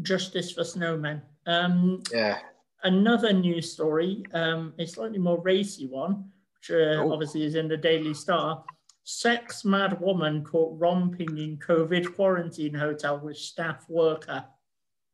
Justice 0.00 0.50
for 0.52 0.62
snowmen. 0.62 1.20
Um, 1.46 2.02
Yeah. 2.12 2.38
Another 2.84 3.32
news 3.32 3.72
story, 3.72 4.24
um, 4.32 4.72
a 4.78 4.86
slightly 4.86 5.18
more 5.18 5.40
racy 5.42 5.86
one, 5.86 6.30
which 6.56 6.70
uh, 6.70 7.00
Oh. 7.02 7.12
obviously 7.12 7.42
is 7.44 7.54
in 7.54 7.68
the 7.68 7.76
Daily 7.76 8.14
Star. 8.14 8.64
Sex 9.04 9.64
mad 9.64 10.00
woman 10.00 10.44
caught 10.44 10.78
romping 10.78 11.36
in 11.38 11.58
COVID 11.58 12.14
quarantine 12.14 12.74
hotel 12.74 13.18
with 13.18 13.36
staff 13.36 13.84
worker. 13.88 14.44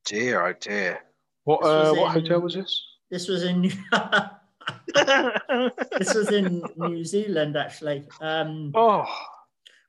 Dear, 0.05 0.47
oh 0.47 0.53
dear. 0.61 1.01
What 1.45 1.61
uh, 1.65 1.95
what 1.95 2.17
in- 2.17 2.23
hotel 2.23 2.41
was 2.41 2.55
this? 2.55 2.83
This 3.11 3.29
was 3.29 3.43
in 3.45 3.63
this 4.95 6.15
was 6.15 6.31
in 6.33 6.63
New 6.77 7.05
Zealand 7.05 7.57
actually. 7.57 8.05
Um, 8.21 8.73
oh, 8.75 9.07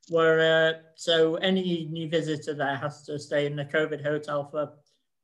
where 0.09 0.39
uh, 0.39 0.73
so 0.95 1.35
any 1.35 1.87
new 1.91 2.09
visitor 2.09 2.53
there 2.53 2.77
has 2.77 3.03
to 3.07 3.19
stay 3.19 3.45
in 3.45 3.55
the 3.57 3.65
COVID 3.65 4.01
hotel 4.01 4.47
for 4.49 4.71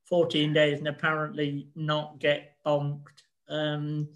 14 0.05 0.53
days 0.53 0.79
and 0.79 0.87
apparently 0.87 1.67
not 1.75 2.19
get 2.19 2.55
bonked. 2.65 3.23
Um, 3.49 4.07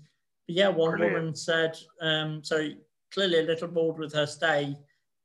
but 0.48 0.56
yeah, 0.56 0.70
one 0.70 0.92
Brilliant. 0.92 1.14
woman 1.14 1.36
said, 1.36 1.78
um, 2.02 2.44
so 2.44 2.70
clearly 3.12 3.40
a 3.40 3.44
little 3.44 3.68
bored 3.68 4.00
with 4.00 4.14
her 4.14 4.26
stay, 4.26 4.76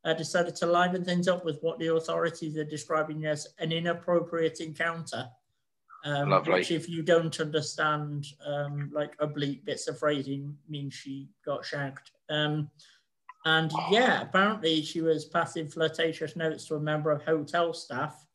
uh, 0.05 0.15
decided 0.15 0.55
to 0.57 0.67
liven 0.67 1.05
things 1.05 1.29
up 1.29 1.45
with 1.45 1.59
what 1.63 1.79
the 1.79 1.95
authorities 1.95 2.57
are 2.57 2.65
describing 2.65 3.27
as 3.27 3.47
an 3.59 3.73
inappropriate 3.73 4.61
encounter. 4.61 5.27
Um, 6.05 6.29
Lovely. 6.29 6.53
Which, 6.53 6.71
if 6.71 6.89
you 6.89 7.03
don't 7.03 7.39
understand, 7.41 8.27
um, 8.47 8.91
like 8.93 9.17
oblique 9.21 9.65
bits 9.65 9.89
of 9.89 9.99
phrasing, 9.99 10.55
means 10.69 10.93
she 10.93 11.29
got 11.47 11.65
shagged. 11.65 12.11
Um, 12.29 12.71
and 13.47 13.73
yeah, 13.91 14.23
apparently 14.23 14.83
she 14.83 15.01
was 15.01 15.27
passing 15.27 15.69
flirtatious 15.69 16.37
notes 16.37 16.67
to 16.67 16.77
a 16.77 16.81
member 16.81 17.11
of 17.11 17.23
hotel 17.23 17.73
staff. 17.73 18.27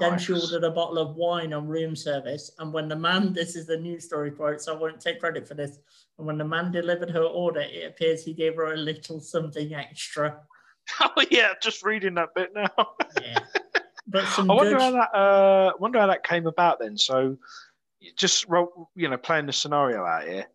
Then 0.00 0.18
she 0.18 0.32
ordered 0.32 0.64
a 0.64 0.70
bottle 0.70 0.98
of 0.98 1.16
wine 1.16 1.52
on 1.52 1.68
room 1.68 1.94
service. 1.94 2.50
And 2.58 2.72
when 2.72 2.88
the 2.88 2.96
man, 2.96 3.32
this 3.34 3.56
is 3.56 3.66
the 3.66 3.76
news 3.76 4.04
story 4.04 4.30
quote, 4.30 4.60
so 4.60 4.74
I 4.74 4.78
won't 4.78 5.00
take 5.00 5.20
credit 5.20 5.46
for 5.46 5.54
this. 5.54 5.78
And 6.18 6.26
when 6.26 6.38
the 6.38 6.44
man 6.44 6.72
delivered 6.72 7.10
her 7.10 7.22
order, 7.22 7.60
it 7.60 7.86
appears 7.86 8.24
he 8.24 8.32
gave 8.32 8.56
her 8.56 8.74
a 8.74 8.76
little 8.76 9.20
something 9.20 9.74
extra. 9.74 10.40
oh 11.00 11.24
yeah, 11.30 11.52
just 11.62 11.84
reading 11.84 12.14
that 12.14 12.34
bit 12.34 12.50
now. 12.54 12.68
Yeah. 13.20 13.38
But 14.06 14.26
some 14.34 14.50
I 14.50 14.54
wonder 14.54 14.72
good, 14.72 14.80
how 14.80 14.90
that 14.92 15.14
uh, 15.14 15.72
wonder 15.78 15.98
how 16.00 16.06
that 16.08 16.24
came 16.24 16.46
about 16.46 16.80
then. 16.80 16.96
So, 16.96 17.36
just 18.16 18.46
you 18.94 19.08
know, 19.08 19.16
playing 19.16 19.46
the 19.46 19.52
scenario 19.52 20.04
out 20.04 20.26
here, 20.26 20.46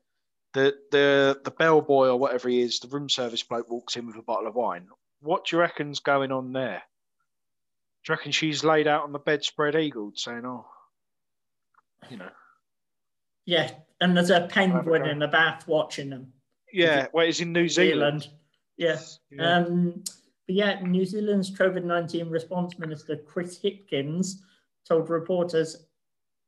the 0.53 0.75
the 0.91 1.39
the 1.43 1.51
bellboy 1.51 2.07
or 2.07 2.17
whatever 2.17 2.49
he 2.49 2.61
is, 2.61 2.79
the 2.79 2.87
room 2.87 3.09
service 3.09 3.43
bloke 3.43 3.69
walks 3.69 3.95
in 3.95 4.07
with 4.07 4.17
a 4.17 4.21
bottle 4.21 4.47
of 4.47 4.55
wine. 4.55 4.87
What 5.21 5.45
do 5.45 5.55
you 5.55 5.61
reckon's 5.61 5.99
going 5.99 6.31
on 6.31 6.51
there? 6.51 6.83
Do 8.05 8.11
you 8.11 8.17
reckon 8.17 8.31
she's 8.31 8.63
laid 8.63 8.87
out 8.87 9.03
on 9.03 9.11
the 9.11 9.19
bed, 9.19 9.43
spread 9.43 9.75
eagled, 9.75 10.17
saying, 10.17 10.45
"Oh, 10.45 10.67
you 12.09 12.17
know, 12.17 12.29
yeah. 13.45 13.71
And 13.99 14.15
there's 14.15 14.29
a 14.29 14.47
penguin 14.47 15.07
in 15.07 15.19
the 15.19 15.27
bath 15.27 15.67
watching 15.67 16.09
them. 16.09 16.31
yeah." 16.71 17.07
Wait, 17.13 17.29
it's 17.29 17.39
in 17.39 17.51
New 17.51 17.67
Zealand. 17.67 18.27
Yeah. 18.77 18.99
Yeah. 19.31 19.57
Um, 19.57 20.03
but 20.45 20.55
yeah, 20.55 20.79
New 20.81 21.05
Zealand's 21.05 21.49
COVID 21.49 21.83
19 21.83 22.29
response 22.29 22.77
minister, 22.77 23.17
Chris 23.17 23.59
Hipkins, 23.59 24.35
told 24.87 25.09
reporters, 25.09 25.87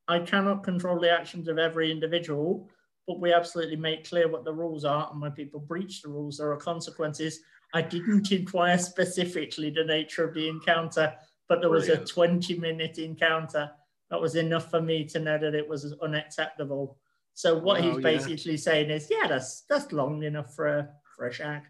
I 0.06 0.20
cannot 0.20 0.62
control 0.62 1.00
the 1.00 1.10
actions 1.10 1.48
of 1.48 1.58
every 1.58 1.90
individual, 1.90 2.70
but 3.06 3.20
we 3.20 3.32
absolutely 3.32 3.76
make 3.76 4.08
clear 4.08 4.28
what 4.28 4.44
the 4.44 4.52
rules 4.52 4.84
are. 4.84 5.10
And 5.10 5.20
when 5.20 5.32
people 5.32 5.60
breach 5.60 6.02
the 6.02 6.08
rules, 6.08 6.38
there 6.38 6.52
are 6.52 6.56
consequences. 6.56 7.40
I 7.74 7.82
didn't 7.82 8.30
inquire 8.32 8.78
specifically 8.78 9.70
the 9.70 9.84
nature 9.84 10.24
of 10.24 10.34
the 10.34 10.48
encounter, 10.48 11.14
but 11.48 11.60
there 11.60 11.70
was 11.70 11.88
a 11.88 12.04
20 12.04 12.58
minute 12.58 12.98
encounter. 12.98 13.70
That 14.10 14.20
was 14.20 14.36
enough 14.36 14.70
for 14.70 14.80
me 14.80 15.04
to 15.06 15.18
know 15.18 15.38
that 15.38 15.54
it 15.54 15.68
was 15.68 15.94
unacceptable. 16.02 16.98
So 17.34 17.56
what 17.56 17.80
he's 17.80 17.94
yeah. 17.94 18.00
basically 18.00 18.56
saying 18.56 18.90
is, 18.90 19.08
yeah, 19.10 19.28
that's 19.28 19.62
that's 19.62 19.92
long 19.92 20.22
enough 20.22 20.54
for 20.54 20.66
a 20.66 20.88
for 21.14 21.26
a 21.26 21.32
shag. 21.32 21.62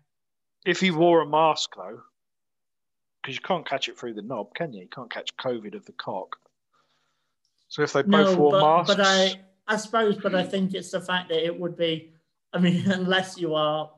If 0.65 0.81
he 0.81 0.91
wore 0.91 1.23
a 1.23 1.27
mask 1.27 1.75
though, 1.77 2.01
because 3.23 3.37
you 3.37 3.43
can't 3.43 3.67
catch 3.67 3.89
it 3.89 3.99
through 3.99 4.15
the 4.15 4.23
knob, 4.23 4.55
can 4.55 4.73
you? 4.73 4.83
You 4.83 4.89
can't 4.89 5.11
catch 5.11 5.37
COVID 5.37 5.75
of 5.75 5.85
the 5.85 5.93
cock. 5.93 6.37
So 7.69 7.83
if 7.83 7.93
they 7.93 8.03
both 8.03 8.33
No, 8.33 8.37
wore 8.37 8.53
but, 8.53 8.61
masks, 8.63 8.95
but 8.95 9.07
I, 9.07 9.41
I 9.67 9.77
suppose, 9.77 10.17
but 10.17 10.35
I 10.35 10.43
think 10.53 10.75
it's 10.75 10.91
the 10.91 11.01
fact 11.01 11.29
that 11.29 11.45
it 11.45 11.59
would 11.59 11.77
be. 11.77 12.13
I 12.53 12.59
mean, 12.59 12.91
unless 12.91 13.37
you 13.39 13.55
are 13.55 13.91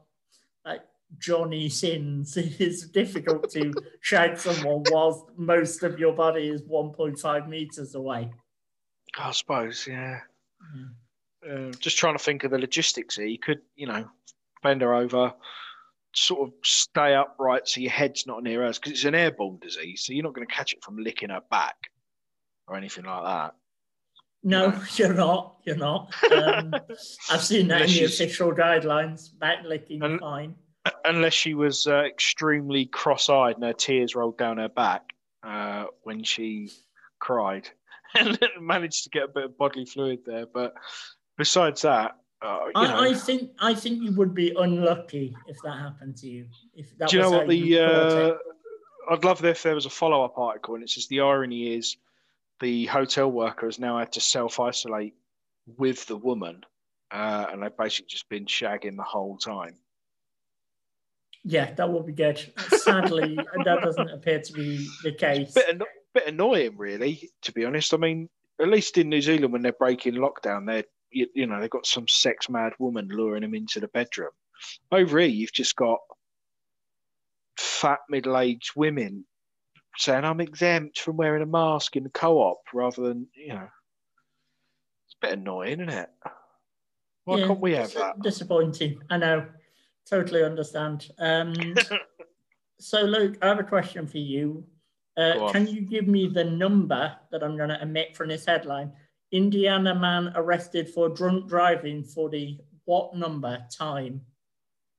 Johnny 1.19 1.69
Sins, 1.69 2.37
it's 2.37 2.87
difficult 2.89 3.51
to 3.53 3.73
shag 4.01 4.39
someone 4.39 4.83
whilst 4.91 5.25
most 5.37 5.83
of 5.83 5.99
your 5.99 6.13
body 6.13 6.49
is 6.49 6.63
1.5 6.63 7.49
meters 7.49 7.95
away. 7.95 8.31
I 9.19 9.31
suppose, 9.33 9.87
yeah. 9.87 10.21
Yeah. 10.75 11.51
Uh, 11.53 11.71
just 11.73 11.99
trying 11.99 12.17
to 12.17 12.23
think 12.23 12.45
of 12.45 12.51
the 12.51 12.59
logistics 12.59 13.17
here. 13.17 13.27
You 13.27 13.39
could, 13.39 13.61
you 13.75 13.87
know, 13.87 14.09
bend 14.63 14.83
her 14.83 14.95
over, 14.95 15.33
sort 16.15 16.49
of 16.49 16.55
stay 16.63 17.15
upright 17.15 17.67
so 17.67 17.81
your 17.81 17.91
head's 17.91 18.27
not 18.27 18.43
near 18.43 18.63
hers 18.63 18.79
because 18.79 18.93
it's 18.93 19.05
an 19.05 19.15
airborne 19.15 19.59
disease. 19.61 20.05
So 20.05 20.13
you're 20.13 20.23
not 20.23 20.35
going 20.35 20.47
to 20.47 20.53
catch 20.55 20.73
it 20.73 20.85
from 20.85 20.99
licking 20.99 21.31
her 21.31 21.41
back 21.51 21.77
or 22.69 22.77
anything 22.77 23.05
like 23.05 23.25
that. 23.25 23.55
No, 24.43 24.71
No. 24.71 24.83
you're 24.97 25.15
not. 25.15 25.57
You're 25.65 25.77
not. 25.77 26.15
Um, 26.31 26.75
I've 27.31 27.43
seen 27.43 27.69
that 27.69 27.83
in 27.83 27.89
the 27.89 28.05
official 28.05 28.53
guidelines. 28.53 29.37
Back 29.39 29.65
licking, 29.65 30.03
Un- 30.03 30.19
fine. 30.19 30.55
Unless 31.05 31.35
she 31.35 31.55
was 31.55 31.87
uh, 31.87 32.05
extremely 32.05 32.87
cross-eyed 32.87 33.57
and 33.57 33.65
her 33.65 33.73
tears 33.73 34.15
rolled 34.15 34.39
down 34.39 34.59
her 34.59 34.69
back 34.69 35.03
uh, 35.43 35.87
when 36.05 36.23
she 36.23 36.71
cried, 37.19 37.69
and 38.19 38.39
managed 38.61 39.05
to 39.05 39.11
get 39.11 39.25
a 39.25 39.29
bit 39.29 39.45
of 39.45 39.59
bodily 39.59 39.85
fluid 39.85 40.21
there. 40.25 40.47
But 40.47 40.75
besides 41.37 41.83
that, 41.83 42.17
uh, 42.43 42.59
I, 42.75 43.09
I 43.09 43.15
think 43.15 43.51
I 43.59 43.75
think 43.75 44.03
you 44.03 44.13
would 44.13 44.35
be 44.35 44.55
unlucky 44.57 45.37
if 45.47 45.61
that 45.63 45.79
happened 45.79 46.17
to 46.19 46.27
you. 46.27 46.47
If 46.75 46.97
that 46.99 47.11
Do 47.11 47.17
you 47.17 47.23
know 47.23 47.31
what 47.31 47.49
the? 47.49 47.57
you 47.57 47.79
caught 47.79 48.13
it. 48.13 48.33
Uh, 48.33 48.37
I'd 49.11 49.25
love 49.25 49.45
if 49.45 49.63
there 49.63 49.75
was 49.75 49.87
a 49.87 49.91
follow-up 49.91 50.39
article, 50.39 50.75
and 50.75 50.85
it 50.85 50.89
says 50.89 51.07
the 51.09 51.21
irony 51.21 51.75
is 51.75 51.97
the 52.61 52.87
hotel 52.87 53.31
worker 53.31 53.67
has 53.67 53.79
now 53.79 53.99
had 53.99 54.13
to 54.13 54.21
self-isolate 54.21 55.15
with 55.77 56.07
the 56.07 56.17
woman, 56.17 56.65
uh, 57.11 57.47
and 57.51 57.63
they've 57.63 57.77
basically 57.77 58.09
just 58.09 58.29
been 58.29 58.47
shagging 58.47 58.97
the 58.97 59.03
whole 59.03 59.37
time. 59.37 59.75
Yeah, 61.45 61.73
that 61.75 61.91
would 61.91 62.07
be 62.07 62.13
good. 62.13 62.39
Sadly, 62.69 63.37
that 63.65 63.81
doesn't 63.83 64.11
appear 64.11 64.41
to 64.41 64.53
be 64.53 64.87
the 65.03 65.13
case. 65.13 65.55
Bit 65.55 65.69
anno- 65.71 65.87
bit 66.13 66.27
annoying, 66.27 66.77
really, 66.77 67.31
to 67.43 67.53
be 67.53 67.65
honest. 67.65 67.95
I 67.95 67.97
mean, 67.97 68.29
at 68.61 68.69
least 68.69 68.99
in 68.99 69.09
New 69.09 69.23
Zealand, 69.23 69.53
when 69.53 69.63
they're 69.63 69.73
breaking 69.73 70.15
lockdown, 70.15 70.67
they're 70.67 70.85
you, 71.11 71.27
you 71.35 71.47
know 71.47 71.61
they've 71.61 71.71
got 71.71 71.87
some 71.87 72.07
sex 72.09 72.49
mad 72.49 72.73
woman 72.79 73.09
luring 73.11 73.43
them 73.43 73.55
into 73.55 73.81
the 73.81 73.89
bedroom. 73.89 74.31
Over 74.93 75.21
here, 75.21 75.29
you've 75.29 75.53
just 75.53 75.77
got 75.77 75.99
fat 77.57 78.01
middle 78.09 78.39
aged 78.39 78.73
women 78.77 79.25
saying 79.97 80.25
I'm 80.25 80.41
exempt 80.41 81.01
from 81.01 81.17
wearing 81.17 81.43
a 81.43 81.47
mask 81.47 81.97
in 81.97 82.05
the 82.05 82.11
co-op 82.11 82.59
rather 82.73 83.03
than 83.03 83.27
you 83.35 83.55
know. 83.55 83.69
It's 85.07 85.17
a 85.23 85.27
bit 85.27 85.39
annoying, 85.39 85.81
isn't 85.81 85.89
it? 85.89 86.11
Why 87.25 87.39
Yeah, 87.39 87.47
can't 87.49 87.61
we 87.61 87.75
have 87.75 87.93
that? 87.95 88.21
Disappointing. 88.23 89.01
I 89.11 89.17
know. 89.17 89.47
Totally 90.09 90.43
understand. 90.43 91.11
Um, 91.19 91.55
so, 92.81 93.03
Luke, 93.03 93.39
I 93.43 93.49
have 93.49 93.61
a 93.61 93.65
question 93.65 94.07
for 94.07 94.19
you. 94.19 94.65
Uh, 95.17 95.51
can 95.53 95.67
you 95.67 95.83
give 95.83 96.07
me 96.07 96.29
the 96.29 96.45
number 96.45 97.15
that 97.31 97.43
I'm 97.43 97.57
going 97.57 97.69
to 97.69 97.83
omit 97.83 98.17
from 98.17 98.29
this 98.29 98.47
headline? 98.47 98.93
Indiana 99.33 99.95
man 99.95 100.33
arrested 100.35 100.89
for 100.89 101.09
drunk 101.09 101.49
driving 101.49 102.03
for 102.03 102.29
the 102.31 102.59
what 102.85 103.15
number 103.15 103.65
time? 103.71 104.23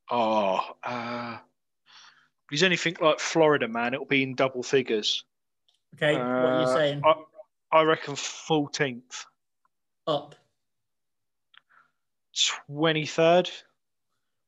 Oh, 0.09 0.59
uh, 0.83 1.37
if 1.39 2.49
he's 2.49 2.63
anything 2.63 2.95
like 3.01 3.19
Florida 3.19 3.67
man, 3.67 3.93
it'll 3.93 4.05
be 4.05 4.23
in 4.23 4.35
double 4.35 4.63
figures. 4.63 5.23
Okay, 5.95 6.13
what 6.13 6.21
are 6.23 6.61
you 6.61 6.67
Uh, 6.67 6.73
saying? 6.73 7.01
I, 7.03 7.79
I 7.79 7.83
reckon 7.83 8.15
14th, 8.15 9.25
Up. 10.07 10.35
23rd. 12.69 13.49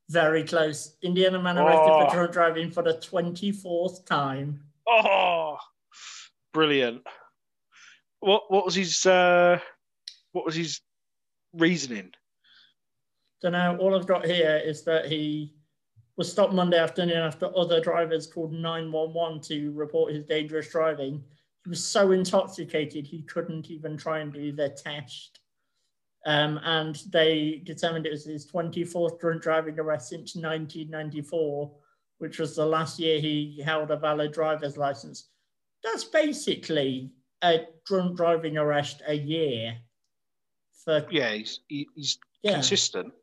Very 0.10 0.44
close. 0.44 0.96
Indiana 1.02 1.42
man 1.42 1.58
arrested 1.58 1.92
Oh. 1.92 2.06
for 2.10 2.14
drunk 2.16 2.32
driving 2.34 2.72
for 2.72 2.84
the 2.84 2.94
24th 2.96 4.06
time. 4.06 4.64
Oh, 4.88 5.58
brilliant. 6.54 7.04
What 8.20 8.44
what 8.52 8.66
was 8.66 8.76
his 8.76 9.06
uh, 9.06 9.60
what 10.34 10.46
was 10.46 10.56
his 10.56 10.82
reasoning? 11.54 12.12
So 13.42 13.50
now 13.50 13.78
all 13.78 13.96
I've 13.96 14.08
got 14.08 14.26
here 14.26 14.62
is 14.64 14.84
that 14.86 15.06
he 15.08 15.54
was 16.16 16.32
stopped 16.32 16.54
Monday 16.54 16.78
afternoon 16.78 17.18
after 17.18 17.50
other 17.58 17.82
drivers 17.82 18.28
called 18.28 18.54
911 18.54 19.42
to 19.42 19.72
report 19.72 20.14
his 20.14 20.26
dangerous 20.26 20.70
driving. 20.70 21.24
He 21.64 21.70
was 21.70 21.84
so 21.84 22.12
intoxicated 22.12 23.06
he 23.08 23.24
couldn't 23.24 23.70
even 23.72 23.98
try 23.98 24.20
and 24.20 24.32
do 24.32 24.52
the 24.52 24.70
test. 24.70 25.40
Um, 26.26 26.60
and 26.64 27.02
they 27.12 27.62
determined 27.66 28.06
it 28.06 28.12
was 28.12 28.26
his 28.26 28.50
24th 28.50 29.20
drunk 29.20 29.42
driving 29.42 29.78
arrest 29.80 30.10
since 30.10 30.36
1994, 30.36 31.72
which 32.20 32.40
was 32.40 32.56
the 32.56 32.66
last 32.66 32.98
year 33.00 33.20
he 33.20 33.62
held 33.64 33.92
a 33.92 33.98
valid 33.98 34.32
driver's 34.32 34.78
license. 34.78 35.30
That's 35.84 36.06
basically 36.06 37.12
a 37.44 37.66
drunk 37.86 38.16
driving 38.16 38.58
arrest 38.58 39.02
a 39.06 39.14
year. 39.16 39.76
For 40.86 41.06
Yeah, 41.12 41.34
he's 41.34 41.60
he, 41.68 41.88
he's 41.96 42.18
yeah, 42.42 42.54
consistent. 42.54 43.14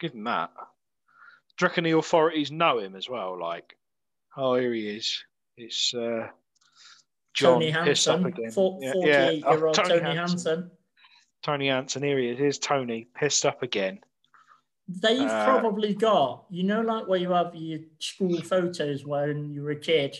Give 0.00 0.12
him 0.12 0.24
that. 0.24 0.50
Do 0.56 1.64
you 1.64 1.68
reckon 1.68 1.84
the 1.84 1.92
authorities 1.96 2.50
know 2.50 2.78
him 2.80 2.96
as 2.96 3.08
well? 3.08 3.38
Like, 3.38 3.76
oh, 4.36 4.56
here 4.56 4.72
he 4.72 4.88
is. 4.88 5.22
It's 5.56 5.94
uh, 5.94 6.26
John 7.34 7.60
Tony 7.60 7.72
pissed 7.84 8.08
up 8.08 8.20
Hansen, 8.20 8.32
again. 8.32 8.50
four- 8.50 8.78
Yeah, 8.82 8.92
48 8.94 9.12
yeah. 9.44 9.50
year 9.52 9.66
old 9.66 9.74
Tony, 9.76 10.00
Hansen. 10.00 10.16
Hansen. 10.16 10.70
Tony 11.42 11.68
Hansen, 11.68 12.02
here 12.02 12.18
he 12.18 12.28
is. 12.30 12.38
Here's 12.38 12.58
Tony, 12.58 13.08
pissed 13.14 13.44
up 13.44 13.62
again. 13.62 14.00
They've 14.88 15.28
Uh, 15.28 15.44
probably 15.44 15.94
got, 15.94 16.44
you 16.50 16.62
know, 16.64 16.80
like 16.80 17.06
where 17.06 17.18
you 17.18 17.30
have 17.30 17.54
your 17.54 17.80
school 17.98 18.40
photos 18.42 19.04
when 19.04 19.50
you 19.52 19.62
were 19.62 19.70
a 19.72 19.76
kid 19.76 20.16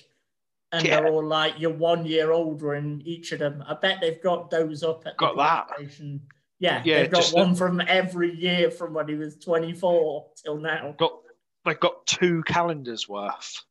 and 0.72 0.84
Yeah. 0.86 1.00
they're 1.00 1.12
all 1.12 1.24
like 1.24 1.58
you're 1.58 1.72
one 1.72 2.06
year 2.06 2.32
older 2.32 2.74
in 2.74 3.02
each 3.02 3.32
of 3.32 3.38
them. 3.38 3.62
I 3.66 3.74
bet 3.74 4.00
they've 4.00 4.22
got 4.22 4.50
those 4.50 4.82
up 4.82 5.06
at 5.06 5.16
Got 5.16 5.36
the 5.36 5.42
that. 5.42 6.18
Yeah, 6.58 6.80
Yeah, 6.84 7.02
they've 7.02 7.10
got 7.10 7.30
one 7.32 7.54
from 7.54 7.80
every 7.80 8.34
year 8.34 8.70
from 8.70 8.94
when 8.94 9.08
he 9.08 9.14
was 9.14 9.36
24 9.36 10.30
till 10.36 10.58
now. 10.58 10.94
Got 10.98 11.20
they've 11.64 11.78
got 11.80 12.06
two 12.06 12.42
calendars 12.44 13.08
worth 13.08 13.64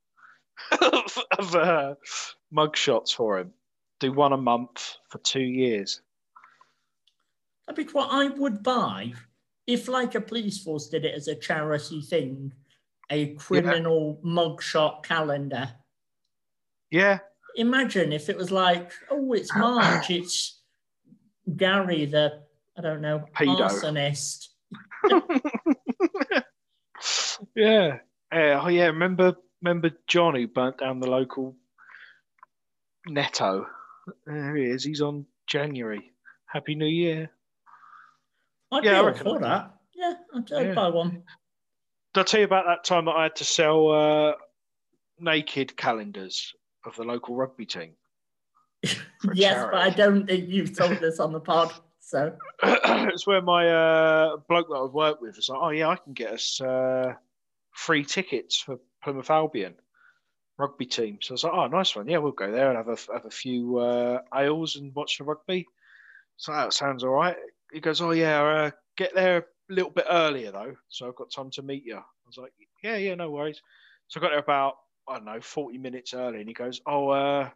of, 0.81 1.17
of 1.37 1.55
uh, 1.55 1.95
mugshots 2.53 3.13
for 3.13 3.39
him. 3.39 3.53
Do 3.99 4.11
one 4.11 4.33
a 4.33 4.37
month 4.37 4.97
for 5.09 5.17
two 5.19 5.41
years. 5.41 6.01
That'd 7.71 7.87
be 7.87 7.93
what 7.93 8.09
I 8.11 8.27
would 8.27 8.63
buy 8.63 9.13
if, 9.65 9.87
like, 9.87 10.13
a 10.15 10.19
police 10.19 10.61
force 10.61 10.89
did 10.89 11.05
it 11.05 11.15
as 11.15 11.29
a 11.29 11.35
charity 11.35 12.01
thing, 12.01 12.51
a 13.09 13.27
criminal 13.35 14.19
mugshot 14.25 15.03
calendar. 15.03 15.71
Yeah, 16.89 17.19
imagine 17.55 18.11
if 18.11 18.27
it 18.27 18.35
was 18.35 18.51
like, 18.51 18.91
oh, 19.09 19.31
it's 19.31 19.55
March, 19.55 20.09
it's 20.09 20.59
Gary, 21.55 22.03
the 22.03 22.41
I 22.77 22.81
don't 22.81 22.99
know, 22.99 23.23
Pedo. 23.33 23.69
arsonist. 23.69 24.49
yeah, 27.55 27.99
yeah. 28.33 28.61
Oh, 28.61 28.67
yeah. 28.67 28.87
Remember, 28.87 29.37
remember 29.61 29.91
John 30.07 30.35
who 30.35 30.45
burnt 30.45 30.79
down 30.79 30.99
the 30.99 31.09
local 31.09 31.55
Netto. 33.07 33.65
There 34.25 34.57
he 34.57 34.65
is. 34.65 34.83
He's 34.83 35.01
on 35.01 35.25
January. 35.47 36.11
Happy 36.47 36.75
New 36.75 36.85
Year. 36.85 37.31
I'd 38.71 38.83
Yeah, 38.83 38.91
I 38.91 38.93
be 38.93 38.99
all 38.99 39.05
reckon 39.07 39.23
for 39.23 39.35
I'd- 39.35 39.43
that. 39.43 39.73
Yeah, 39.93 40.13
I'd, 40.33 40.51
I'd 40.53 40.67
Yeah. 40.67 40.73
buy 40.73 40.87
one. 40.89 41.23
Did 42.13 42.21
I 42.21 42.23
tell 42.23 42.39
you 42.39 42.45
about 42.45 42.65
that 42.65 42.83
time 42.83 43.05
that 43.05 43.11
I 43.15 43.23
had 43.23 43.35
to 43.37 43.45
sell 43.45 43.89
uh, 43.91 44.33
naked 45.19 45.77
calendars 45.77 46.53
of 46.85 46.95
the 46.95 47.03
local 47.03 47.35
rugby 47.35 47.65
team? 47.65 47.93
for 49.21 49.31
a 49.31 49.35
Yes, 49.35 49.63
but 49.71 49.75
I 49.81 49.89
don't 49.89 50.25
think 50.27 50.49
you've 50.49 50.75
told 50.75 50.97
this 51.01 51.19
on 51.19 51.31
the 51.31 51.39
pod. 51.39 51.71
So 51.99 52.35
it's 52.63 53.27
where 53.27 53.41
my 53.41 53.69
uh, 53.69 54.37
bloke 54.49 54.67
that 54.69 54.75
I've 54.75 54.91
worked 54.93 55.21
with 55.21 55.35
was 55.37 55.49
like, 55.49 55.59
oh 55.61 55.69
yeah, 55.69 55.87
I 55.89 55.95
can 55.95 56.13
get 56.13 56.33
us 56.33 56.59
uh, 56.59 57.13
free 57.71 58.03
tickets 58.03 58.57
for 58.59 58.79
Plymouth 59.03 59.29
Albion 59.29 59.75
rugby 60.57 60.85
team. 60.85 61.19
So 61.21 61.31
I 61.31 61.33
was 61.35 61.43
like, 61.45 61.53
oh, 61.53 61.67
nice 61.67 61.95
one. 61.95 62.07
Yeah, 62.09 62.17
we'll 62.17 62.31
go 62.33 62.51
there 62.51 62.69
and 62.69 62.77
have 62.77 62.87
a 62.89 63.13
have 63.13 63.25
a 63.25 63.29
few 63.31 63.77
uh, 63.77 64.19
ales 64.35 64.75
and 64.75 64.93
watch 64.93 65.17
the 65.19 65.23
rugby. 65.23 65.65
So 66.37 66.51
that 66.51 66.73
sounds 66.73 67.03
all 67.03 67.11
right. 67.11 67.37
He 67.71 67.79
goes, 67.79 68.01
oh 68.01 68.11
yeah, 68.11 68.41
uh, 68.41 68.71
get 68.97 69.13
there 69.13 69.37
a 69.37 69.73
little 69.73 69.91
bit 69.91 70.05
earlier 70.09 70.51
though, 70.51 70.75
so 70.89 71.07
I've 71.07 71.15
got 71.15 71.31
time 71.31 71.51
to 71.51 71.61
meet 71.61 71.85
you. 71.85 71.97
I 71.97 72.03
was 72.27 72.37
like, 72.37 72.53
yeah, 72.83 72.97
yeah, 72.97 73.15
no 73.15 73.29
worries. 73.29 73.61
So 74.07 74.19
I 74.19 74.23
got 74.23 74.29
there 74.29 74.39
about 74.39 74.75
I 75.07 75.15
don't 75.15 75.25
know, 75.25 75.41
forty 75.41 75.77
minutes 75.77 76.13
early, 76.13 76.39
and 76.39 76.47
he 76.47 76.53
goes, 76.53 76.81
oh. 76.85 77.09
uh 77.09 77.49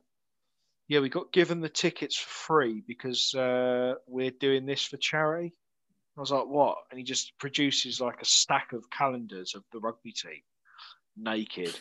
yeah, 0.88 1.00
we 1.00 1.10
got 1.10 1.34
given 1.34 1.62
the 1.62 1.70
tickets 1.70 2.16
for 2.16 2.30
free 2.30 2.84
because 2.88 3.34
uh, 3.34 3.96
we're 4.08 4.32
doing 4.32 4.66
this 4.66 4.84
for 4.84 4.98
charity. 4.98 5.54
I 6.18 6.22
was 6.22 6.32
like, 6.32 6.48
what? 6.48 6.78
And 6.90 7.00
he 7.00 7.04
just 7.04 7.38
produces 7.40 8.00
like 8.00 8.22
a 8.22 8.26
stack 8.26 8.72
of 8.72 8.90
calendars 8.90 9.56
of 9.56 9.64
the 9.74 9.80
rugby 9.80 10.12
team, 10.12 10.42
naked. 11.18 11.78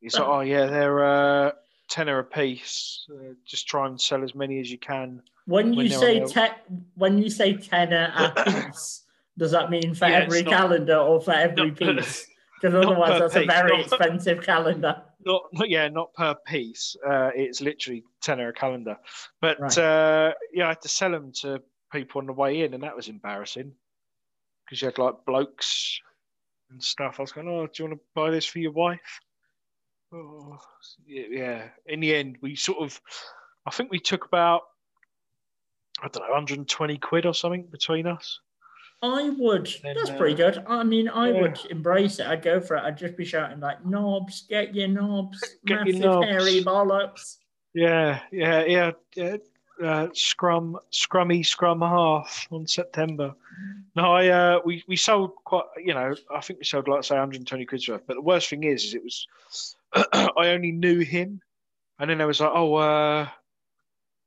He's 0.00 0.14
like, 0.14 0.22
oh 0.28 0.40
yeah, 0.40 0.66
they're 0.66 1.04
uh, 1.04 1.52
tenner 1.94 2.18
a 2.18 2.24
piece. 2.24 3.06
Uh, 3.08 3.34
just 3.46 3.68
try 3.68 3.86
and 3.86 4.00
sell 4.00 4.24
as 4.24 4.34
many 4.34 4.58
as 4.58 4.68
you 4.70 4.78
can. 4.78 5.22
when 5.46 5.76
When 5.76 5.86
you 5.86 5.88
they're 5.90 5.98
say 6.00 6.20
on 6.22 6.28
te- 6.28 6.74
when 6.96 7.18
you 7.18 7.30
say 7.30 7.54
tenner 7.56 8.12
a 8.16 8.44
piece, 8.44 9.04
does 9.38 9.52
that 9.52 9.70
mean 9.70 9.94
for 9.94 10.08
Yeah, 10.08 10.18
every 10.24 10.42
not- 10.42 10.52
calendar 10.52 10.96
or 10.96 11.20
for 11.20 11.32
every 11.32 11.70
Not- 11.70 11.78
piece? 11.78 12.26
Because 12.60 12.74
otherwise, 12.86 13.10
per 13.10 13.18
that's 13.20 13.36
a 13.36 13.44
very 13.46 13.76
not- 13.76 13.80
expensive 13.86 14.42
calendar. 14.42 15.02
Not, 15.24 15.42
not 15.52 15.70
yeah, 15.70 15.88
not 15.88 16.12
per 16.14 16.34
piece. 16.46 16.96
Uh, 17.06 17.30
it's 17.34 17.60
literally 17.60 18.02
tenner 18.20 18.48
a 18.48 18.52
calendar. 18.52 18.96
But 19.40 19.60
Right. 19.60 19.78
uh, 19.78 20.32
yeah, 20.52 20.66
I 20.66 20.68
had 20.70 20.82
to 20.82 20.88
sell 20.88 21.12
them 21.12 21.30
to 21.42 21.62
people 21.92 22.20
on 22.20 22.26
the 22.26 22.32
way 22.32 22.62
in, 22.62 22.74
and 22.74 22.82
that 22.82 22.96
was 22.96 23.08
embarrassing 23.08 23.72
because 24.64 24.82
you 24.82 24.86
had 24.86 24.98
like 24.98 25.14
blokes 25.26 26.00
and 26.70 26.82
stuff. 26.82 27.16
I 27.18 27.22
was 27.22 27.32
going, 27.32 27.48
"Oh, 27.48 27.66
do 27.66 27.72
you 27.82 27.88
want 27.88 28.00
to 28.00 28.04
buy 28.14 28.30
this 28.30 28.46
for 28.46 28.58
your 28.58 28.72
wife?" 28.72 29.20
Oh, 30.14 30.58
yeah. 31.06 31.68
In 31.86 32.00
the 32.00 32.14
end, 32.14 32.38
we 32.40 32.54
sort 32.54 32.78
of, 32.78 33.00
I 33.66 33.70
think 33.70 33.90
we 33.90 33.98
took 33.98 34.26
about, 34.26 34.62
I 36.00 36.08
don't 36.08 36.22
know, 36.22 36.30
120 36.30 36.98
quid 36.98 37.26
or 37.26 37.34
something 37.34 37.64
between 37.64 38.06
us. 38.06 38.40
I 39.02 39.30
would. 39.30 39.68
Then, 39.82 39.96
that's 39.96 40.10
uh, 40.10 40.16
pretty 40.16 40.34
good. 40.34 40.64
I 40.66 40.82
mean, 40.82 41.08
I 41.08 41.30
yeah. 41.30 41.40
would 41.40 41.58
embrace 41.68 42.20
it. 42.20 42.26
I'd 42.26 42.42
go 42.42 42.60
for 42.60 42.76
it. 42.76 42.84
I'd 42.84 42.96
just 42.96 43.16
be 43.16 43.24
shouting 43.24 43.60
like, 43.60 43.84
"Knobs, 43.84 44.46
get 44.48 44.74
your 44.74 44.88
knobs, 44.88 45.40
Get 45.66 45.86
your 45.86 45.96
massive 45.96 46.00
knobs." 46.00 46.26
hairy 46.26 46.64
bollocks." 46.64 47.36
Yeah, 47.74 48.20
yeah, 48.32 48.64
yeah. 48.64 48.90
yeah. 49.14 49.36
Uh, 49.82 50.06
scrum, 50.14 50.78
scrummy, 50.92 51.44
scrum 51.44 51.80
half 51.80 52.46
on 52.52 52.64
September. 52.64 53.34
No, 53.96 54.14
I 54.14 54.28
uh, 54.28 54.60
we 54.64 54.84
we 54.86 54.96
sold 54.96 55.34
quite. 55.44 55.64
You 55.76 55.94
know, 55.94 56.14
I 56.34 56.40
think 56.40 56.60
we 56.60 56.64
sold 56.64 56.88
like 56.88 57.02
say 57.04 57.16
120 57.16 57.66
quid's 57.66 57.88
worth. 57.88 58.06
But 58.06 58.14
the 58.14 58.22
worst 58.22 58.48
thing 58.48 58.62
is, 58.62 58.84
is 58.84 58.94
it 58.94 59.02
was 59.02 59.26
I 60.12 60.48
only 60.48 60.72
knew 60.72 61.00
him, 61.00 61.40
and 61.98 62.10
then 62.10 62.20
I 62.20 62.24
was 62.24 62.40
like, 62.40 62.50
oh, 62.52 62.74
uh, 62.74 63.28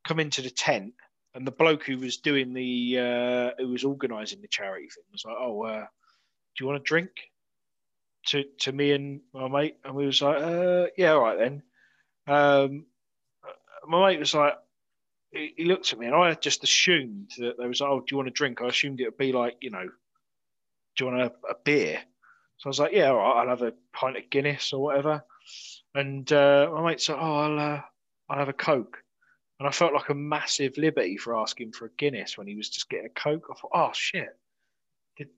come 0.08 0.20
into 0.20 0.42
the 0.42 0.50
tent, 0.50 0.94
and 1.36 1.46
the 1.46 1.52
bloke 1.52 1.84
who 1.84 1.98
was 1.98 2.18
doing 2.18 2.54
the 2.54 2.98
uh, 3.00 3.62
who 3.62 3.70
was 3.70 3.84
organising 3.84 4.42
the 4.42 4.48
charity 4.48 4.88
thing 4.88 5.04
was 5.12 5.26
like, 5.26 5.36
oh, 5.38 5.64
uh, 5.64 5.86
do 6.56 6.64
you 6.64 6.68
want 6.68 6.82
a 6.82 6.84
drink? 6.84 7.12
To 8.28 8.44
to 8.62 8.72
me 8.72 8.92
and 8.92 9.22
my 9.34 9.48
mate, 9.48 9.78
and 9.84 9.96
we 9.96 10.06
was 10.06 10.22
like, 10.22 10.42
uh, 10.42 10.88
yeah, 10.98 11.12
all 11.12 11.22
right 11.22 11.38
then. 11.38 11.64
Um, 12.28 12.86
my 13.88 14.10
mate 14.10 14.20
was 14.20 14.34
like, 14.34 14.56
he, 15.32 15.66
looked 15.66 15.94
at 15.94 16.00
me, 16.00 16.08
and 16.08 16.16
I 16.16 16.34
just 16.34 16.64
assumed 16.64 17.32
that 17.38 17.58
there 17.58 17.68
was, 17.68 17.82
oh, 17.82 18.00
do 18.00 18.06
you 18.12 18.18
want 18.18 18.30
a 18.30 18.32
drink? 18.32 18.62
I 18.62 18.68
assumed 18.68 19.00
it 19.00 19.06
would 19.06 19.18
be 19.18 19.32
like, 19.32 19.58
you 19.62 19.70
know, 19.70 19.88
do 20.96 21.06
you 21.06 21.12
want 21.12 21.22
a, 21.22 21.50
a 21.50 21.56
beer? 21.64 22.00
So 22.58 22.68
I 22.68 22.70
was 22.70 22.80
like, 22.80 22.94
yeah, 22.94 23.10
all 23.10 23.18
right, 23.18 23.42
I'll 23.42 23.50
have 23.50 23.62
a 23.62 23.74
pint 23.94 24.18
of 24.18 24.30
Guinness 24.30 24.74
or 24.74 24.82
whatever. 24.82 25.24
And 25.96 26.32
uh, 26.32 26.70
my 26.74 26.90
mate 26.92 27.02
said, 27.02 27.18
oh, 27.20 27.36
I'll, 27.36 27.60
uh, 27.60 27.82
I'll 28.30 28.40
have 28.40 28.50
a 28.50 28.54
Coke. 28.54 28.98
And 29.60 29.68
I 29.68 29.72
felt 29.72 29.94
like 29.94 30.10
a 30.10 30.14
massive 30.16 30.78
liberty 30.78 31.18
for 31.18 31.36
asking 31.36 31.72
for 31.72 31.86
a 31.88 31.92
Guinness 31.98 32.38
when 32.38 32.46
he 32.48 32.56
was 32.56 32.70
just 32.70 32.90
getting 32.90 33.08
a 33.08 33.20
Coke. 33.20 33.48
I 33.50 33.56
thought, 33.60 33.72
oh 33.74 33.90
shit. 33.94 34.38
Did, 35.18 35.30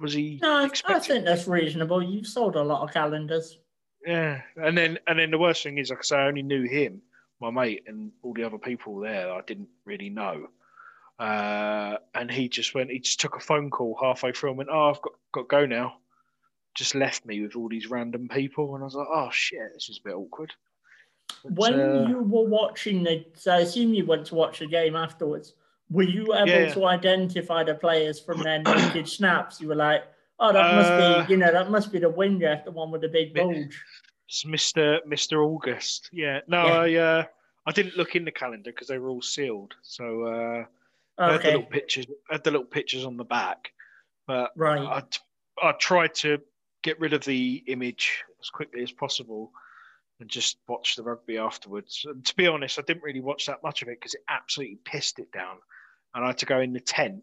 was 0.00 0.12
he 0.12 0.40
No, 0.42 0.58
I 0.58 0.66
expecting? 0.66 1.16
think 1.16 1.24
that's 1.26 1.46
reasonable. 1.46 2.02
You've 2.02 2.26
sold 2.26 2.56
a 2.56 2.62
lot 2.62 2.82
of 2.82 2.92
calendars. 2.92 3.56
Yeah. 4.04 4.40
And 4.56 4.76
then 4.76 4.98
and 5.06 5.18
then 5.18 5.30
the 5.30 5.38
worst 5.38 5.62
thing 5.62 5.78
is 5.78 5.90
like 5.90 6.00
I 6.00 6.02
say, 6.02 6.16
I 6.16 6.26
only 6.26 6.42
knew 6.42 6.64
him, 6.64 7.02
my 7.40 7.50
mate, 7.50 7.84
and 7.86 8.10
all 8.22 8.32
the 8.34 8.42
other 8.44 8.58
people 8.58 8.98
there 8.98 9.30
I 9.32 9.42
didn't 9.46 9.68
really 9.84 10.10
know. 10.10 10.48
Uh, 11.20 11.98
and 12.14 12.30
he 12.30 12.48
just 12.48 12.74
went, 12.74 12.90
he 12.90 12.98
just 12.98 13.20
took 13.20 13.36
a 13.36 13.40
phone 13.40 13.70
call 13.70 13.96
halfway 14.02 14.32
through 14.32 14.48
and 14.48 14.58
went, 14.58 14.70
Oh, 14.72 14.88
I've 14.88 15.02
got, 15.02 15.12
got 15.32 15.42
to 15.42 15.46
go 15.46 15.66
now. 15.66 15.98
Just 16.74 16.94
left 16.94 17.26
me 17.26 17.40
with 17.42 17.56
all 17.56 17.68
these 17.68 17.88
random 17.90 18.28
people. 18.28 18.74
And 18.74 18.82
I 18.82 18.86
was 18.86 18.94
like, 18.94 19.08
Oh 19.12 19.28
shit, 19.32 19.72
this 19.74 19.88
is 19.88 19.98
a 20.04 20.08
bit 20.08 20.14
awkward. 20.14 20.52
But, 21.44 21.52
When 21.52 21.74
uh, 22.04 22.08
you 22.08 22.18
were 22.22 22.44
watching 22.46 23.02
the, 23.02 23.24
so 23.34 23.52
I 23.52 23.58
assume 23.60 23.94
you 23.94 24.04
went 24.06 24.26
to 24.26 24.34
watch 24.34 24.58
the 24.60 24.66
game 24.66 24.96
afterwards. 24.96 25.54
Were 25.90 26.02
you 26.04 26.34
able 26.34 26.46
Yeah. 26.46 26.72
to 26.74 26.86
identify 26.86 27.64
the 27.64 27.74
players 27.74 28.20
from 28.20 28.42
their 28.42 28.62
naked 28.62 29.08
snaps? 29.08 29.60
You 29.60 29.68
were 29.68 29.74
like, 29.74 30.04
oh, 30.38 30.52
that 30.52 30.74
must 30.74 30.92
Uh, 30.92 31.24
be, 31.26 31.32
you 31.32 31.36
know, 31.38 31.52
that 31.52 31.70
must 31.70 31.92
be 31.92 31.98
the 31.98 32.08
winger, 32.08 32.62
the 32.64 32.70
one 32.70 32.90
with 32.90 33.00
the 33.02 33.08
big 33.08 33.34
bulge. 33.34 33.82
It's 34.28 34.44
Mr. 34.44 34.98
Mr. 35.08 35.44
August. 35.44 36.08
Yeah. 36.12 36.40
No, 36.46 36.64
Yeah. 36.64 36.72
I 36.80 36.94
uh, 37.20 37.24
I 37.66 37.72
didn't 37.72 37.96
look 37.96 38.14
in 38.14 38.24
the 38.24 38.30
calendar 38.30 38.70
because 38.70 38.86
they 38.86 38.98
were 38.98 39.10
all 39.10 39.22
sealed. 39.22 39.74
So 39.82 40.24
uh, 40.26 40.64
I 41.18 41.32
had 41.32 41.40
the 41.42 41.46
little 41.46 41.62
Okay, 41.62 41.70
pictures. 41.70 42.06
I 42.30 42.34
had 42.34 42.44
the 42.44 42.52
little 42.52 42.66
pictures 42.66 43.04
on 43.04 43.16
the 43.16 43.24
back, 43.24 43.72
but 44.28 44.52
right. 44.56 44.80
I 44.80 45.02
I 45.68 45.72
tried 45.72 46.14
to 46.16 46.40
get 46.82 47.00
rid 47.00 47.12
of 47.12 47.24
the 47.24 47.62
image 47.66 48.24
as 48.40 48.50
quickly 48.50 48.82
as 48.82 48.92
possible 48.92 49.52
and 50.20 50.28
just 50.28 50.58
watch 50.68 50.96
the 50.96 51.02
rugby 51.02 51.38
afterwards. 51.38 52.04
And 52.04 52.24
to 52.24 52.36
be 52.36 52.46
honest, 52.46 52.78
I 52.78 52.82
didn't 52.82 53.02
really 53.02 53.20
watch 53.20 53.46
that 53.46 53.62
much 53.62 53.82
of 53.82 53.88
it 53.88 53.98
because 53.98 54.14
it 54.14 54.22
absolutely 54.28 54.78
pissed 54.84 55.18
it 55.18 55.32
down, 55.32 55.56
and 56.14 56.24
I 56.24 56.28
had 56.28 56.38
to 56.38 56.46
go 56.46 56.60
in 56.60 56.72
the 56.72 56.80
tent. 56.80 57.22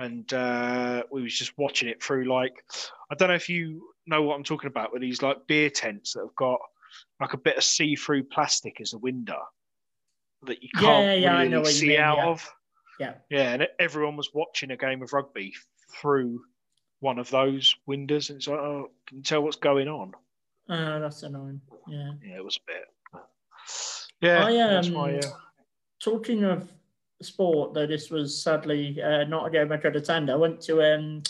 And 0.00 0.32
uh, 0.32 1.02
we 1.10 1.22
was 1.22 1.36
just 1.36 1.58
watching 1.58 1.88
it 1.88 2.00
through 2.02 2.32
like 2.32 2.52
I 3.10 3.16
don't 3.16 3.28
know 3.28 3.34
if 3.34 3.48
you 3.48 3.88
know 4.06 4.22
what 4.22 4.36
I'm 4.36 4.44
talking 4.44 4.68
about, 4.68 4.90
but 4.92 5.00
these 5.00 5.22
like 5.22 5.46
beer 5.48 5.70
tents 5.70 6.12
that 6.12 6.20
have 6.20 6.36
got 6.36 6.60
like 7.20 7.34
a 7.34 7.38
bit 7.38 7.56
of 7.56 7.64
see-through 7.64 8.24
plastic 8.24 8.80
as 8.80 8.92
a 8.92 8.98
window 8.98 9.40
that 10.44 10.62
you 10.62 10.68
can't 10.74 11.20
yeah, 11.20 11.36
I 11.36 11.44
really 11.44 11.64
see 11.72 11.88
mean, 11.88 12.00
out 12.00 12.18
yeah. 12.18 12.26
of. 12.26 12.50
Yeah. 13.00 13.14
Yeah, 13.30 13.52
and 13.54 13.68
everyone 13.78 14.16
was 14.16 14.30
watching 14.32 14.70
a 14.70 14.76
game 14.76 15.02
of 15.02 15.12
rugby 15.12 15.54
through 16.00 16.42
one 17.00 17.18
of 17.18 17.30
those 17.30 17.74
windows, 17.86 18.30
and 18.30 18.38
it's 18.38 18.48
like, 18.48 18.58
oh, 18.58 18.90
can 19.06 19.18
you 19.18 19.22
tell 19.22 19.42
what's 19.42 19.56
going 19.56 19.88
on? 19.88 20.12
Oh, 20.68 21.00
that's 21.00 21.22
annoying. 21.22 21.60
Yeah. 21.86 22.12
Yeah, 22.24 22.36
it 22.36 22.44
was 22.44 22.58
a 22.58 22.70
bit. 22.72 23.22
Yeah, 24.20 24.44
I, 24.44 24.52
that's 24.52 24.88
um, 24.88 24.94
why. 24.94 25.14
Uh, 25.16 25.30
Talking 26.00 26.44
of 26.44 26.70
sport, 27.22 27.74
though, 27.74 27.86
this 27.86 28.10
was 28.10 28.42
sadly 28.42 29.00
uh, 29.02 29.24
not 29.24 29.46
a 29.46 29.50
game 29.50 29.72
I 29.72 29.76
could 29.76 29.96
attend. 29.96 30.30
I 30.30 30.36
went 30.36 30.60
to 30.62 30.82
um, 30.82 31.22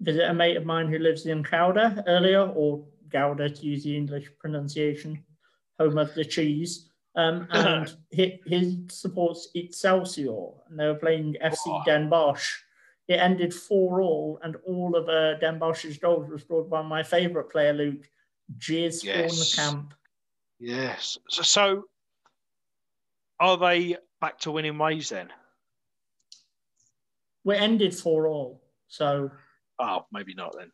visit 0.00 0.28
a 0.28 0.34
mate 0.34 0.56
of 0.56 0.66
mine 0.66 0.88
who 0.88 0.98
lives 0.98 1.26
in 1.26 1.42
Gouda 1.42 2.02
earlier, 2.06 2.42
or 2.42 2.84
Gouda 3.10 3.48
to 3.50 3.66
use 3.66 3.84
the 3.84 3.96
English 3.96 4.30
pronunciation, 4.38 5.22
home 5.78 5.98
of 5.98 6.14
the 6.14 6.24
cheese. 6.24 6.88
Um, 7.14 7.48
and 7.52 7.94
he, 8.10 8.40
he 8.46 8.84
supports 8.90 9.48
Excelsior, 9.54 10.48
and 10.68 10.78
they 10.78 10.86
were 10.86 10.94
playing 10.94 11.36
FC 11.42 11.58
Oh. 11.66 11.82
Den 11.84 12.08
Bosch. 12.08 12.58
It 13.08 13.14
ended 13.20 13.54
4 13.54 14.02
all, 14.02 14.38
and 14.42 14.56
all 14.66 14.94
of 14.94 15.08
uh, 15.08 15.38
Den 15.38 15.58
Bosch's 15.58 15.96
goals 15.96 16.28
were 16.28 16.38
scored 16.38 16.68
by 16.68 16.82
my 16.82 17.02
favourite 17.02 17.48
player, 17.50 17.72
Luke, 17.72 18.06
Jizz 18.58 19.02
Yes. 19.02 19.54
Camp. 19.54 19.94
yes. 20.58 21.16
So, 21.30 21.42
so, 21.42 21.84
are 23.40 23.56
they 23.56 23.96
back 24.20 24.38
to 24.40 24.50
winning 24.50 24.76
ways 24.76 25.08
then? 25.08 25.30
We 27.44 27.56
ended 27.56 27.94
4 27.94 28.26
all, 28.28 28.62
so 28.88 29.30
Oh, 29.78 30.04
maybe 30.12 30.34
not 30.34 30.54
then. 30.58 30.70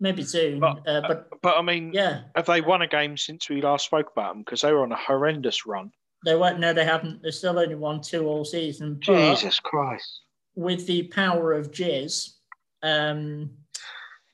maybe 0.00 0.22
soon. 0.22 0.60
But- 0.60 0.88
uh, 0.88 1.02
but 1.06 1.28
But 1.42 1.58
I 1.58 1.62
mean, 1.62 1.92
yeah, 1.92 2.22
have 2.34 2.46
they 2.46 2.62
won 2.62 2.80
a 2.80 2.86
game 2.86 3.18
since 3.18 3.50
we 3.50 3.60
last 3.60 3.84
spoke 3.84 4.10
about 4.12 4.32
them? 4.34 4.42
Because 4.42 4.62
they 4.62 4.72
were 4.72 4.82
on 4.82 4.92
a 4.92 4.96
horrendous 4.96 5.66
run. 5.66 5.92
they 6.24 6.34
weren't. 6.34 6.58
No, 6.58 6.72
they 6.72 6.86
haven't. 6.86 7.22
They 7.22 7.30
still 7.30 7.58
only 7.58 7.74
won 7.74 8.00
two 8.00 8.26
all 8.26 8.46
season. 8.46 8.98
Jesus 9.00 9.60
Christ. 9.60 10.22
With 10.54 10.86
the 10.86 11.04
power 11.04 11.52
of 11.52 11.70
Jizz, 11.70 12.34
um, 12.82 13.50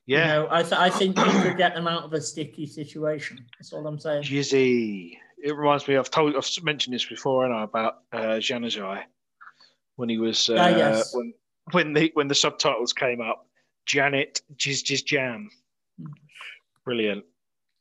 Yeah. 0.07 0.19
you 0.21 0.25
know, 0.43 0.49
I, 0.51 0.63
th- 0.63 0.73
I 0.75 0.91
think 0.91 1.19
he 1.19 1.31
could 1.43 1.57
get 1.59 1.75
them 1.75 1.87
out 1.89 2.05
of 2.05 2.13
a 2.13 2.21
sticky 2.21 2.67
situation. 2.67 3.45
That's 3.59 3.73
all 3.73 3.87
I'm 3.87 3.99
saying. 3.99 4.25
Jizzy. 4.25 5.17
It 5.43 5.57
reminds 5.57 5.89
me. 5.89 5.97
I've 5.97 6.11
told. 6.11 6.37
I've 6.37 6.65
mentioned 6.65 6.95
this 6.95 7.07
before, 7.07 7.47
and 7.47 7.55
I 7.55 7.63
about 7.63 8.03
uh, 8.13 8.39
when 9.97 10.09
he 10.11 10.19
was 10.19 10.51
uh, 10.51 10.57
Ah, 10.59 10.69
yes. 10.69 11.15
when 11.15 11.33
when 11.73 11.93
the 11.95 12.11
when 12.15 12.29
the 12.29 12.35
subtitles 12.35 12.93
came 12.93 13.21
up. 13.23 13.47
Janet 13.87 14.43
Jizz 14.57 14.85
Jizz 14.85 15.05
Jam. 15.07 15.51
Hmm. 15.99 16.07
Brilliant. 16.85 17.25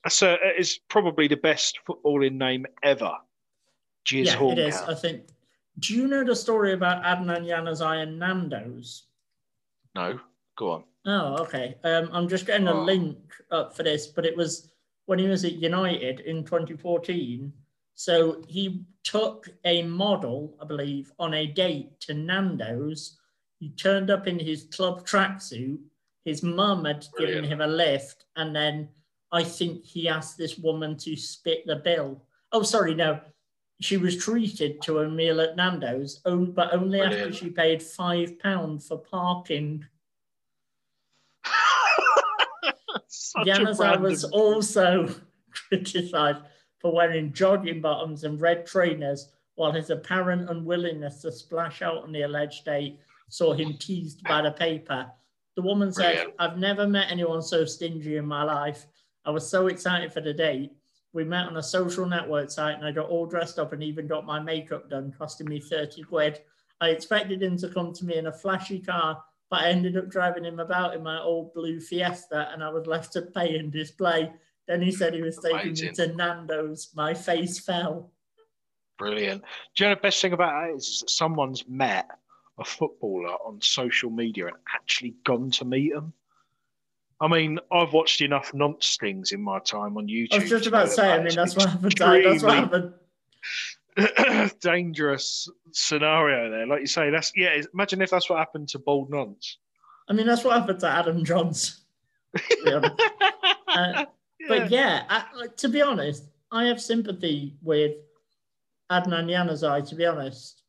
That's 0.04 0.22
a, 0.22 0.38
it's 0.42 0.78
probably 0.78 1.28
the 1.28 1.36
best 1.36 1.80
footballing 1.88 2.34
name 2.38 2.66
ever. 2.82 3.12
Jizz 4.06 4.26
yeah, 4.28 4.52
it 4.52 4.60
is. 4.60 4.76
I 4.78 4.94
think. 4.94 5.24
Do 5.78 5.94
you 5.96 6.08
know 6.08 6.24
the 6.24 6.36
story 6.36 6.74
about 6.74 7.04
Adnan 7.04 7.46
Januzaj 7.46 8.04
and 8.04 8.20
Nando's? 8.20 9.04
No, 9.96 10.20
go 10.58 10.72
on. 10.72 10.84
Oh, 11.06 11.38
okay. 11.44 11.76
Um, 11.84 12.10
I'm 12.12 12.28
just 12.28 12.46
getting 12.46 12.68
a 12.68 12.74
Oh. 12.74 12.84
link 12.84 13.18
up 13.52 13.76
for 13.76 13.84
this, 13.84 14.08
but 14.08 14.26
it 14.26 14.36
was 14.36 14.72
when 15.06 15.20
he 15.20 15.28
was 15.28 15.46
at 15.46 15.54
United 15.54 16.22
in 16.22 16.44
2014. 16.44 17.54
So 17.96 18.44
he 18.48 18.86
took 19.04 19.50
a 19.66 19.84
model, 19.84 20.58
I 20.62 20.66
believe, 20.66 21.12
on 21.20 21.34
a 21.34 21.46
date 21.48 22.00
to 22.02 22.14
Nando's. 22.14 23.18
He 23.60 23.70
turned 23.72 24.10
up 24.10 24.28
in 24.28 24.40
his 24.40 24.66
club 24.66 25.06
tracksuit. 25.06 25.80
His 26.26 26.44
mum 26.44 26.86
had 26.86 27.08
given 27.18 27.44
him 27.44 27.62
a 27.62 27.68
lift, 27.68 28.26
and 28.36 28.56
then 28.56 28.90
I 29.32 29.44
think 29.44 29.84
he 29.86 30.08
asked 30.08 30.38
this 30.38 30.58
woman 30.58 30.98
to 30.98 31.16
spit 31.16 31.66
the 31.66 31.78
bill. 31.78 32.24
Oh, 32.52 32.64
sorry, 32.64 32.94
no. 32.94 33.20
She 33.82 33.98
was 33.98 34.18
treated 34.18 34.82
to 34.84 35.00
a 35.00 35.10
meal 35.10 35.40
at 35.40 35.56
Nando's, 35.56 36.20
but 36.26 36.74
only 36.74 37.02
after 37.02 37.32
she 37.32 37.50
paid 37.50 37.82
five 37.82 38.38
pounds 38.40 38.88
for 38.88 38.98
parking. 38.98 39.86
Januzaj 43.38 44.02
was 44.02 44.26
also 44.26 45.08
criticised 45.70 46.40
for 46.80 46.94
wearing 46.94 47.32
jogging 47.32 47.82
bottoms 47.82 48.26
and 48.26 48.42
red 48.42 48.66
trainers, 48.66 49.30
while 49.56 49.72
his 49.72 49.90
apparent 49.90 50.50
unwillingness 50.50 51.22
to 51.22 51.32
splash 51.32 51.82
out 51.82 52.04
on 52.04 52.12
the 52.12 52.24
alleged 52.24 52.66
date 52.66 53.00
saw 53.30 53.54
him 53.54 53.78
teased 53.78 54.24
by 54.24 54.42
the 54.42 54.52
paper. 54.52 55.10
The 55.56 55.62
woman 55.62 55.92
said, 55.92 56.16
Brilliant. 56.16 56.34
I've 56.40 56.58
never 56.58 56.88
met 56.88 57.12
anyone 57.12 57.42
so 57.42 57.66
stingy 57.66 58.18
in 58.18 58.26
my 58.26 58.44
life. 58.44 58.86
I 59.26 59.32
was 59.32 59.48
so 59.48 59.68
excited 59.68 60.14
for 60.14 60.22
the 60.22 60.34
date. 60.34 60.72
We 61.14 61.24
met 61.24 61.48
on 61.48 61.58
a 61.58 61.64
social 61.64 62.06
network 62.06 62.52
site 62.52 62.76
and 62.76 62.86
I 62.86 62.92
got 62.92 63.10
all 63.10 63.26
dressed 63.26 63.58
up 63.58 63.74
and 63.74 63.84
even 63.84 64.08
got 64.08 64.26
my 64.26 64.40
makeup 64.40 64.90
done, 64.90 65.14
costing 65.18 65.48
me 65.48 65.60
30 65.60 66.04
quid. 66.04 66.40
I 66.82 66.90
expected 66.90 67.42
him 67.42 67.58
to 67.58 67.70
come 67.70 67.94
to 67.94 68.06
me 68.06 68.18
in 68.18 68.28
a 68.28 68.32
flashy 68.32 68.80
car, 68.80 69.22
but 69.50 69.62
I 69.62 69.70
ended 69.70 69.98
up 69.98 70.10
driving 70.10 70.46
him 70.46 70.60
about 70.60 70.96
in 70.96 71.04
my 71.04 71.20
old 71.20 71.54
blue 71.54 71.80
Fiesta 71.80 72.50
and 72.54 72.64
I 72.64 72.70
was 72.70 72.86
left 72.86 73.14
to 73.14 73.24
pay 73.24 73.58
and 73.58 73.72
display. 73.72 74.32
Then 74.68 74.82
he 74.82 74.92
said 74.92 75.16
he 75.16 75.24
was 75.24 75.38
taking 75.38 75.74
me 75.74 75.92
to 75.94 76.16
Nando's. 76.16 76.92
My 76.96 77.16
face 77.16 77.60
fell. 77.60 78.12
Brilliant. 79.00 79.42
Do 79.76 79.84
you 79.84 79.90
know 79.90 79.96
the 79.96 80.02
best 80.02 80.22
thing 80.22 80.34
about 80.34 80.52
that 80.52 80.76
is, 80.76 80.88
is 80.88 81.00
that 81.00 81.10
someone's 81.10 81.68
met 81.68 82.08
a 82.60 82.66
footballer 82.66 83.34
on 83.46 83.60
social 83.62 84.12
media 84.12 84.48
and 84.48 84.58
actually 84.76 85.16
gone 85.24 85.50
to 85.52 85.66
meet 85.66 85.94
them? 85.94 86.14
I 87.22 87.28
mean, 87.28 87.60
I've 87.72 87.92
watched 87.94 88.22
enough 88.22 88.54
nonce 88.54 88.98
things 88.98 89.32
in 89.34 89.42
my 89.42 89.60
time 89.60 89.98
on 89.98 90.08
YouTube. 90.08 90.34
I 90.34 90.40
was 90.40 90.50
just 90.50 90.68
about 90.68 90.86
to 90.86 90.92
say, 90.92 91.12
I 91.12 91.22
mean, 91.22 91.36
that's 91.36 91.56
what 91.56 91.70
happened. 91.70 91.94
That's 91.98 92.44
what 92.44 92.56
happened. 92.56 92.94
dangerous 94.62 95.50
scenario 95.72 96.50
there. 96.50 96.66
Like 96.68 96.82
you 96.82 96.88
say, 96.88 97.10
that's 97.10 97.34
yeah. 97.36 97.62
Imagine 97.74 98.02
if 98.02 98.10
that's 98.10 98.30
what 98.30 98.40
happened 98.40 98.70
to 98.70 98.80
Bold 98.80 99.10
nonce. 99.10 99.58
I 100.08 100.14
mean, 100.14 100.26
that's 100.28 100.44
what 100.44 100.58
happened 100.58 100.80
to 100.80 100.88
Adam 100.90 101.24
Johns. 101.26 101.82
to 102.38 102.64
be 102.64 102.74
honest. 102.74 103.02
Uh, 103.68 104.06
But 104.48 104.72
yeah, 104.72 105.04
I, 105.10 105.48
to 105.58 105.70
be 105.70 105.82
honest, 105.82 106.24
I 106.52 106.66
have 106.66 106.82
sympathy 106.82 107.58
with 107.62 107.98
Adnan 108.92 109.28
Januzaj, 109.28 109.88
to 109.90 109.96
be 109.96 110.06
honest. 110.06 110.64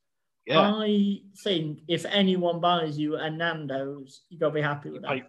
yeah. 0.44 0.61
I 0.61 1.20
think 1.42 1.80
if 1.88 2.05
anyone 2.05 2.61
buys 2.61 2.98
you 2.98 3.16
a 3.16 3.30
Nando's, 3.30 4.22
you 4.28 4.38
gotta 4.38 4.55
be 4.55 4.61
happy 4.61 4.90
with 4.90 5.03
that. 5.03 5.11
Pay- 5.12 5.24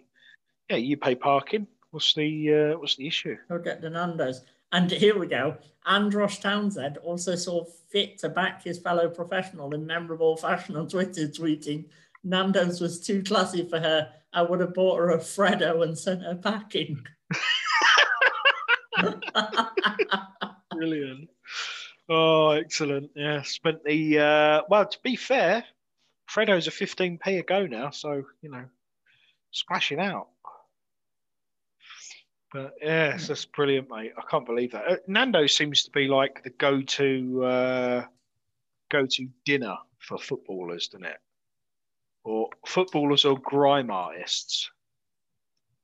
yeah, 0.71 0.77
you 0.77 0.95
pay 0.95 1.15
parking. 1.15 1.67
What's 1.91 2.13
the 2.13 2.71
uh, 2.73 2.79
what's 2.79 2.95
the 2.95 3.05
issue? 3.07 3.35
Go 3.49 3.59
get 3.59 3.81
the 3.81 3.89
Nando's. 3.89 4.41
And 4.71 4.89
here 4.89 5.19
we 5.19 5.27
go. 5.27 5.57
Andros 5.85 6.39
Townsend 6.39 6.97
also 6.99 7.35
saw 7.35 7.65
fit 7.89 8.17
to 8.19 8.29
back 8.29 8.63
his 8.63 8.79
fellow 8.79 9.09
professional 9.09 9.73
in 9.73 9.85
memorable 9.85 10.37
fashion 10.37 10.77
on 10.77 10.87
Twitter, 10.87 11.27
tweeting, 11.27 11.89
Nando's 12.23 12.79
was 12.79 13.01
too 13.01 13.21
classy 13.21 13.67
for 13.67 13.79
her. 13.79 14.09
I 14.31 14.43
would 14.43 14.61
have 14.61 14.73
bought 14.73 14.99
her 14.99 15.09
a 15.11 15.17
Freddo 15.17 15.83
and 15.83 15.97
sent 15.97 16.21
her 16.21 16.35
packing. 16.35 17.05
Brilliant. 20.71 21.29
Oh, 22.07 22.51
excellent. 22.51 23.11
Yeah, 23.13 23.41
spent 23.41 23.83
the 23.83 24.19
uh, 24.19 24.61
well. 24.69 24.85
To 24.85 24.97
be 25.03 25.17
fair, 25.17 25.65
Freddo's 26.29 26.67
a 26.67 26.71
15p 26.71 27.39
a 27.39 27.43
go 27.43 27.65
now, 27.65 27.89
so 27.89 28.23
you 28.41 28.49
know, 28.49 28.63
splashing 29.51 29.99
out. 29.99 30.29
But 32.51 32.73
yes, 32.81 33.27
that's 33.27 33.45
brilliant, 33.45 33.89
mate. 33.89 34.11
I 34.17 34.23
can't 34.29 34.45
believe 34.45 34.71
that. 34.73 34.85
Uh, 34.87 34.95
Nando 35.07 35.47
seems 35.47 35.83
to 35.83 35.91
be 35.91 36.07
like 36.07 36.43
the 36.43 36.49
go-to 36.49 37.43
uh, 37.45 38.05
go-to 38.89 39.29
dinner 39.45 39.77
for 39.99 40.17
footballers, 40.17 40.89
doesn't 40.89 41.05
it? 41.05 41.17
Or 42.23 42.49
footballers 42.65 43.23
or 43.25 43.39
grime 43.39 43.89
artists 43.89 44.69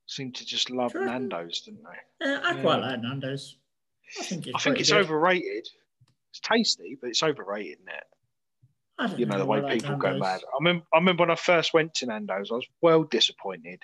seem 0.08 0.32
to 0.34 0.46
just 0.46 0.70
love 0.70 0.92
Sure. 0.92 1.06
Nando's, 1.06 1.62
don't 1.62 1.80
they? 1.84 2.26
Uh, 2.30 2.40
I 2.44 2.56
Yeah. 2.56 2.62
quite 2.62 2.82
like 2.82 3.02
Nando's. 3.02 3.58
I 4.20 4.24
think 4.24 4.48
it's, 4.48 4.56
I 4.56 4.60
think 4.60 4.80
it's 4.80 4.92
overrated. 4.92 5.68
It's 6.32 6.40
tasty, 6.42 6.98
but 7.00 7.10
it's 7.10 7.24
overrated, 7.24 7.80
isn't 7.80 7.90
it? 7.90 8.04
I 9.00 9.08
don't 9.08 9.20
You 9.20 9.26
know 9.26 9.38
the 9.38 9.46
way 9.46 9.62
like 9.62 9.74
people 9.74 9.96
go 9.98 10.18
mad. 10.18 10.42
I 10.44 10.58
remember, 10.60 10.86
I 10.94 10.98
remember 10.98 11.24
when 11.24 11.32
I 11.32 11.36
first 11.36 11.74
went 11.74 11.94
to 11.96 12.08
Nando's, 12.08 12.52
I 12.52 12.56
was 12.56 12.68
well 12.82 13.04
disappointed 13.04 13.84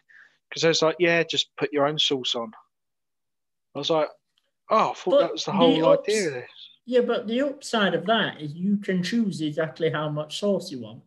because 0.49 0.63
I 0.63 0.69
was 0.69 0.81
like, 0.81 0.95
"Yeah, 0.99 1.23
just 1.23 1.55
put 1.55 1.71
your 1.71 1.87
own 1.87 1.99
sauce 1.99 2.35
on." 2.35 2.51
I 3.75 3.79
was 3.79 3.89
like, 3.89 4.09
"Oh, 4.69 4.91
I 4.91 4.93
thought 4.93 5.11
But 5.11 5.19
that 5.21 5.31
was 5.31 5.45
the 5.45 5.51
the 5.51 5.57
whole 5.57 5.85
ups- 5.87 6.07
idea 6.09 6.27
of 6.27 6.33
this." 6.33 6.49
Yeah, 6.85 7.01
but 7.01 7.27
the 7.27 7.41
upside 7.41 7.93
of 7.93 8.05
that 8.07 8.41
is 8.41 8.53
you 8.53 8.77
can 8.77 9.01
choose 9.03 9.41
exactly 9.41 9.89
how 9.89 10.09
much 10.09 10.39
sauce 10.39 10.69
you 10.71 10.79
want. 10.81 11.01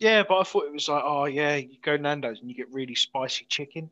Yeah, 0.00 0.22
but 0.28 0.38
I 0.38 0.42
thought 0.44 0.64
it 0.66 0.72
was 0.72 0.88
like, 0.88 1.02
"Oh, 1.04 1.24
yeah, 1.26 1.56
you 1.56 1.78
go 1.82 1.96
Nando's 1.96 2.40
and 2.40 2.48
you 2.48 2.54
get 2.56 2.72
really 2.72 2.94
spicy 2.94 3.44
chicken." 3.48 3.90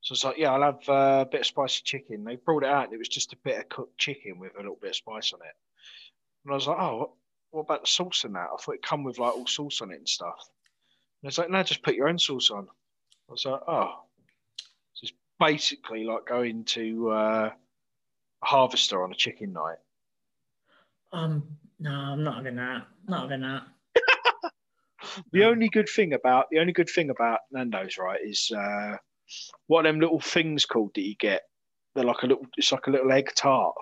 So 0.00 0.12
it's 0.12 0.24
like, 0.24 0.36
"Yeah, 0.38 0.52
I'll 0.52 0.62
have 0.62 0.88
uh, 0.88 1.24
a 1.26 1.28
bit 1.30 1.40
of 1.40 1.46
spicy 1.46 1.82
chicken." 1.84 2.24
They 2.24 2.36
brought 2.36 2.62
it 2.64 2.68
out 2.68 2.84
and 2.86 2.94
it 2.94 2.98
was 2.98 3.08
just 3.08 3.32
a 3.32 3.36
bit 3.38 3.58
of 3.58 3.68
cooked 3.68 3.96
chicken 3.98 4.38
with 4.38 4.54
a 4.54 4.58
little 4.58 4.76
bit 4.80 4.90
of 4.90 4.96
spice 4.96 5.32
on 5.32 5.40
it. 5.40 5.54
And 6.44 6.52
I 6.52 6.54
was 6.56 6.66
like, 6.66 6.78
"Oh, 6.78 6.96
what, 6.98 7.10
what 7.52 7.60
about 7.62 7.80
the 7.82 7.86
sauce 7.88 8.24
and 8.24 8.34
that?" 8.34 8.48
I 8.52 8.56
thought 8.60 8.74
it 8.74 8.82
come 8.82 9.02
with 9.04 9.18
like 9.18 9.34
all 9.34 9.46
sauce 9.46 9.80
on 9.80 9.90
it 9.92 9.96
and 9.98 10.08
stuff. 10.08 10.48
And 11.22 11.28
it's 11.28 11.38
like, 11.38 11.48
"No, 11.50 11.62
just 11.62 11.82
put 11.82 11.94
your 11.94 12.08
own 12.08 12.18
sauce 12.18 12.50
on." 12.50 12.68
I 13.28 13.32
was 13.32 13.44
like, 13.44 13.60
"Oh." 13.66 14.00
It's 15.34 15.50
basically 15.50 16.04
like 16.04 16.26
going 16.26 16.64
to 16.64 17.10
uh, 17.10 17.50
Harvester 18.42 19.02
on 19.02 19.12
a 19.12 19.14
chicken 19.16 19.52
night. 19.52 19.78
Um, 21.12 21.44
no, 21.78 21.90
I'm 21.90 22.24
not 22.24 22.36
having 22.36 22.56
that. 22.56 22.86
Not 23.08 23.22
having 23.22 23.42
that. 23.42 23.62
The 25.32 25.44
only 25.44 25.68
good 25.68 25.88
thing 25.88 26.12
about 26.12 26.46
the 26.50 26.58
only 26.58 26.72
good 26.72 26.88
thing 26.88 27.10
about 27.10 27.40
Nando's, 27.52 27.98
right, 27.98 28.18
is 28.24 28.50
uh, 28.56 28.96
what 29.66 29.86
are 29.86 29.92
them 29.92 30.00
little 30.00 30.18
things 30.18 30.64
called 30.64 30.92
that 30.94 31.02
you 31.02 31.14
get. 31.16 31.42
They're 31.94 32.04
like 32.04 32.22
a 32.22 32.26
little. 32.26 32.46
It's 32.56 32.72
like 32.72 32.86
a 32.86 32.90
little 32.90 33.12
egg 33.12 33.30
tart 33.36 33.74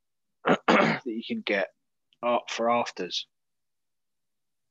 that 0.46 1.02
you 1.04 1.22
can 1.26 1.42
get 1.44 1.68
up 2.22 2.50
for 2.50 2.70
afters. 2.70 3.26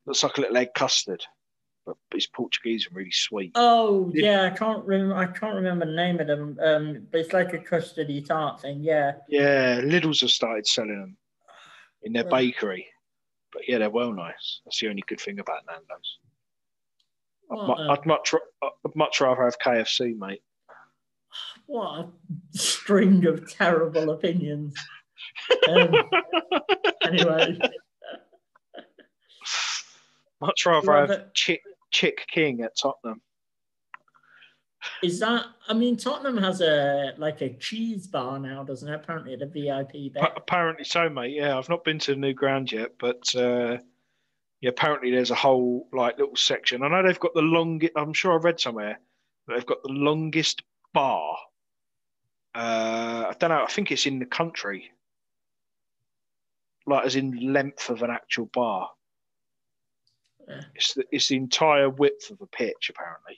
Looks 0.05 0.23
like 0.23 0.38
a 0.38 0.41
little 0.41 0.57
egg 0.57 0.69
custard, 0.75 1.25
but 1.88 1.95
it's 2.11 2.27
Portuguese 2.27 2.85
and 2.88 2.95
really 2.95 3.11
sweet. 3.11 3.51
Oh 3.55 4.11
Yeah. 4.13 4.43
I 4.43 4.49
can't 4.57 4.83
remember. 4.85 5.15
I 5.15 5.25
can't 5.27 5.55
remember 5.55 5.85
the 5.85 5.93
name 5.93 6.19
of 6.19 6.27
them. 6.27 6.57
Um, 6.61 7.07
but 7.11 7.21
it's 7.21 7.33
like 7.33 7.53
a 7.53 7.57
custardy 7.59 8.25
tart 8.25 8.61
thing. 8.61 8.81
Yeah. 8.83 9.13
Yeah, 9.29 9.79
Lidl's 9.81 10.21
have 10.21 10.29
started 10.31 10.67
selling 10.67 10.99
them 10.99 11.17
in 12.03 12.13
their 12.13 12.23
Right. 12.25 12.53
bakery, 12.53 12.88
but 13.53 13.63
yeah, 13.67 13.77
they're 13.79 13.89
well 13.89 14.13
nice. 14.13 14.61
That's 14.65 14.79
the 14.79 14.89
only 14.89 15.03
good 15.07 15.19
thing 15.21 15.39
about 15.39 15.65
Nando's. 15.65 16.17
I'd, 17.49 17.55
What 17.55 17.77
mu- 17.79 17.83
a, 17.85 17.91
I'd 17.93 18.05
much 18.05 18.33
I'd 18.61 18.95
much 18.95 19.21
rather 19.21 19.43
have 19.45 19.57
KFC, 19.59 20.17
mate. 20.17 20.41
what 21.67 21.99
a 21.99 22.07
string 22.57 23.25
of 23.25 23.49
terrible 23.49 24.09
opinions. 24.11 24.75
Um, 25.69 25.93
anyway, 27.03 27.57
Much 30.41 30.65
rather 30.65 30.88
Rather- 30.88 31.17
have 31.17 31.33
Chick 31.33 31.61
Chick 31.97 32.27
King 32.27 32.61
at 32.61 32.77
Tottenham. 32.77 33.21
is 35.01 35.19
that? 35.19 35.47
I 35.67 35.73
mean, 35.73 35.97
Tottenham 35.97 36.37
has 36.37 36.61
a 36.61 37.13
like 37.17 37.41
a 37.41 37.55
cheese 37.55 38.05
bar 38.05 38.37
now, 38.37 38.63
doesn't 38.63 38.87
it? 38.87 38.93
Apparently, 38.93 39.35
the 39.35 39.47
VIP 39.47 40.13
apparently 40.37 40.83
so, 40.83 41.09
mate. 41.09 41.33
Yeah, 41.33 41.57
I've 41.57 41.69
not 41.69 41.83
been 41.83 41.97
to 41.97 42.11
the 42.11 42.19
new 42.19 42.33
ground 42.33 42.71
yet, 42.71 42.91
but 42.99 43.35
uh, 43.35 43.77
yeah, 44.61 44.69
apparently 44.69 45.09
there's 45.09 45.31
a 45.31 45.35
whole 45.35 45.87
like 45.91 46.19
little 46.19 46.35
section. 46.35 46.83
I 46.83 46.87
know 46.87 47.01
they've 47.01 47.19
got 47.19 47.33
the 47.33 47.41
longest. 47.41 47.93
I'm 47.95 48.13
sure 48.13 48.33
I 48.33 48.35
read 48.35 48.59
somewhere 48.59 48.99
that 49.47 49.55
they've 49.55 49.65
got 49.65 49.81
the 49.81 49.91
longest 49.91 50.61
bar. 50.93 51.35
Uh, 52.53 53.25
I 53.29 53.35
don't 53.39 53.49
know. 53.49 53.63
I 53.63 53.71
think 53.71 53.91
it's 53.91 54.05
in 54.05 54.19
the 54.19 54.25
country, 54.27 54.91
like 56.85 57.07
as 57.07 57.15
in 57.15 57.53
length 57.53 57.89
of 57.89 58.03
an 58.03 58.11
actual 58.11 58.45
bar. 58.53 58.91
Yeah. 60.47 60.61
It's 60.75 60.93
the, 60.93 61.03
it's 61.11 61.27
the 61.27 61.35
entire 61.35 61.89
width 61.89 62.29
of 62.31 62.41
a 62.41 62.47
pitch, 62.47 62.89
apparently. 62.89 63.37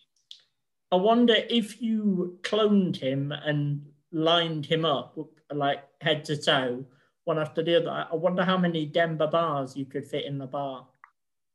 I 0.91 0.95
wonder 0.95 1.35
if 1.49 1.81
you 1.81 2.39
cloned 2.41 2.97
him 2.97 3.31
and 3.31 3.85
lined 4.11 4.65
him 4.65 4.85
up 4.85 5.17
like 5.51 5.83
head 6.01 6.25
to 6.25 6.37
toe, 6.37 6.85
one 7.25 7.39
after 7.39 7.63
the 7.63 7.77
other. 7.77 8.07
I 8.11 8.15
wonder 8.15 8.43
how 8.43 8.57
many 8.57 8.85
Denver 8.85 9.27
bars 9.27 9.75
you 9.75 9.85
could 9.85 10.07
fit 10.07 10.25
in 10.25 10.37
the 10.37 10.47
bar. 10.47 10.87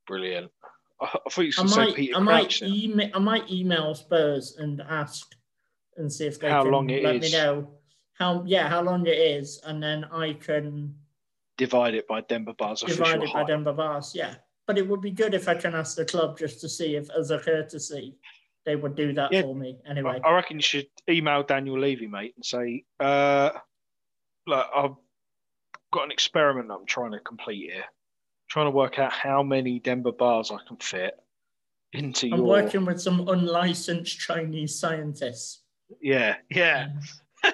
Brilliant. 0.06 0.50
I, 1.00 1.06
I 1.26 1.30
thought 1.30 1.42
you 1.42 1.52
I 1.58 1.66
say 1.66 1.76
might, 1.76 1.94
Peter 1.94 2.16
I 2.16 2.20
might 2.20 2.62
email, 2.62 3.10
I 3.14 3.18
might 3.18 3.50
email 3.50 3.94
Spurs 3.94 4.56
and 4.58 4.80
ask 4.80 5.34
and 5.96 6.12
see 6.12 6.26
if 6.26 6.38
they 6.38 6.50
How 6.50 6.62
can 6.62 6.72
long 6.72 6.90
it 6.90 7.02
let 7.02 7.20
me 7.20 7.30
know 7.32 7.68
how 8.14 8.44
yeah 8.46 8.68
how 8.68 8.80
long 8.80 9.06
it 9.06 9.18
is, 9.18 9.60
and 9.64 9.82
then 9.82 10.04
I 10.04 10.34
can 10.34 10.94
Divide 11.56 11.94
it 11.94 12.08
by 12.08 12.20
Denver 12.20 12.52
Bar's 12.52 12.80
divide 12.80 13.22
it 13.22 13.32
by. 13.32 13.44
Denver 13.44 13.72
bars. 13.72 14.12
Yeah, 14.14 14.34
but 14.66 14.78
it 14.78 14.88
would 14.88 15.00
be 15.00 15.10
good 15.10 15.34
if 15.34 15.48
I 15.48 15.54
can 15.54 15.74
ask 15.74 15.96
the 15.96 16.04
club 16.04 16.38
just 16.38 16.60
to 16.62 16.68
see 16.68 16.96
if, 16.96 17.08
as 17.10 17.30
a 17.30 17.38
courtesy, 17.38 18.14
they 18.64 18.76
would 18.76 18.94
do 18.94 19.12
that 19.14 19.32
Yeah. 19.32 19.42
for 19.42 19.54
me. 19.54 19.78
Anyway, 19.86 20.20
I 20.24 20.32
reckon 20.32 20.56
you 20.56 20.62
should 20.62 20.86
email 21.08 21.42
Daniel 21.42 21.78
Levy, 21.78 22.06
mate, 22.06 22.34
and 22.36 22.44
say, 22.44 22.84
uh, 23.00 23.50
look, 24.46 24.66
I've 24.74 24.94
got 25.92 26.04
an 26.04 26.10
experiment 26.12 26.70
I'm 26.70 26.86
trying 26.86 27.12
to 27.12 27.20
complete 27.20 27.70
here. 27.72 27.84
trying 28.48 28.66
to 28.66 28.70
work 28.70 28.98
out 28.98 29.12
how 29.12 29.42
many 29.42 29.78
Denver 29.80 30.12
bars 30.12 30.50
I 30.50 30.58
can 30.68 30.76
fit 30.76 31.14
into 31.92 32.26
I'm 32.26 32.38
your. 32.38 32.46
working 32.46 32.84
with 32.84 33.00
some 33.00 33.26
unlicensed 33.28 34.18
Chinese 34.18 34.78
scientists. 34.78 35.62
Yeah, 36.00 36.36
yeah. 36.50 36.88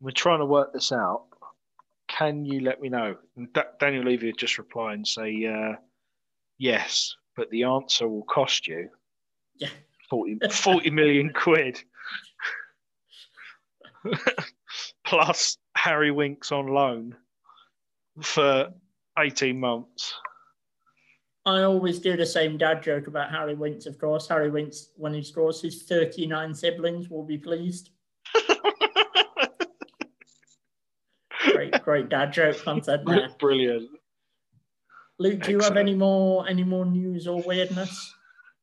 We're 0.00 0.10
trying 0.12 0.38
to 0.38 0.46
work 0.46 0.72
this 0.72 0.92
out. 0.92 1.24
Can 2.18 2.44
you 2.44 2.60
let 2.60 2.80
me 2.80 2.88
know? 2.88 3.16
And 3.36 3.52
Da- 3.52 3.62
Daniel 3.78 4.02
Levy 4.04 4.26
would 4.26 4.38
just 4.38 4.58
reply 4.58 4.94
and 4.94 5.06
say, 5.06 5.46
uh, 5.46 5.74
yes, 6.58 7.14
but 7.36 7.48
the 7.50 7.62
answer 7.62 8.08
will 8.08 8.24
cost 8.24 8.66
you 8.66 8.88
Yeah. 9.58 9.68
40, 10.10 10.38
40 10.50 10.90
million 10.90 11.32
quid. 11.34 11.80
Plus 15.04 15.58
Harry 15.76 16.10
Winks 16.10 16.50
on 16.50 16.66
loan 16.66 17.16
for 18.20 18.72
18 19.18 19.58
months. 19.60 20.12
I 21.46 21.62
always 21.62 21.98
do 22.00 22.16
the 22.16 22.26
same 22.26 22.58
dad 22.58 22.82
joke 22.82 23.06
about 23.06 23.30
Harry 23.30 23.54
Winks, 23.54 23.86
of 23.86 23.96
course. 23.98 24.28
Harry 24.28 24.50
Winks, 24.50 24.88
when 24.96 25.14
he 25.14 25.22
scores 25.22 25.62
his 25.62 25.84
39 25.84 26.52
siblings, 26.54 27.08
will 27.08 27.24
be 27.24 27.38
pleased. 27.38 27.90
Great, 31.88 32.10
dad 32.10 32.34
joke 32.34 32.62
content 32.64 33.06
there. 33.06 33.30
Brilliant. 33.38 33.88
Luke, 35.18 35.40
do 35.40 35.52
you 35.52 35.60
have 35.60 35.78
any 35.78 35.94
more 35.94 36.46
any 36.46 36.62
more 36.62 36.84
news 36.84 37.26
or 37.26 37.40
weirdness? 37.40 38.14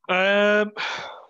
Um, 0.08 0.72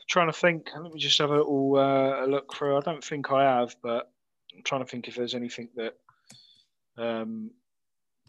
trying 0.10 0.28
to 0.28 0.34
think. 0.34 0.68
Let 0.76 0.92
me 0.92 1.00
just 1.00 1.18
have 1.20 1.30
a 1.30 1.38
little 1.38 1.78
uh, 1.78 2.26
a 2.26 2.28
look 2.28 2.54
through. 2.54 2.76
I 2.76 2.82
don't 2.82 3.02
think 3.02 3.32
I 3.32 3.44
have, 3.44 3.78
but 3.82 4.12
I'm 4.54 4.62
trying 4.66 4.84
to 4.84 4.88
think 4.88 5.08
if 5.08 5.16
there's 5.16 5.36
anything 5.36 5.70
that 5.78 5.96
um, 6.98 7.52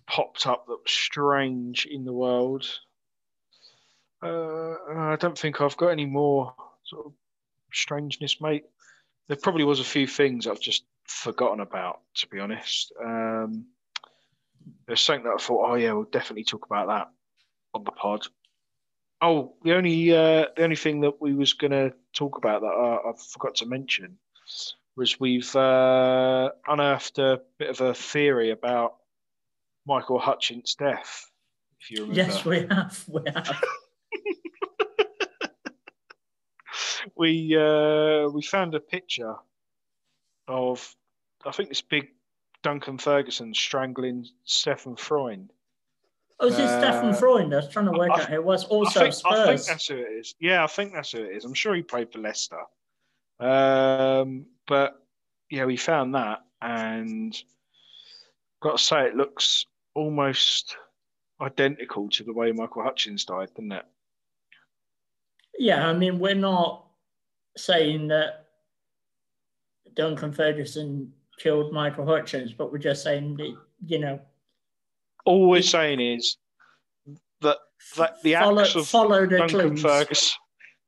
popped 0.06 0.46
up 0.46 0.66
that 0.68 0.78
was 0.84 0.92
strange 0.92 1.86
in 1.86 2.04
the 2.04 2.12
world. 2.12 2.70
Uh, 4.22 4.76
I 4.94 5.16
don't 5.18 5.36
think 5.36 5.60
I've 5.60 5.76
got 5.76 5.88
any 5.88 6.06
more 6.06 6.54
sort 6.84 7.06
of 7.06 7.14
strangeness, 7.72 8.40
mate. 8.40 8.66
There 9.26 9.36
probably 9.36 9.64
was 9.64 9.80
a 9.80 9.84
few 9.84 10.06
things 10.06 10.46
I've 10.46 10.60
just 10.60 10.84
forgotten 11.07 11.61
about, 11.61 12.00
to 12.16 12.28
be 12.28 12.38
honest. 12.38 12.92
Um, 13.02 13.66
there's 14.86 15.00
something 15.00 15.24
that 15.24 15.34
I 15.38 15.42
thought, 15.42 15.70
oh 15.70 15.74
yeah, 15.74 15.92
we'll 15.92 16.04
definitely 16.04 16.44
talk 16.44 16.66
about 16.66 16.88
that 16.88 17.11
on 17.74 17.84
the 17.84 17.92
pod. 17.92 18.26
Oh, 19.22 19.54
the 19.62 19.74
only 19.74 20.12
uh, 20.12 20.46
the 20.57 20.64
only 20.64 20.76
thing 20.76 21.00
that 21.00 21.20
we 21.20 21.32
was 21.32 21.54
going 21.54 21.70
to 21.70 21.92
talk 22.12 22.36
about 22.36 22.61
that 22.61 22.66
I, 22.66 23.11
I 23.11 23.12
forgot 23.16 23.57
to 23.57 23.66
mention 23.66 24.18
was 24.96 25.18
we've 25.20 25.54
uh, 25.57 26.50
unearthed 26.66 27.18
a 27.18 27.40
bit 27.59 27.70
of 27.70 27.80
a 27.80 27.94
theory 27.94 28.50
about 28.50 28.96
Michael 29.86 30.18
Hutchence' 30.18 30.74
death. 30.74 31.30
If 31.80 31.90
you 31.90 32.02
remember, 32.02 32.22
Yes, 32.22 32.44
we 32.44 32.66
have. 32.70 33.04
We 33.09 33.22
have. 33.34 33.62
we 37.16 37.57
uh, 37.57 38.28
we 38.28 38.42
found 38.42 38.74
a 38.74 38.80
picture 38.80 39.34
of 40.49 40.94
I 41.44 41.51
think 41.53 41.68
this 41.68 41.82
big 41.82 42.09
Duncan 42.62 42.99
Ferguson 42.99 43.55
strangling 43.55 44.26
Stefan 44.44 44.97
Freund. 44.97 45.53
Oh, 46.40 46.49
is 46.49 46.59
it 46.59 46.62
Uh, 46.64 46.80
Stefan 46.80 47.14
Freund? 47.14 47.53
I 47.55 47.59
was 47.59 47.68
trying 47.68 47.86
to 47.86 47.92
work 47.92 48.11
I- 48.11 48.22
out. 48.22 48.32
It 48.32 48.44
was 48.44 48.64
I 48.64 48.68
also 48.68 49.01
think, 49.01 49.14
I 49.24 49.47
think 49.47 49.62
that's 49.62 49.86
who 49.86 49.97
it 49.97 50.12
is. 50.12 50.34
Yeah, 50.40 50.64
I 50.64 50.66
think 50.66 50.92
that's 50.92 51.12
who 51.12 51.22
it 51.24 51.36
is. 51.36 51.44
I'm 51.44 51.55
sure 51.55 51.74
he 51.74 51.82
played 51.82 52.12
for 52.12 52.18
Leicester. 52.18 52.61
Um, 53.40 54.47
but 54.66 55.01
yeah, 55.51 55.64
we 55.64 55.76
found 55.76 56.14
that, 56.14 56.40
and 56.61 57.36
got 58.61 58.78
to 58.78 58.82
say, 58.82 59.07
it 59.07 59.14
looks 59.16 59.66
almost 59.94 60.76
identical 61.40 62.09
to 62.11 62.24
the 62.24 62.32
way 62.32 62.51
Michael 62.53 62.82
Hutchence 62.82 63.24
died, 63.24 63.51
doesn't 63.55 63.72
it? 63.72 63.84
Yeah, 65.59 65.86
I 65.88 65.92
mean, 65.92 66.18
we're 66.18 66.34
not 66.34 66.86
saying 67.57 68.09
that 68.09 68.45
Duncan 69.97 70.32
Ferguson 70.32 71.12
killed 71.38 71.72
Michael 71.72 72.07
Hutchence, 72.07 72.53
but 72.53 72.70
we're 72.70 72.78
just 72.78 73.03
saying 73.03 73.36
that, 73.38 73.57
you 73.84 73.99
know, 73.99 74.20
All 75.24 75.49
we're 75.49 75.62
saying 75.62 76.01
is 76.01 76.36
that 77.40 77.57
that 77.97 78.22
the 78.22 78.34
follow, 78.34 78.62
acts 78.62 78.74
of 78.74 78.90
Duncan. 78.90 79.76
Ferguson. 79.76 80.36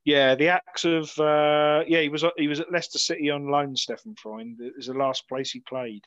Yeah, 0.05 0.35
the 0.35 0.49
acts 0.49 0.85
of 0.85 1.11
uh, 1.19 1.85
yeah, 1.87 2.01
he 2.01 2.09
was 2.09 2.25
he 2.37 2.49
was 2.49 2.61
at 2.61 2.73
Leicester 2.73 2.99
City 2.99 3.31
on 3.31 3.49
loan. 3.49 3.77
Stefan 3.77 4.15
Freund. 4.15 4.59
It 4.61 4.75
was 4.77 4.87
the 4.87 4.95
last 4.95 5.29
place 5.29 5.51
he 5.51 5.61
played. 5.61 6.03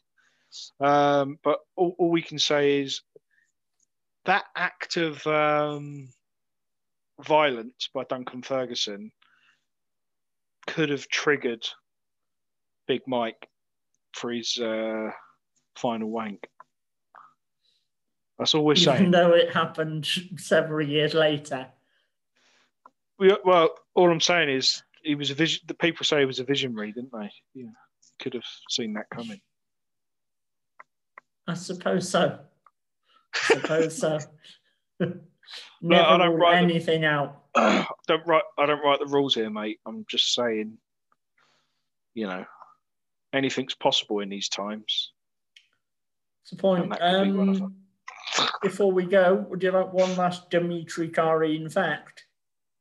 Um, 0.79 1.37
but 1.43 1.59
all, 1.75 1.95
all 1.97 2.09
we 2.09 2.21
can 2.21 2.39
say 2.39 2.81
is 2.81 3.01
that 4.25 4.45
act 4.55 4.97
of 4.97 5.25
um, 5.27 6.09
violence 7.23 7.89
by 7.93 8.03
Duncan 8.05 8.41
Ferguson 8.41 9.11
could 10.67 10.89
have 10.89 11.07
triggered 11.07 11.65
Big 12.91 13.07
Mike 13.07 13.47
for 14.11 14.31
his 14.31 14.57
uh, 14.57 15.11
final 15.77 16.09
wank. 16.09 16.45
That's 18.37 18.53
all 18.53 18.65
we're 18.65 18.75
saying. 18.75 18.99
Even 18.99 19.11
though 19.11 19.31
it 19.33 19.53
happened 19.53 20.05
several 20.35 20.85
years 20.85 21.13
later. 21.13 21.67
We, 23.17 23.33
well, 23.45 23.69
all 23.95 24.11
I'm 24.11 24.19
saying 24.19 24.49
is 24.49 24.83
he 25.03 25.15
was 25.15 25.31
a 25.31 25.35
vision. 25.35 25.61
The 25.69 25.73
people 25.73 26.05
say 26.05 26.19
he 26.19 26.25
was 26.25 26.39
a 26.39 26.43
visionary, 26.43 26.91
didn't 26.91 27.13
they? 27.13 27.31
Yeah, 27.53 27.69
could 28.19 28.33
have 28.33 28.43
seen 28.69 28.91
that 28.95 29.09
coming. 29.09 29.39
I 31.47 31.53
suppose 31.53 32.09
so. 32.09 32.39
I 33.33 33.39
suppose 33.53 33.97
so. 33.97 34.19
I 35.01 35.05
Never 35.81 36.17
don't 36.17 36.35
write 36.37 36.61
anything 36.61 37.05
out. 37.05 37.43
don't 37.55 38.27
write. 38.27 38.43
I 38.59 38.65
don't 38.65 38.83
write 38.83 38.99
the 38.99 39.05
rules 39.05 39.33
here, 39.33 39.49
mate. 39.49 39.79
I'm 39.85 40.05
just 40.09 40.33
saying. 40.33 40.77
You 42.13 42.27
know, 42.27 42.45
anything's 43.33 43.75
possible 43.75 44.19
in 44.19 44.29
these 44.29 44.49
times. 44.49 45.11
It's 46.43 46.51
a 46.53 46.55
point. 46.55 46.93
And 46.99 47.33
be 47.33 47.39
Um, 47.39 47.75
before 48.61 48.91
we 48.91 49.05
go, 49.05 49.45
would 49.49 49.61
you 49.61 49.71
like 49.71 49.93
one 49.93 50.15
last 50.15 50.49
Dmitri 50.49 51.09
Kharine 51.09 51.71
fact? 51.71 52.25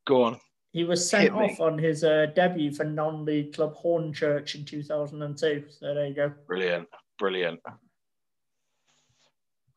Go 0.06 0.22
on. 0.22 0.40
He 0.72 0.84
was 0.84 1.08
sent 1.08 1.32
off 1.32 1.58
on 1.60 1.78
his 1.78 2.04
uh, 2.04 2.26
debut 2.34 2.72
for 2.72 2.84
non-league 2.84 3.54
club 3.54 3.74
Hornchurch 3.76 4.54
in 4.54 4.64
2002. 4.64 5.64
So 5.68 5.94
there 5.94 6.06
you 6.06 6.14
go. 6.14 6.32
Brilliant. 6.46 6.88
Brilliant. 7.18 7.60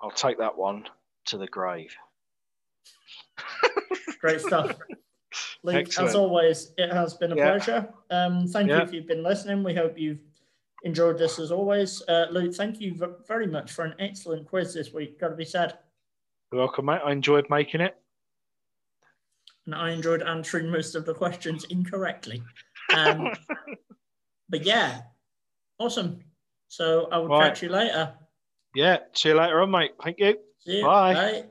I'll 0.02 0.12
take 0.12 0.38
that 0.38 0.56
one 0.56 0.88
to 1.26 1.38
the 1.38 1.48
grave. 1.48 1.96
Great 4.20 4.42
stuff. 4.42 4.78
Luke, 5.64 5.98
as 5.98 6.14
always, 6.14 6.74
it 6.78 6.92
has 6.92 7.16
been 7.16 7.32
a 7.32 7.36
Yeah. 7.36 7.52
pleasure. 7.52 7.94
Um, 8.12 8.48
thank 8.48 8.70
you 8.70 8.78
if 8.78 8.94
you've 8.94 9.08
been 9.08 9.24
listening. 9.24 9.64
We 9.64 9.74
hope 9.74 9.98
you've 9.98 10.20
enjoyed 10.84 11.18
this 11.18 11.40
as 11.40 11.52
always. 11.52 12.02
Uh, 12.08 12.28
Luke, 12.32 12.54
thank 12.54 12.80
you 12.80 12.96
very 13.28 13.48
much 13.48 13.72
for 13.72 13.86
an 13.86 13.96
excellent 14.00 14.48
quiz 14.48 14.74
this 14.74 14.94
week. 14.94 15.20
Got 15.20 15.30
to 15.30 15.36
be 15.36 15.46
said. 15.46 15.78
You're 16.52 16.60
welcome, 16.62 16.86
mate. 16.86 17.02
I 17.04 17.12
enjoyed 17.12 17.50
making 17.50 17.82
it. 17.82 17.96
and 19.66 19.74
I 19.74 19.92
enjoyed 19.92 20.22
answering 20.22 20.70
most 20.70 20.94
of 20.96 21.06
the 21.06 21.14
questions 21.14 21.64
incorrectly. 21.70 22.44
Um, 22.94 23.30
but 24.50 24.64
yeah, 24.64 25.02
awesome. 25.80 26.20
So 26.68 27.08
I 27.12 27.18
will 27.18 27.30
Right. 27.30 27.48
catch 27.50 27.64
you 27.64 27.70
later. 27.70 28.14
Yeah. 28.76 28.98
See 29.14 29.30
you 29.30 29.36
later 29.36 29.62
on, 29.62 29.72
mate. 29.72 29.92
Thank 30.04 30.20
you. 30.20 30.38
See 30.60 30.78
you. 30.80 30.84
Bye. 30.84 31.14
Bye. 31.14 31.44